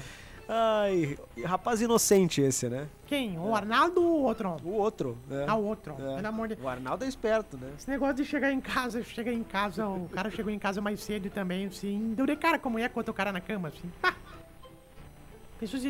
Ai, 0.48 1.16
rapaz 1.44 1.80
inocente 1.80 2.42
esse, 2.42 2.68
né? 2.68 2.86
Quem? 3.06 3.38
O 3.38 3.54
Arnaldo 3.54 4.02
ou 4.02 4.20
o 4.20 4.22
outro? 4.24 4.56
O 4.62 4.72
outro, 4.72 5.16
né? 5.28 5.46
Ah, 5.48 5.54
o 5.54 5.64
outro. 5.64 5.94
É. 5.98 6.16
Pelo 6.16 6.26
amor 6.26 6.48
de 6.48 6.58
O 6.60 6.68
Arnaldo 6.68 7.04
é 7.04 7.08
esperto, 7.08 7.56
né? 7.56 7.70
Esse 7.78 7.88
negócio 7.88 8.16
de 8.16 8.24
chegar 8.26 8.52
em 8.52 8.60
casa, 8.60 9.02
chegar 9.02 9.32
em 9.32 9.42
casa, 9.44 9.86
o 9.86 10.08
cara 10.08 10.30
chegou 10.30 10.52
em 10.52 10.58
casa 10.58 10.80
mais 10.82 11.00
cedo 11.00 11.30
também, 11.30 11.66
assim, 11.66 12.12
deu 12.14 12.26
de 12.26 12.36
cara 12.36 12.58
com 12.58 12.68
a 12.68 12.72
mulher 12.72 12.90
com 12.90 13.00
outro 13.00 13.14
cara 13.14 13.32
na 13.32 13.40
cama, 13.40 13.68
assim, 13.68 13.90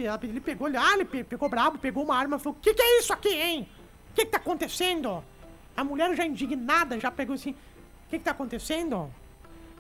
ela- 0.05 0.21
ele 0.23 0.41
pegou, 0.41 0.69
ele, 0.69 0.77
ah, 0.77 0.93
ele 0.95 1.05
pe- 1.05 1.25
pegou 1.25 1.49
brabo, 1.49 1.79
pegou 1.79 2.05
uma 2.05 2.17
arma 2.17 2.37
e 2.37 2.41
falou, 2.41 2.59
que 2.61 2.73
que 2.75 2.83
é 2.83 2.99
isso 3.01 3.13
aqui, 3.13 3.29
hein? 3.35 3.69
O 4.11 4.15
que 4.15 4.25
que 4.25 4.31
tá 4.31 4.39
acontecendo? 4.39 5.23
A 5.77 5.83
mulher 5.83 6.15
já 6.15 6.25
indignada, 6.25 6.99
já 7.01 7.11
pegou 7.11 7.35
assim, 7.35 7.51
o 7.53 7.57
que 8.11 8.19
que 8.19 8.25
tá 8.25 8.31
acontecendo? 8.31 9.11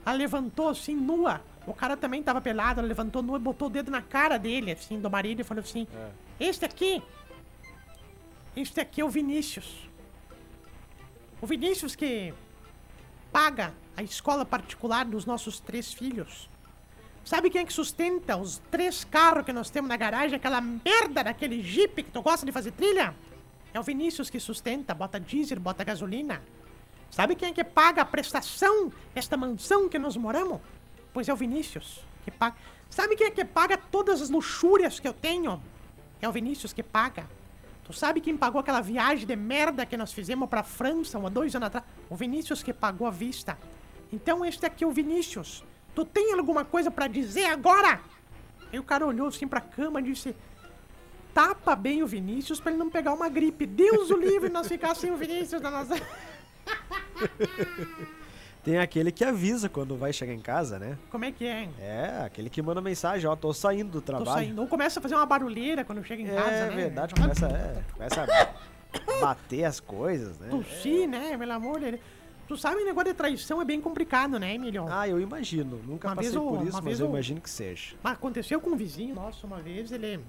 Ela 0.04 0.16
levantou 0.16 0.68
assim, 0.68 0.94
nua. 0.94 1.40
O 1.66 1.72
cara 1.72 1.96
também 1.96 2.22
tava 2.22 2.40
pelado, 2.40 2.80
ela 2.80 2.88
levantou 2.88 3.22
nua 3.22 3.38
e 3.38 3.40
botou 3.40 3.68
o 3.68 3.70
dedo 3.70 3.90
na 3.90 4.02
cara 4.02 4.36
dele, 4.38 4.72
assim, 4.72 5.00
do 5.00 5.08
marido, 5.10 5.40
e 5.40 5.44
falou 5.44 5.62
assim: 5.62 5.86
Este 6.38 6.64
aqui. 6.64 7.02
Este 8.56 8.80
aqui 8.80 9.00
é 9.00 9.04
o 9.04 9.08
Vinícius. 9.08 9.88
O 11.40 11.46
Vinícius 11.46 11.96
que 11.96 12.34
paga 13.32 13.72
a 13.96 14.02
escola 14.02 14.44
particular 14.44 15.04
dos 15.04 15.24
nossos 15.24 15.58
três 15.60 15.92
filhos. 15.92 16.48
Sabe 17.24 17.48
quem 17.48 17.62
é 17.62 17.64
que 17.64 17.72
sustenta 17.72 18.36
os 18.36 18.60
três 18.70 19.02
carros 19.02 19.46
que 19.46 19.52
nós 19.52 19.70
temos 19.70 19.88
na 19.88 19.96
garagem? 19.96 20.36
Aquela 20.36 20.60
merda 20.60 21.24
daquele 21.24 21.62
Jeep 21.62 22.02
que 22.02 22.10
tu 22.10 22.20
gosta 22.20 22.44
de 22.44 22.52
fazer 22.52 22.72
trilha? 22.72 23.14
É 23.72 23.80
o 23.80 23.82
Vinícius 23.82 24.28
que 24.28 24.38
sustenta, 24.38 24.94
bota 24.94 25.18
diesel, 25.18 25.58
bota 25.58 25.82
gasolina. 25.82 26.42
Sabe 27.10 27.34
quem 27.34 27.48
é 27.48 27.52
que 27.52 27.64
paga 27.64 28.02
a 28.02 28.04
prestação 28.04 28.92
desta 29.14 29.38
mansão 29.38 29.88
que 29.88 29.98
nós 29.98 30.16
moramos? 30.18 30.60
Pois 31.14 31.26
é 31.26 31.32
o 31.32 31.36
Vinícius 31.36 32.00
que 32.24 32.30
paga. 32.30 32.56
Sabe 32.90 33.16
quem 33.16 33.28
é 33.28 33.30
que 33.30 33.44
paga 33.44 33.78
todas 33.78 34.20
as 34.20 34.28
luxúrias 34.28 35.00
que 35.00 35.08
eu 35.08 35.14
tenho? 35.14 35.62
É 36.20 36.28
o 36.28 36.32
Vinícius 36.32 36.74
que 36.74 36.82
paga. 36.82 37.26
Tu 37.84 37.92
sabe 37.92 38.20
quem 38.20 38.36
pagou 38.36 38.60
aquela 38.60 38.80
viagem 38.82 39.26
de 39.26 39.36
merda 39.36 39.86
que 39.86 39.96
nós 39.96 40.12
fizemos 40.12 40.48
pra 40.48 40.62
França 40.62 41.18
há 41.18 41.28
dois 41.30 41.54
anos 41.56 41.68
atrás? 41.68 41.86
O 42.10 42.16
Vinícius 42.16 42.62
que 42.62 42.72
pagou 42.72 43.06
a 43.06 43.10
vista. 43.10 43.56
Então 44.12 44.44
este 44.44 44.66
aqui 44.66 44.84
é 44.84 44.86
o 44.86 44.90
Vinícius. 44.90 45.64
Tu 45.94 46.04
tem 46.04 46.32
alguma 46.32 46.64
coisa 46.64 46.90
pra 46.90 47.06
dizer 47.06 47.46
agora? 47.46 48.00
Aí 48.72 48.78
o 48.78 48.82
cara 48.82 49.06
olhou 49.06 49.28
assim 49.28 49.46
pra 49.46 49.60
cama 49.60 50.00
e 50.00 50.04
disse: 50.04 50.34
Tapa 51.32 51.76
bem 51.76 52.02
o 52.02 52.06
Vinícius 52.06 52.60
pra 52.60 52.70
ele 52.72 52.78
não 52.78 52.90
pegar 52.90 53.12
uma 53.12 53.28
gripe. 53.28 53.64
Deus 53.66 54.10
o 54.10 54.16
livre 54.16 54.48
nós 54.48 54.66
ficar 54.68 54.94
sem 54.94 55.10
o 55.12 55.16
Vinícius 55.16 55.60
na 55.62 55.70
nossa. 55.70 55.94
Tem 58.64 58.78
aquele 58.78 59.12
que 59.12 59.22
avisa 59.22 59.68
quando 59.68 59.94
vai 59.94 60.10
chegar 60.10 60.32
em 60.32 60.40
casa, 60.40 60.78
né? 60.78 60.96
Como 61.10 61.22
é 61.22 61.30
que 61.30 61.44
é? 61.46 61.68
É, 61.78 62.22
aquele 62.24 62.48
que 62.48 62.62
manda 62.62 62.80
mensagem, 62.80 63.28
ó, 63.28 63.36
tô 63.36 63.52
saindo 63.52 63.90
do 63.90 64.00
Tô 64.00 64.06
trabalho. 64.06 64.30
saindo. 64.32 64.62
Ou 64.62 64.66
começa 64.66 64.98
a 64.98 65.02
fazer 65.02 65.14
uma 65.14 65.26
barulheira 65.26 65.84
quando 65.84 66.02
chega 66.02 66.22
em 66.22 66.26
casa, 66.26 66.48
É 66.50 66.70
né? 66.70 66.74
verdade, 66.74 67.14
começa, 67.14 67.46
é, 67.46 67.82
começa 67.92 68.22
a 68.22 69.20
bater 69.20 69.64
as 69.64 69.80
coisas, 69.80 70.38
né? 70.38 70.48
Tossir, 70.48 71.06
né? 71.06 71.36
Pelo 71.36 71.52
amor 71.52 71.78
de 71.78 71.90
Deus. 71.90 72.00
Tu 72.46 72.56
sabe, 72.58 72.82
o 72.82 72.84
negócio 72.84 73.10
de 73.10 73.14
traição 73.16 73.60
é 73.60 73.64
bem 73.64 73.80
complicado, 73.80 74.38
né, 74.38 74.54
Emílio? 74.54 74.86
Ah, 74.88 75.08
eu 75.08 75.18
imagino. 75.20 75.80
Nunca 75.86 76.08
Uma 76.08 76.16
passei 76.16 76.36
eu- 76.36 76.42
por 76.42 76.66
isso, 76.66 76.82
mas 76.82 77.00
eu 77.00 77.06
eu- 77.06 77.10
imagino 77.10 77.40
que 77.40 77.48
seja. 77.48 77.94
Mas 78.02 78.12
aconteceu 78.14 78.60
com 78.60 78.70
um 78.70 78.76
vizinho 78.76 79.14
nosso 79.14 79.46
uma 79.46 79.60
vez, 79.60 79.90
ele 79.90 80.20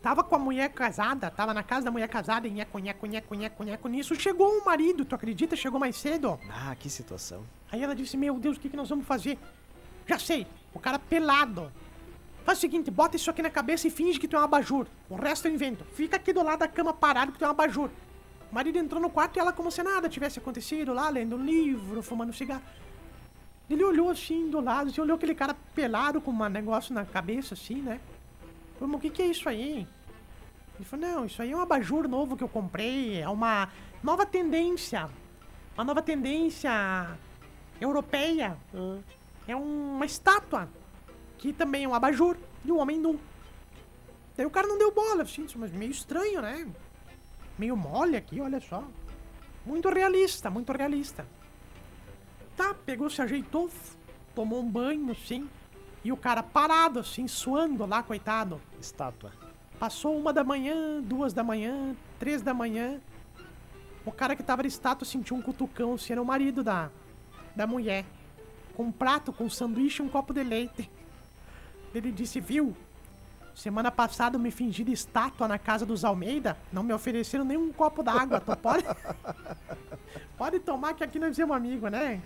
tava 0.00 0.22
com 0.22 0.36
a 0.36 0.38
mulher 0.38 0.70
casada, 0.70 1.28
tava 1.30 1.52
na 1.52 1.64
casa 1.64 1.86
da 1.86 1.90
mulher 1.90 2.08
casada, 2.08 2.46
e 2.46 2.50
nheco, 2.50 2.78
nheco, 2.78 3.06
nheco, 3.06 3.34
nheco, 3.34 3.64
nheco. 3.64 3.88
Nisso 3.88 4.14
chegou 4.14 4.48
o 4.58 4.64
marido, 4.64 5.04
tu 5.04 5.16
acredita? 5.16 5.56
Chegou 5.56 5.80
mais 5.80 5.96
cedo. 5.96 6.38
Ah, 6.48 6.76
que 6.78 6.88
situação. 6.88 7.42
Aí 7.72 7.82
ela 7.82 7.94
disse, 7.94 8.16
meu 8.16 8.38
Deus, 8.38 8.56
o 8.56 8.60
que, 8.60 8.68
que 8.68 8.76
nós 8.76 8.88
vamos 8.88 9.04
fazer? 9.04 9.36
Já 10.06 10.20
sei, 10.20 10.46
o 10.72 10.78
cara 10.78 10.98
pelado. 11.00 11.72
Faz 12.44 12.58
o 12.58 12.60
seguinte, 12.60 12.88
bota 12.92 13.16
isso 13.16 13.28
aqui 13.28 13.42
na 13.42 13.50
cabeça 13.50 13.88
e 13.88 13.90
finge 13.90 14.20
que 14.20 14.28
tu 14.28 14.36
é 14.36 14.38
um 14.38 14.44
abajur. 14.44 14.86
O 15.10 15.16
resto 15.16 15.48
eu 15.48 15.52
invento. 15.52 15.84
Fica 15.94 16.14
aqui 16.14 16.32
do 16.32 16.44
lado 16.44 16.60
da 16.60 16.68
cama 16.68 16.92
parado 16.94 17.32
que 17.32 17.38
tu 17.40 17.44
é 17.44 17.48
um 17.48 17.50
abajur. 17.50 17.90
O 18.50 18.54
marido 18.54 18.78
entrou 18.78 19.00
no 19.00 19.10
quarto 19.10 19.36
e 19.36 19.40
ela 19.40 19.52
como 19.52 19.70
se 19.70 19.82
nada 19.82 20.08
tivesse 20.08 20.38
acontecido 20.38 20.92
lá, 20.92 21.08
lendo 21.08 21.36
um 21.36 21.44
livro, 21.44 22.02
fumando 22.02 22.32
cigarro. 22.32 22.62
Ele 23.68 23.82
olhou 23.82 24.08
assim 24.08 24.48
do 24.48 24.60
lado, 24.60 24.90
assim, 24.90 25.00
olhou 25.00 25.16
aquele 25.16 25.34
cara 25.34 25.54
pelado 25.74 26.20
com 26.20 26.30
um 26.30 26.48
negócio 26.48 26.94
na 26.94 27.04
cabeça, 27.04 27.54
assim, 27.54 27.82
né? 27.82 28.00
Falou, 28.78 28.88
mas 28.88 28.98
o 28.98 29.00
que, 29.00 29.10
que 29.10 29.22
é 29.22 29.26
isso 29.26 29.48
aí? 29.48 29.86
Ele 30.76 30.84
falou, 30.84 31.08
não, 31.08 31.24
isso 31.26 31.42
aí 31.42 31.50
é 31.50 31.56
um 31.56 31.60
abajur 31.60 32.06
novo 32.06 32.36
que 32.36 32.44
eu 32.44 32.48
comprei, 32.48 33.20
é 33.20 33.28
uma 33.28 33.68
nova 34.02 34.24
tendência. 34.24 35.08
Uma 35.74 35.84
nova 35.84 36.00
tendência 36.00 36.70
europeia. 37.80 38.56
É 39.48 39.56
uma 39.56 40.06
estátua, 40.06 40.68
que 41.38 41.52
também 41.52 41.84
é 41.84 41.88
um 41.88 41.94
abajur, 41.94 42.36
de 42.64 42.70
um 42.70 42.78
homem 42.78 42.98
nu. 42.98 43.18
Daí 44.36 44.46
o 44.46 44.50
cara 44.50 44.66
não 44.66 44.78
deu 44.78 44.92
bola, 44.92 45.22
assim, 45.22 45.46
mas 45.56 45.72
meio 45.72 45.90
estranho, 45.90 46.42
né? 46.42 46.68
Meio 47.58 47.76
mole 47.76 48.16
aqui, 48.16 48.40
olha 48.40 48.60
só. 48.60 48.84
Muito 49.64 49.88
realista, 49.88 50.50
muito 50.50 50.72
realista. 50.72 51.26
Tá, 52.56 52.74
pegou, 52.74 53.10
se 53.10 53.20
ajeitou, 53.20 53.70
tomou 54.34 54.60
um 54.60 54.70
banho, 54.70 55.10
assim, 55.10 55.48
e 56.04 56.12
o 56.12 56.16
cara 56.16 56.42
parado, 56.42 57.00
assim, 57.00 57.26
suando 57.26 57.84
lá, 57.84 58.02
coitado. 58.02 58.60
Estátua. 58.80 59.32
Passou 59.78 60.16
uma 60.16 60.32
da 60.32 60.44
manhã, 60.44 61.02
duas 61.02 61.32
da 61.32 61.42
manhã, 61.42 61.96
três 62.18 62.42
da 62.42 62.54
manhã. 62.54 63.00
O 64.04 64.12
cara 64.12 64.36
que 64.36 64.42
tava 64.42 64.62
de 64.62 64.68
estátua 64.68 65.06
sentiu 65.06 65.36
um 65.36 65.42
cutucão, 65.42 65.98
se 65.98 66.12
era 66.12 66.22
o 66.22 66.24
marido 66.24 66.62
da, 66.62 66.90
da 67.54 67.66
mulher. 67.66 68.04
Com 68.74 68.84
um 68.84 68.92
prato, 68.92 69.32
com 69.32 69.44
um 69.44 69.50
sanduíche 69.50 70.00
e 70.00 70.06
um 70.06 70.08
copo 70.08 70.32
de 70.32 70.44
leite. 70.44 70.88
Ele 71.94 72.12
disse, 72.12 72.40
viu? 72.40 72.76
Semana 73.56 73.90
passada 73.90 74.36
eu 74.36 74.40
me 74.40 74.50
fingi 74.50 74.84
de 74.84 74.92
estátua 74.92 75.48
na 75.48 75.58
casa 75.58 75.86
dos 75.86 76.04
Almeida. 76.04 76.58
Não 76.70 76.82
me 76.82 76.92
ofereceram 76.92 77.42
nem 77.42 77.56
um 77.56 77.72
copo 77.72 78.02
d'água. 78.02 78.38
Tu 78.38 78.54
pode... 78.58 78.84
pode 80.36 80.60
tomar 80.60 80.92
que 80.92 81.02
aqui 81.02 81.18
nós 81.18 81.34
somos 81.34 81.56
amigos, 81.56 81.90
né? 81.90 82.20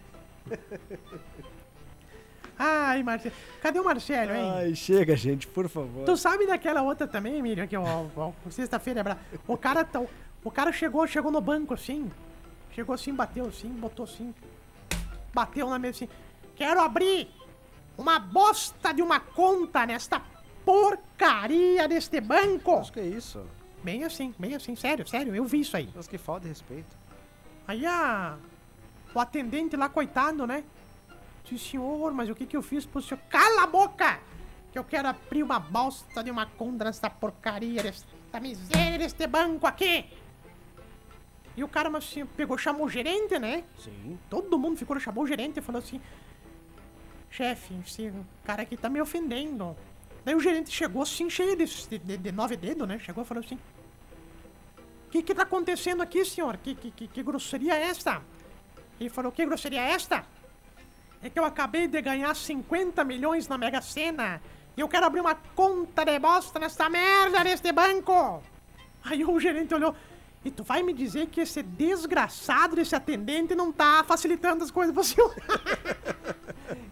Ai, 2.59 3.05
Marcelo. 3.05 3.33
Cadê 3.63 3.79
o 3.79 3.85
Marcelo, 3.85 4.35
hein? 4.35 4.53
Ai, 4.57 4.75
chega, 4.75 5.15
gente, 5.15 5.47
por 5.47 5.69
favor. 5.69 6.05
Tu 6.05 6.17
sabe 6.17 6.49
daquela 6.49 6.83
outra 6.83 7.07
também, 7.07 7.41
Miriam, 7.41 7.69
que 7.69 7.77
ó, 7.77 8.33
sexta-feira 8.51 8.99
é 8.99 9.03
bra... 9.05 9.17
O 9.47 9.57
cara 9.57 9.85
tá, 9.85 10.03
o 10.43 10.51
cara 10.51 10.73
chegou, 10.73 11.07
chegou 11.07 11.31
no 11.31 11.41
banco 11.41 11.75
assim. 11.75 12.11
Chegou 12.73 12.93
assim, 12.93 13.15
bateu 13.15 13.47
assim, 13.47 13.69
botou 13.69 14.05
assim. 14.05 14.35
Bateu 15.33 15.71
na 15.71 15.79
mesa 15.79 16.05
assim. 16.05 16.09
Quero 16.57 16.81
abrir 16.81 17.31
uma 17.97 18.19
bosta 18.19 18.93
de 18.93 19.01
uma 19.01 19.21
conta 19.21 19.87
nesta 19.87 20.21
porcaria 20.71 21.89
deste 21.89 22.21
banco. 22.21 22.77
Mas 22.77 22.91
que 22.91 23.01
é 23.01 23.07
isso? 23.07 23.45
Bem 23.83 24.05
assim, 24.05 24.33
bem 24.39 24.55
assim, 24.55 24.77
sério, 24.77 25.07
sério, 25.07 25.35
eu 25.35 25.45
vi 25.45 25.61
isso 25.61 25.77
aí. 25.77 25.89
Mas 25.95 26.07
que 26.07 26.17
falta 26.17 26.43
de 26.43 26.49
respeito. 26.49 26.97
Aí 27.67 27.85
a. 27.85 28.37
O 29.13 29.19
atendente 29.19 29.77
lá, 29.77 29.89
coitado, 29.89 30.47
né? 30.47 30.63
Disse, 31.45 31.71
senhor, 31.71 32.13
mas 32.13 32.29
o 32.29 32.35
que 32.35 32.47
que 32.47 32.57
eu 32.57 32.63
fiz 32.63 32.87
pro 32.87 33.03
senhor? 33.03 33.21
Cala 33.29 33.65
a 33.65 33.67
boca! 33.67 34.21
Que 34.71 34.79
eu 34.79 34.85
quero 34.85 35.09
abrir 35.09 35.43
uma 35.43 35.59
bosta 35.59 36.23
de 36.23 36.31
uma 36.31 36.47
conta 36.47 36.85
nessa 36.85 37.11
porcaria, 37.11 37.83
desta 37.83 38.39
miséria 38.41 38.99
deste 38.99 39.27
banco 39.27 39.67
aqui! 39.67 40.07
E 41.57 41.65
o 41.65 41.69
cara, 41.69 41.91
mas 41.91 42.05
assim, 42.05 42.25
pegou, 42.25 42.57
chamou 42.57 42.87
o 42.87 42.89
gerente, 42.89 43.37
né? 43.41 43.65
Sim. 43.77 44.17
Todo 44.29 44.57
mundo 44.57 44.77
ficou, 44.77 45.01
chamou 45.01 45.25
o 45.25 45.27
gerente 45.27 45.59
e 45.59 45.63
falou 45.63 45.81
assim: 45.81 46.01
Chefe, 47.29 47.75
esse 47.85 48.13
cara 48.45 48.63
aqui 48.63 48.77
tá 48.77 48.89
me 48.89 49.01
ofendendo. 49.01 49.77
Daí 50.25 50.35
o 50.35 50.41
gerente 50.41 50.71
chegou 50.71 51.03
assim, 51.03 51.31
cheio 51.31 51.57
de, 51.57 51.65
de, 51.99 52.17
de 52.17 52.33
nove 52.33 52.57
dedos, 52.57 52.87
né? 52.87 52.99
Chegou 52.99 53.25
e 53.25 53.27
falou 53.27 53.43
assim: 53.43 53.59
O 55.07 55.11
que 55.11 55.23
que 55.23 55.35
tá 55.35 55.43
acontecendo 55.43 56.03
aqui, 56.03 56.25
senhor? 56.25 56.57
Que, 56.59 56.75
que, 56.75 56.91
que, 56.91 57.09
que 57.09 57.23
grosseria 57.23 57.75
é 57.75 57.85
esta? 57.85 58.23
Ele 58.99 59.09
falou: 59.09 59.33
Que 59.33 59.47
grosseria 59.47 59.81
é 59.81 59.93
esta? 59.93 60.25
É 61.23 61.29
que 61.29 61.39
eu 61.39 61.45
acabei 61.45 61.87
de 61.87 62.01
ganhar 62.01 62.35
50 62.35 63.05
milhões 63.05 63.47
na 63.47 63.59
Mega 63.59 63.81
Sena 63.83 64.41
e 64.77 64.81
eu 64.81 64.89
quero 64.89 65.07
abrir 65.07 65.21
uma 65.21 65.35
conta 65.35 66.05
de 66.05 66.19
bosta 66.19 66.59
nessa 66.59 66.89
merda 66.89 67.45
neste 67.45 67.73
banco. 67.73 68.43
Aí 69.05 69.25
o 69.25 69.39
gerente 69.41 69.75
olhou. 69.75 69.95
E 70.43 70.51
tu 70.51 70.65
vai 70.65 70.83
me 70.83 70.95
dizer 70.95 71.27
que 71.27 71.43
esse 71.43 71.63
desgraçado 71.63 72.77
desse 72.77 72.97
atendente 72.97 73.55
não 73.55 73.71
tá 73.71 74.03
facilitando 74.07 74.65
as 74.65 74.71
coisas 74.71 74.95
pro 74.95 75.05
senhor? 75.05 75.35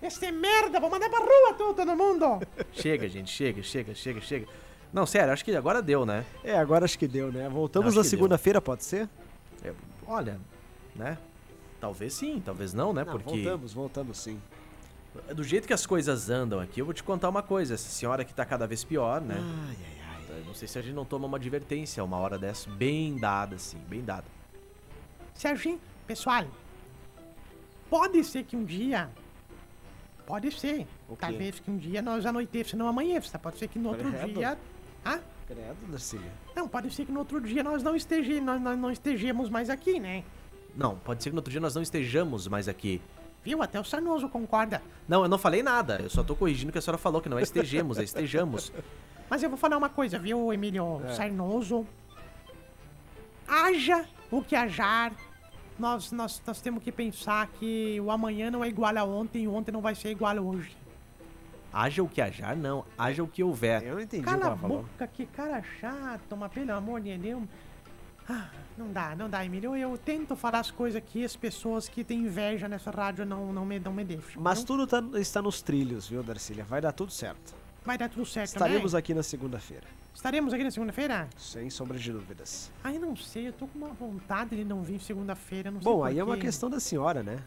esse 0.02 0.30
merda, 0.30 0.80
vou 0.80 0.90
mandar 0.90 1.08
pra 1.08 1.18
rua 1.18 1.54
tu, 1.56 1.74
todo 1.74 1.96
mundo! 1.96 2.40
Chega, 2.72 3.08
gente, 3.08 3.30
chega, 3.30 3.62
chega, 3.62 3.94
chega, 3.94 4.20
chega. 4.20 4.46
Não, 4.92 5.04
sério, 5.04 5.32
acho 5.32 5.44
que 5.44 5.54
agora 5.54 5.82
deu, 5.82 6.06
né? 6.06 6.24
É, 6.42 6.56
agora 6.56 6.84
acho 6.84 6.98
que 6.98 7.06
deu, 7.06 7.30
né? 7.30 7.48
Voltamos 7.48 7.94
na 7.94 8.02
que 8.02 8.08
segunda-feira, 8.08 8.60
pode 8.60 8.84
ser? 8.84 9.08
É, 9.62 9.72
olha, 10.06 10.38
né? 10.94 11.18
Talvez 11.80 12.14
sim, 12.14 12.42
talvez 12.44 12.72
não, 12.74 12.92
né? 12.92 13.04
Não, 13.04 13.12
Porque 13.12 13.42
voltamos, 13.42 13.72
voltamos 13.72 14.18
sim. 14.18 14.40
do 15.34 15.44
jeito 15.44 15.66
que 15.66 15.72
as 15.72 15.86
coisas 15.86 16.28
andam 16.30 16.58
aqui, 16.58 16.80
eu 16.80 16.84
vou 16.84 16.94
te 16.94 17.02
contar 17.02 17.28
uma 17.28 17.42
coisa. 17.42 17.74
Essa 17.74 17.88
senhora 17.88 18.22
aqui 18.22 18.34
tá 18.34 18.44
cada 18.44 18.66
vez 18.66 18.82
pior, 18.82 19.20
né? 19.20 19.36
Ai, 19.38 19.76
ai, 19.78 20.26
ai. 20.36 20.42
Não 20.46 20.54
sei 20.54 20.66
se 20.66 20.78
a 20.78 20.82
gente 20.82 20.94
não 20.94 21.04
toma 21.04 21.26
uma 21.26 21.36
advertência 21.36 22.02
uma 22.02 22.16
hora 22.16 22.38
dessa, 22.38 22.68
bem 22.70 23.16
dada, 23.16 23.56
assim, 23.56 23.78
bem 23.88 24.02
dada. 24.02 24.24
Serginho, 25.34 25.80
pessoal, 26.06 26.44
pode 27.88 28.24
ser 28.24 28.42
que 28.44 28.56
um 28.56 28.64
dia. 28.64 29.08
Pode 30.28 30.52
ser. 30.52 30.86
O 31.08 31.16
quê? 31.16 31.20
Talvez 31.20 31.58
que 31.58 31.70
um 31.70 31.78
dia 31.78 32.02
nós 32.02 32.26
anoiteça 32.26 32.76
não 32.76 32.86
amanheça. 32.86 33.38
Pode 33.38 33.56
ser 33.56 33.66
que 33.66 33.78
no 33.78 33.88
outro 33.88 34.10
Credo. 34.10 34.34
dia. 34.34 34.58
Ah? 35.02 35.20
Credo, 35.46 35.90
Darcília. 35.90 36.30
Não, 36.54 36.68
pode 36.68 36.92
ser 36.92 37.06
que 37.06 37.10
no 37.12 37.20
outro 37.20 37.40
dia 37.40 37.64
nós 37.64 37.82
não, 37.82 37.96
esteja, 37.96 38.38
nós, 38.42 38.60
nós 38.60 38.78
não 38.78 38.90
estejamos 38.92 39.48
mais 39.48 39.70
aqui, 39.70 39.98
né? 39.98 40.22
Não, 40.76 40.96
pode 40.96 41.22
ser 41.22 41.30
que 41.30 41.34
no 41.34 41.38
outro 41.38 41.50
dia 41.50 41.60
nós 41.62 41.74
não 41.74 41.80
estejamos 41.80 42.46
mais 42.46 42.68
aqui. 42.68 43.00
Viu? 43.42 43.62
Até 43.62 43.80
o 43.80 43.84
Sarnoso 43.84 44.28
concorda. 44.28 44.82
Não, 45.08 45.22
eu 45.22 45.28
não 45.28 45.38
falei 45.38 45.62
nada. 45.62 45.98
Eu 46.02 46.10
só 46.10 46.22
tô 46.22 46.36
corrigindo 46.36 46.68
o 46.68 46.72
que 46.72 46.78
a 46.78 46.82
senhora 46.82 46.98
falou, 46.98 47.22
que 47.22 47.28
não 47.30 47.38
é 47.38 47.42
estejamos, 47.42 47.96
é 47.96 48.02
estejamos. 48.04 48.70
Mas 49.30 49.42
eu 49.42 49.48
vou 49.48 49.56
falar 49.58 49.78
uma 49.78 49.88
coisa, 49.88 50.18
viu, 50.18 50.52
Emílio 50.52 51.00
É. 51.06 51.14
Sarnoso? 51.14 51.86
Haja 53.46 54.04
o 54.30 54.42
que 54.42 54.54
ajar, 54.54 55.12
nós, 55.78 56.10
nós, 56.12 56.42
nós 56.46 56.60
temos 56.60 56.82
que 56.82 56.90
pensar 56.92 57.46
que 57.58 58.00
o 58.00 58.10
amanhã 58.10 58.50
não 58.50 58.64
é 58.64 58.68
igual 58.68 58.96
a 58.96 59.04
ontem 59.04 59.44
e 59.44 59.48
ontem 59.48 59.70
não 59.72 59.80
vai 59.80 59.94
ser 59.94 60.10
igual 60.10 60.36
a 60.36 60.40
hoje. 60.40 60.76
Haja 61.72 62.02
o 62.02 62.08
que 62.08 62.20
hajar, 62.20 62.56
não. 62.56 62.84
Haja 62.96 63.22
o 63.22 63.28
que 63.28 63.42
houver. 63.44 63.82
Eu 63.82 63.94
não 63.96 64.00
entendi 64.00 64.22
o 64.22 64.26
que 64.26 64.30
Cala 64.32 64.44
a 64.44 64.48
ela 64.48 64.56
falou. 64.56 64.82
boca, 64.82 65.06
que 65.06 65.26
cara 65.26 65.62
chato, 65.80 66.36
mas 66.36 66.50
pelo 66.52 66.72
amor 66.72 67.00
de 67.00 67.16
Deus. 67.18 67.42
Ah, 68.28 68.48
não 68.76 68.90
dá, 68.92 69.14
não 69.16 69.28
dá, 69.28 69.44
Emílio. 69.44 69.74
Eu 69.76 69.96
tento 69.96 70.34
falar 70.36 70.60
as 70.60 70.70
coisas 70.70 71.02
que 71.04 71.24
as 71.24 71.34
pessoas 71.36 71.88
que 71.88 72.04
têm 72.04 72.20
inveja 72.20 72.68
nessa 72.68 72.90
rádio 72.90 73.24
não, 73.24 73.52
não, 73.52 73.64
me, 73.64 73.78
não 73.78 73.92
me 73.92 74.04
deixam. 74.04 74.42
Mas 74.42 74.58
Não- 74.58 74.66
tudo 74.66 74.86
tá- 74.86 75.02
está 75.18 75.40
nos 75.40 75.62
trilhos, 75.62 76.08
viu, 76.08 76.22
Darcília? 76.22 76.64
Vai 76.64 76.80
dar 76.80 76.92
tudo 76.92 77.10
certo. 77.12 77.54
Vai 77.84 77.96
dar 77.96 78.08
tudo 78.08 78.26
certo, 78.26 78.48
Estaremos 78.48 78.92
né? 78.92 78.98
aqui 78.98 79.14
na 79.14 79.22
segunda-feira, 79.22 79.86
Estaremos 80.14 80.52
aqui 80.52 80.64
na 80.64 80.70
segunda-feira? 80.70 81.28
sem 81.36 81.70
sombra 81.70 81.96
de 81.98 82.12
dúvidas. 82.12 82.70
Ai, 82.82 82.98
não 82.98 83.16
sei, 83.16 83.48
eu 83.48 83.52
tô 83.52 83.66
com 83.66 83.78
uma 83.78 83.88
vontade 83.90 84.56
de 84.56 84.64
não 84.64 84.82
vir 84.82 85.00
segunda-feira, 85.00 85.70
não 85.70 85.80
sei 85.80 85.90
Bom, 85.90 85.98
por 85.98 86.04
aí 86.04 86.18
é 86.18 86.24
uma 86.24 86.36
questão 86.36 86.68
da 86.68 86.80
senhora, 86.80 87.22
né? 87.22 87.42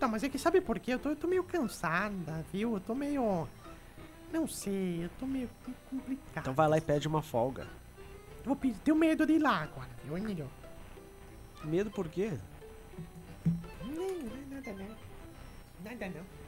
Não, 0.00 0.08
mas 0.08 0.22
é 0.22 0.28
que 0.28 0.38
sabe 0.38 0.60
por 0.60 0.78
quê? 0.78 0.94
Eu 0.94 0.98
tô, 0.98 1.08
eu 1.10 1.16
tô 1.16 1.26
meio 1.26 1.42
cansada, 1.42 2.44
viu? 2.52 2.74
Eu 2.74 2.80
tô 2.80 2.94
meio... 2.94 3.48
Não 4.32 4.46
sei, 4.46 5.04
eu 5.04 5.10
tô 5.18 5.26
meio 5.26 5.48
complicado. 5.88 6.42
Então 6.42 6.52
vai 6.54 6.68
lá 6.68 6.76
e 6.76 6.80
pede 6.80 7.08
uma 7.08 7.22
folga. 7.22 7.66
Eu 8.40 8.46
vou 8.46 8.56
pedir, 8.56 8.78
tenho 8.80 8.96
medo 8.96 9.24
de 9.24 9.34
ir 9.34 9.38
lá 9.38 9.62
agora, 9.62 9.88
viu, 10.04 10.18
Emílio? 10.18 10.50
Medo 11.64 11.90
por 11.90 12.08
quê? 12.08 12.32
Não, 13.84 13.94
não 13.94 14.04
é 14.04 14.54
nada 14.54 14.72
não. 14.72 14.96
Nada 15.82 16.08
não. 16.08 16.43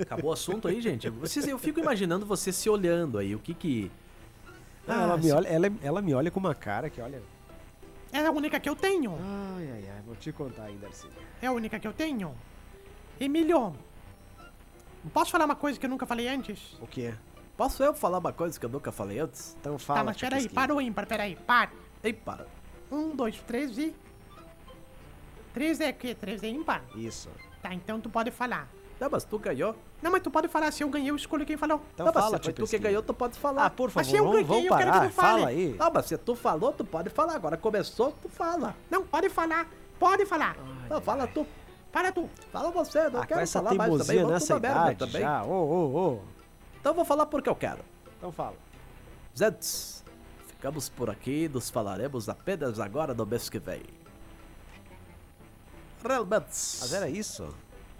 Acabou 0.00 0.30
o 0.30 0.32
assunto 0.32 0.68
aí, 0.68 0.80
gente? 0.80 1.08
Vocês, 1.10 1.46
eu 1.46 1.58
fico 1.58 1.80
imaginando 1.80 2.24
você 2.26 2.52
se 2.52 2.68
olhando 2.68 3.18
aí. 3.18 3.34
O 3.34 3.38
que 3.38 3.54
que. 3.54 3.90
Ah, 4.88 4.94
Ah, 5.00 5.02
ela, 5.02 5.16
me 5.16 5.22
se- 5.24 5.32
olha, 5.32 5.48
ela, 5.48 5.72
ela 5.82 6.02
me 6.02 6.14
olha 6.14 6.30
com 6.30 6.40
uma 6.40 6.54
cara 6.54 6.88
que 6.90 7.00
olha. 7.00 7.22
É 8.12 8.18
a 8.26 8.30
única 8.30 8.58
que 8.58 8.68
eu 8.68 8.74
tenho. 8.74 9.12
Ai, 9.20 9.70
ai, 9.72 9.84
ai, 9.94 10.02
vou 10.04 10.16
te 10.16 10.32
contar 10.32 10.64
aí, 10.64 10.76
Darcília. 10.76 11.16
É 11.40 11.46
a 11.46 11.52
única 11.52 11.78
que 11.78 11.86
eu 11.86 11.92
tenho. 11.92 12.34
Emílio, 13.20 13.74
posso 15.12 15.30
falar 15.30 15.44
uma 15.44 15.54
coisa 15.54 15.78
que 15.78 15.86
eu 15.86 15.90
nunca 15.90 16.06
falei 16.06 16.26
antes? 16.28 16.76
O 16.80 16.86
quê? 16.86 17.14
Posso 17.56 17.82
eu 17.84 17.92
falar 17.94 18.18
uma 18.18 18.32
coisa 18.32 18.58
que 18.58 18.64
eu 18.66 18.70
nunca 18.70 18.90
falei 18.90 19.18
antes? 19.20 19.54
Então 19.60 19.78
fala. 19.78 20.00
tá, 20.00 20.04
mas 20.04 20.16
peraí, 20.16 20.48
para 20.48 20.74
o 20.74 20.80
ímpar, 20.80 21.06
peraí, 21.06 21.36
para. 21.36 21.70
Ei, 22.02 22.12
para. 22.12 22.46
Um, 22.90 23.14
dois, 23.14 23.38
três 23.46 23.76
e... 23.78 23.94
Três 25.52 25.80
é 25.80 25.90
o 25.90 25.94
quê? 25.94 26.14
Três 26.14 26.42
é 26.42 26.48
ímpar? 26.48 26.82
Isso. 26.96 27.28
Tá, 27.62 27.74
então 27.74 28.00
tu 28.00 28.08
pode 28.08 28.30
falar. 28.30 28.68
Não, 29.00 29.08
mas 29.10 29.24
tu 29.24 29.38
ganhou. 29.38 29.74
Não, 30.02 30.10
mas 30.10 30.22
tu 30.22 30.30
pode 30.30 30.46
falar, 30.48 30.70
se 30.72 30.82
eu 30.84 30.88
ganhei, 30.90 31.10
eu 31.10 31.16
escolho 31.16 31.46
quem 31.46 31.56
falou. 31.56 31.80
Então 31.94 32.04
não, 32.04 32.12
mas 32.12 32.22
fala, 32.24 32.36
se 32.36 32.44
foi 32.44 32.52
tu 32.52 32.56
que 32.56 32.60
Pesquinho. 32.62 32.82
ganhou, 32.82 33.02
tu 33.02 33.14
pode 33.14 33.38
falar. 33.38 33.64
Ah, 33.64 33.70
por 33.70 33.90
Mas 33.94 34.06
favor, 34.06 34.10
se 34.10 34.16
eu 34.16 34.24
vamos, 34.24 34.32
ganhei, 34.46 34.46
vamos 34.46 34.64
eu 34.70 34.76
quero 34.76 34.90
que 34.92 34.98
parar. 34.98 35.08
tu 35.08 35.14
fale. 35.14 35.38
Fala 35.38 35.48
aí. 35.48 35.76
Não, 35.78 35.90
mas 35.90 36.04
se 36.06 36.18
tu 36.18 36.34
falou, 36.34 36.72
tu 36.72 36.84
pode 36.84 37.08
falar. 37.08 37.34
Agora 37.34 37.56
começou, 37.56 38.12
tu 38.20 38.28
fala. 38.28 38.76
Não, 38.90 39.02
pode 39.06 39.30
falar. 39.30 39.66
Pode 39.98 40.26
falar. 40.26 40.56
Não, 40.88 41.00
fala 41.00 41.26
tu. 41.26 41.46
Para 41.90 42.12
tu. 42.12 42.28
Fala 42.52 42.70
você, 42.70 43.08
não 43.08 43.22
Ah, 43.22 43.26
quero 43.26 43.46
falar 43.48 43.74
mais 43.74 43.96
também. 43.98 44.16
Vamos 44.18 44.32
nessa 44.32 44.60
merda 44.60 44.80
idade 44.92 44.98
também. 44.98 45.22
já. 45.22 45.44
Ô, 45.44 45.50
ô, 45.50 45.96
ô. 45.98 46.20
Então 46.78 46.90
eu 46.92 46.96
vou 46.96 47.04
falar 47.04 47.26
porque 47.26 47.48
eu 47.48 47.56
quero. 47.56 47.80
Então 48.18 48.30
fala. 48.30 48.54
Zeds, 49.36 50.04
ficamos 50.46 50.88
por 50.90 51.08
aqui, 51.10 51.48
nos 51.48 51.68
falaremos 51.70 52.28
apenas 52.28 52.78
agora 52.78 53.14
no 53.14 53.24
mês 53.26 53.48
que 53.48 53.58
vem. 53.58 53.82
Realmente. 56.06 56.44
Mas 56.46 56.92
era 56.92 57.08
isso? 57.08 57.48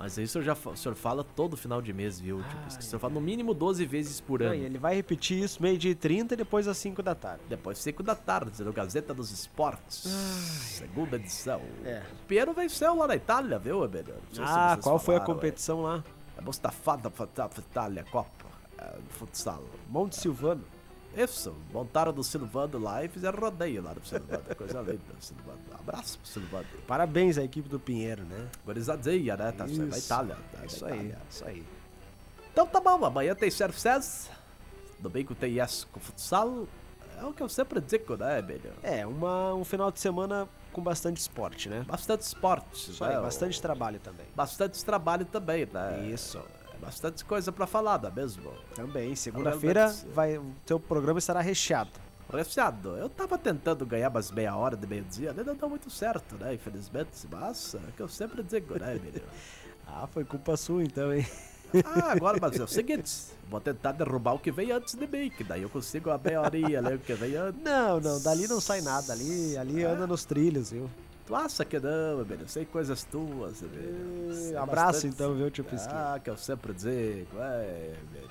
Mas 0.02 0.16
isso 0.16 0.38
eu 0.38 0.42
já, 0.42 0.54
fa- 0.54 0.70
o 0.70 0.76
senhor 0.78 0.94
fala 0.94 1.22
todo 1.22 1.58
final 1.58 1.82
de 1.82 1.92
mês, 1.92 2.18
viu? 2.18 2.38
Tipo, 2.42 2.68
isso 2.68 2.78
que 2.78 2.84
o 2.84 2.86
senhor 2.86 2.98
fala 3.00 3.12
no 3.12 3.20
mínimo 3.20 3.52
12 3.52 3.84
vezes 3.84 4.18
por 4.18 4.40
Não, 4.40 4.46
ano. 4.46 4.54
e 4.54 4.64
ele 4.64 4.78
vai 4.78 4.94
repetir 4.94 5.38
isso 5.44 5.62
meio-dia 5.62 5.90
e 5.90 5.94
30 5.94 6.32
e 6.32 6.36
depois 6.38 6.66
às 6.66 6.78
5 6.78 7.02
da 7.02 7.14
tarde. 7.14 7.42
Depois 7.50 7.76
5 7.80 8.02
da 8.02 8.14
tarde, 8.14 8.64
no 8.64 8.72
Gazeta 8.72 9.12
dos 9.12 9.30
Esportes. 9.30 10.04
Segunda 10.04 11.16
edição. 11.16 11.60
É. 11.84 12.02
O 12.22 12.26
Piero 12.26 12.54
venceu 12.54 12.94
lá 12.96 13.06
na 13.08 13.14
Itália, 13.16 13.58
viu? 13.58 13.80
Não 13.80 13.90
se 14.32 14.40
Ah, 14.40 14.78
qual 14.82 14.98
foi 14.98 15.16
a 15.16 15.18
falaram, 15.18 15.34
competição 15.34 15.82
lá? 15.82 16.02
É, 16.34 16.40
é 16.40 16.42
Mustafada 16.42 17.10
Fata- 17.10 17.50
Itália 17.58 18.02
Copa 18.04 18.46
é, 18.78 18.94
futsal. 19.10 19.62
Monte 19.86 20.16
Silvano. 20.16 20.64
Isso, 21.14 21.54
montaram 21.74 22.12
do 22.12 22.22
Silvano 22.24 22.78
lá 22.78 23.04
e 23.04 23.08
fizeram 23.08 23.38
rodeio 23.38 23.82
lá 23.82 23.92
do 23.92 24.06
Silvano. 24.06 24.44
Coisa 24.56 24.80
linda, 24.80 25.02
Silvano. 25.18 25.58
Abraço 25.80 26.18
pro 26.18 26.28
Silvano. 26.28 26.66
Parabéns 26.86 27.38
à 27.38 27.44
equipe 27.44 27.68
do 27.68 27.78
Pinheiro, 27.80 28.22
né? 28.24 28.48
Gorizadinha, 28.64 29.36
né? 29.36 29.52
Tá 29.52 29.66
Isso. 29.66 29.82
Itália. 29.98 30.36
tá 30.52 30.62
É 30.62 30.66
isso 30.66 30.84
na 30.84 30.90
aí, 30.92 30.98
Itália. 30.98 31.18
isso 31.30 31.44
aí. 31.46 31.64
Então 32.52 32.66
tá 32.66 32.80
bom, 32.80 33.04
amanhã 33.04 33.34
tem 33.34 33.50
Services. 33.50 34.30
Domingo 34.98 35.34
tem 35.34 35.58
Yes 35.58 35.86
com 35.90 35.98
futsal. 36.00 36.66
É 37.18 37.24
o 37.24 37.32
que 37.32 37.42
eu 37.42 37.48
sempre 37.48 37.80
digo, 37.80 38.16
né, 38.16 38.38
Emílio? 38.38 38.72
É, 38.82 39.06
uma, 39.06 39.54
um 39.54 39.64
final 39.64 39.90
de 39.90 40.00
semana 40.00 40.48
com 40.72 40.82
bastante 40.82 41.18
esporte, 41.18 41.68
né? 41.68 41.84
Bastante 41.86 42.22
esporte. 42.22 42.90
Isso 42.90 43.04
aí, 43.04 43.14
né? 43.14 43.20
bastante 43.20 43.60
trabalho 43.60 43.98
também. 44.00 44.26
Bastante 44.34 44.82
trabalho 44.84 45.24
também, 45.26 45.66
né? 45.72 46.08
Isso. 46.12 46.38
É 46.38 46.78
Bastante 46.78 47.24
coisa 47.26 47.52
pra 47.52 47.66
falar, 47.66 48.00
não 48.00 48.08
é 48.08 48.12
mesmo? 48.12 48.50
Também, 48.74 49.14
segunda-feira 49.14 49.86
Realmente. 49.88 50.08
vai, 50.14 50.38
o 50.38 50.54
teu 50.64 50.80
programa 50.80 51.18
estará 51.18 51.40
recheado. 51.42 51.90
Refiado, 52.32 52.96
eu 52.96 53.08
tava 53.08 53.36
tentando 53.36 53.84
ganhar 53.84 54.08
umas 54.10 54.30
meia 54.30 54.54
hora 54.56 54.76
de 54.76 54.86
meio-dia, 54.86 55.32
né? 55.32 55.42
não 55.44 55.54
deu 55.54 55.68
muito 55.68 55.90
certo, 55.90 56.36
né? 56.36 56.54
Infelizmente, 56.54 57.10
mas 57.30 57.74
é 57.74 57.78
que 57.96 58.00
eu 58.02 58.08
sempre 58.08 58.42
digo, 58.42 58.78
né, 58.78 58.96
Emílio? 58.96 59.22
Ah, 59.92 60.06
foi 60.06 60.24
culpa 60.24 60.56
sua 60.56 60.84
então, 60.84 61.12
hein? 61.12 61.26
Ah, 61.84 62.12
agora, 62.12 62.38
mas 62.40 62.56
é 62.60 62.62
o 62.62 62.66
seguinte, 62.68 63.12
vou 63.48 63.60
tentar 63.60 63.90
derrubar 63.90 64.34
o 64.34 64.38
que 64.38 64.52
vem 64.52 64.70
antes 64.70 64.94
de 64.94 65.04
mim, 65.04 65.28
que 65.30 65.42
daí 65.42 65.62
eu 65.62 65.68
consigo 65.68 66.10
a 66.10 66.16
meia 66.18 66.40
horinha, 66.40 66.80
né? 66.80 66.94
O 66.94 66.98
que 67.00 67.12
vem 67.14 67.34
antes. 67.34 67.60
Não, 67.60 67.98
não, 67.98 68.22
dali 68.22 68.46
não 68.46 68.60
sai 68.60 68.80
nada. 68.82 69.12
Ali, 69.12 69.56
ali 69.58 69.82
anda 69.82 70.06
nos 70.06 70.24
trilhos, 70.24 70.70
viu? 70.70 70.88
Tu 71.26 71.34
acha 71.34 71.64
que 71.64 71.80
não, 71.80 72.20
Emílio? 72.20 72.48
Sei 72.48 72.64
coisas 72.64 73.02
tuas, 73.02 73.62
Emílio. 73.62 74.32
Sei 74.32 74.56
abraço 74.56 74.92
bastante- 74.92 75.06
então, 75.14 75.34
viu, 75.34 75.50
tio 75.50 75.64
Pisquinho? 75.64 75.92
Ah, 75.98 76.20
que 76.22 76.30
eu 76.30 76.36
sempre 76.36 76.72
digo, 76.72 77.36
é, 77.40 77.94
Emílio. 78.12 78.30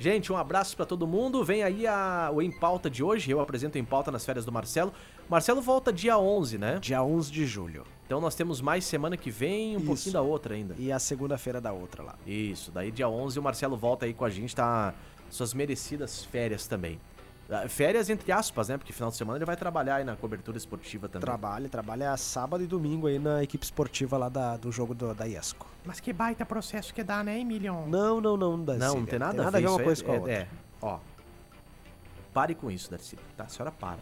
Gente, 0.00 0.32
um 0.32 0.36
abraço 0.38 0.74
pra 0.74 0.86
todo 0.86 1.06
mundo. 1.06 1.44
Vem 1.44 1.62
aí 1.62 1.86
a, 1.86 2.30
o 2.32 2.40
Em 2.40 2.50
Pauta 2.50 2.88
de 2.88 3.04
hoje. 3.04 3.30
Eu 3.30 3.38
apresento 3.38 3.76
Em 3.76 3.84
Pauta 3.84 4.10
nas 4.10 4.24
férias 4.24 4.46
do 4.46 4.50
Marcelo. 4.50 4.94
Marcelo 5.28 5.60
volta 5.60 5.92
dia 5.92 6.18
11, 6.18 6.56
né? 6.56 6.78
Dia 6.80 7.02
11 7.02 7.30
de 7.30 7.44
julho. 7.44 7.84
Então 8.06 8.18
nós 8.18 8.34
temos 8.34 8.62
mais 8.62 8.82
semana 8.86 9.14
que 9.14 9.30
vem, 9.30 9.76
um 9.76 9.76
Isso. 9.76 9.86
pouquinho 9.86 10.12
da 10.14 10.22
outra 10.22 10.54
ainda. 10.54 10.74
E 10.78 10.90
a 10.90 10.98
segunda-feira 10.98 11.60
da 11.60 11.70
outra 11.70 12.02
lá. 12.02 12.14
Isso, 12.26 12.70
daí 12.72 12.90
dia 12.90 13.10
11 13.10 13.38
o 13.38 13.42
Marcelo 13.42 13.76
volta 13.76 14.06
aí 14.06 14.14
com 14.14 14.24
a 14.24 14.30
gente, 14.30 14.56
tá 14.56 14.94
suas 15.28 15.52
merecidas 15.52 16.24
férias 16.24 16.66
também. 16.66 16.98
Ah, 17.50 17.68
Férias 17.68 18.08
entre 18.08 18.30
aspas, 18.30 18.68
né? 18.68 18.78
Porque 18.78 18.92
final 18.92 19.10
de 19.10 19.16
semana 19.16 19.38
ele 19.38 19.44
vai 19.44 19.56
trabalhar 19.56 19.96
aí 19.96 20.04
na 20.04 20.14
cobertura 20.14 20.56
esportiva 20.56 21.08
também. 21.08 21.22
Trabalha, 21.22 21.68
trabalha 21.68 22.16
sábado 22.16 22.62
e 22.62 22.66
domingo 22.66 23.08
aí 23.08 23.18
na 23.18 23.42
equipe 23.42 23.64
esportiva 23.64 24.16
lá 24.16 24.28
da, 24.28 24.56
do 24.56 24.70
jogo 24.70 24.94
do- 24.94 25.12
da 25.12 25.24
Iesco. 25.24 25.66
Mas 25.84 25.98
que 25.98 26.12
baita 26.12 26.46
processo 26.46 26.94
que 26.94 27.02
dá, 27.02 27.24
né, 27.24 27.40
Emílio? 27.40 27.86
Não, 27.88 28.20
não, 28.20 28.36
não, 28.36 28.62
Darcy. 28.64 28.80
Não, 28.80 28.96
não 28.96 29.06
tem 29.06 29.18
nada, 29.18 29.48
a 29.48 29.50
ver 29.50 29.62
isso 29.64 29.68
uma 29.74 29.82
coisa 29.82 30.04
com 30.04 30.12
a 30.12 30.14
é, 30.14 30.18
outra. 30.18 30.32
É, 30.32 30.48
ó. 30.80 30.98
Pare 32.32 32.54
com 32.54 32.70
isso, 32.70 32.88
Darcy. 32.90 33.16
Tá, 33.36 33.44
a 33.44 33.48
senhora 33.48 33.72
para. 33.72 33.98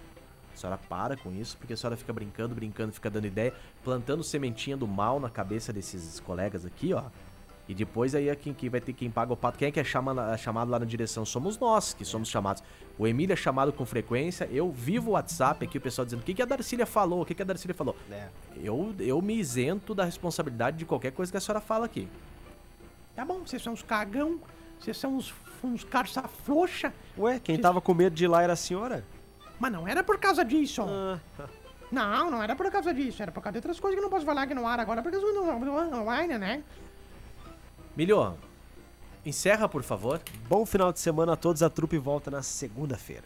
A 0.54 0.56
senhora 0.56 0.78
para 0.88 1.16
com 1.16 1.32
isso, 1.32 1.56
porque 1.56 1.72
a 1.72 1.76
senhora 1.76 1.96
fica 1.96 2.12
brincando, 2.12 2.54
brincando, 2.54 2.92
fica 2.92 3.08
dando 3.08 3.26
ideia, 3.26 3.54
plantando 3.82 4.22
sementinha 4.22 4.76
do 4.76 4.86
mal 4.86 5.18
na 5.18 5.30
cabeça 5.30 5.72
desses 5.72 6.20
colegas 6.20 6.66
aqui, 6.66 6.92
ó. 6.92 7.04
E 7.68 7.74
depois 7.74 8.14
aí 8.14 8.28
é 8.30 8.34
quem, 8.34 8.54
quem 8.54 8.70
vai 8.70 8.80
ter 8.80 8.94
quem 8.94 9.10
paga 9.10 9.32
o 9.32 9.36
pato. 9.36 9.58
Quem 9.58 9.68
é 9.68 9.70
que 9.70 9.78
é 9.78 9.84
chama, 9.84 10.36
chamado 10.38 10.70
lá 10.70 10.78
na 10.78 10.86
direção? 10.86 11.26
Somos 11.26 11.58
nós 11.58 11.92
que 11.92 12.02
somos 12.04 12.28
chamados. 12.28 12.62
O 12.98 13.06
Emílio 13.06 13.34
é 13.34 13.36
chamado 13.36 13.72
com 13.74 13.84
frequência. 13.84 14.48
Eu 14.50 14.72
vivo 14.72 15.10
o 15.10 15.12
WhatsApp 15.12 15.66
aqui, 15.66 15.76
o 15.76 15.80
pessoal 15.80 16.06
dizendo 16.06 16.20
o 16.20 16.24
que, 16.24 16.32
que 16.32 16.40
a 16.40 16.46
Darcília 16.46 16.86
falou, 16.86 17.20
o 17.20 17.26
que, 17.26 17.34
que 17.34 17.42
a 17.42 17.44
Darcília 17.44 17.74
falou. 17.74 17.94
É. 18.10 18.28
Eu, 18.56 18.94
eu 18.98 19.20
me 19.20 19.34
isento 19.34 19.94
da 19.94 20.04
responsabilidade 20.04 20.78
de 20.78 20.86
qualquer 20.86 21.12
coisa 21.12 21.30
que 21.30 21.36
a 21.36 21.40
senhora 21.40 21.60
fala 21.60 21.84
aqui. 21.84 22.08
Tá 23.14 23.24
bom, 23.24 23.40
vocês 23.44 23.62
são 23.62 23.74
uns 23.74 23.82
cagão, 23.82 24.40
vocês 24.80 24.96
são 24.96 25.16
uns, 25.16 25.34
uns 25.62 25.84
carça 25.84 26.22
frouxa, 26.22 26.92
Ué, 27.18 27.38
quem 27.38 27.58
tava 27.58 27.80
com 27.80 27.92
medo 27.92 28.14
de 28.14 28.24
ir 28.24 28.28
lá 28.28 28.42
era 28.42 28.52
a 28.54 28.56
senhora? 28.56 29.04
mas 29.58 29.72
não 29.72 29.88
era 29.88 30.04
por 30.04 30.18
causa 30.18 30.44
disso. 30.44 30.82
Ah, 30.88 31.18
Não, 31.90 32.30
não 32.30 32.42
era 32.42 32.54
por 32.54 32.70
causa 32.70 32.94
disso, 32.94 33.20
era 33.20 33.32
por 33.32 33.42
causa 33.42 33.54
de 33.54 33.58
outras 33.58 33.80
coisas 33.80 33.96
que 33.96 33.98
eu 33.98 34.04
não 34.04 34.10
posso 34.10 34.24
falar 34.24 34.42
aqui 34.42 34.54
no 34.54 34.64
ar 34.66 34.78
agora, 34.78 35.02
porque 35.02 35.16
eu 35.16 35.34
não, 35.34 35.58
não, 35.58 35.90
não 35.90 36.04
vai, 36.04 36.28
né? 36.28 36.62
Milho, 37.98 38.36
encerra, 39.26 39.68
por 39.68 39.82
favor. 39.82 40.20
bom 40.48 40.64
final 40.64 40.92
de 40.92 41.00
semana 41.00 41.32
a 41.32 41.36
todos. 41.36 41.64
A 41.64 41.68
trupe 41.68 41.98
volta 41.98 42.30
na 42.30 42.44
segunda-feira. 42.44 43.24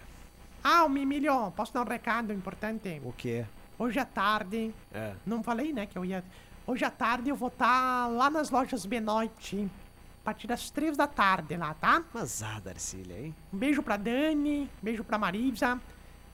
Ah, 0.64 0.84
o 0.84 0.88
Mimilho, 0.88 1.50
posso 1.50 1.74
dar 1.74 1.82
um 1.82 1.86
recado 1.86 2.32
importante? 2.32 2.98
O 3.04 3.12
quê? 3.12 3.44
Hoje 3.78 3.98
à 3.98 4.06
tarde, 4.06 4.72
É. 4.90 5.12
não 5.26 5.42
falei, 5.42 5.74
né, 5.74 5.84
que 5.84 5.98
eu 5.98 6.06
ia... 6.06 6.24
Hoje 6.66 6.86
à 6.86 6.90
tarde 6.90 7.28
eu 7.28 7.36
vou 7.36 7.48
estar 7.48 8.06
lá 8.12 8.30
nas 8.30 8.48
lojas 8.48 8.86
Benoit, 8.86 9.68
a 10.22 10.24
partir 10.24 10.46
das 10.46 10.70
três 10.70 10.96
da 10.96 11.06
tarde 11.06 11.54
lá, 11.54 11.74
tá? 11.74 12.02
Mas 12.14 12.42
ah, 12.42 12.58
Darcília, 12.58 13.20
hein? 13.26 13.34
Um 13.52 13.58
beijo 13.58 13.82
pra 13.82 13.98
Dani, 13.98 14.62
um 14.62 14.68
beijo 14.82 15.04
pra 15.04 15.18
Marisa. 15.18 15.78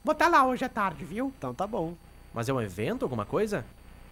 Vou 0.01 0.13
estar 0.13 0.29
lá 0.29 0.45
hoje 0.45 0.63
à 0.63 0.69
tarde, 0.69 1.03
viu? 1.03 1.33
Então 1.37 1.53
tá 1.53 1.67
bom. 1.67 1.93
Mas 2.33 2.47
é 2.47 2.53
um 2.53 2.61
evento, 2.61 3.03
alguma 3.03 3.25
coisa? 3.25 3.65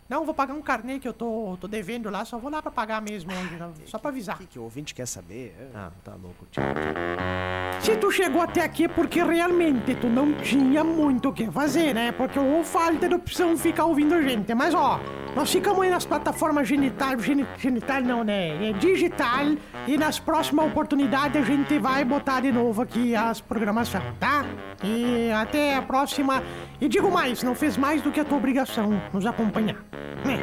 Não, 0.09 0.23
vou 0.23 0.33
pagar 0.33 0.53
um 0.53 0.61
carnê 0.61 0.99
que 0.99 1.07
eu 1.07 1.13
tô, 1.13 1.57
tô 1.59 1.67
devendo 1.67 2.09
lá, 2.09 2.23
só 2.23 2.37
vou 2.37 2.49
lá 2.49 2.61
pra 2.61 2.71
pagar 2.71 3.01
mesmo, 3.01 3.29
só 3.85 3.97
pra 3.99 4.09
avisar. 4.09 4.35
O 4.35 4.39
que, 4.39 4.45
que 4.45 4.59
o 4.59 4.63
ouvinte 4.63 4.95
quer 4.95 5.05
saber? 5.05 5.53
Ah, 5.75 5.91
tá 6.03 6.13
louco, 6.13 6.45
tio. 6.49 6.63
Se 7.81 7.95
tu 7.97 8.09
chegou 8.11 8.41
até 8.41 8.61
aqui 8.61 8.85
é 8.85 8.87
porque 8.87 9.21
realmente 9.21 9.95
tu 9.95 10.07
não 10.07 10.33
tinha 10.35 10.83
muito 10.83 11.29
o 11.29 11.33
que 11.33 11.51
fazer, 11.51 11.93
né? 11.93 12.11
Porque 12.11 12.39
ou 12.39 12.63
falta 12.63 13.07
de 13.07 13.15
opção 13.15 13.57
ficar 13.57 13.85
ouvindo 13.85 14.15
a 14.15 14.21
gente. 14.21 14.53
Mas 14.53 14.73
ó, 14.73 14.99
nós 15.37 15.51
ficamos 15.51 15.81
aí 15.83 15.89
nas 15.91 16.03
plataformas 16.03 16.67
genital, 16.67 17.19
geni- 17.19 17.45
genital 17.59 18.01
não, 18.01 18.23
né? 18.23 18.69
É 18.69 18.73
digital. 18.73 19.45
E 19.87 19.95
nas 19.95 20.17
próximas 20.19 20.65
oportunidades 20.65 21.41
a 21.41 21.45
gente 21.45 21.77
vai 21.77 22.03
botar 22.03 22.41
de 22.41 22.51
novo 22.51 22.81
aqui 22.81 23.15
as 23.15 23.39
programações, 23.39 24.03
tá? 24.19 24.43
E 24.83 25.31
até 25.31 25.75
a 25.75 25.81
próxima. 25.83 26.41
E 26.81 26.89
digo 26.89 27.11
mais, 27.11 27.43
não 27.43 27.53
fez 27.53 27.77
mais 27.77 28.01
do 28.01 28.11
que 28.11 28.19
a 28.19 28.25
tua 28.25 28.37
obrigação 28.37 28.99
nos 29.13 29.25
acompanhar. 29.27 29.77
Né? 30.25 30.39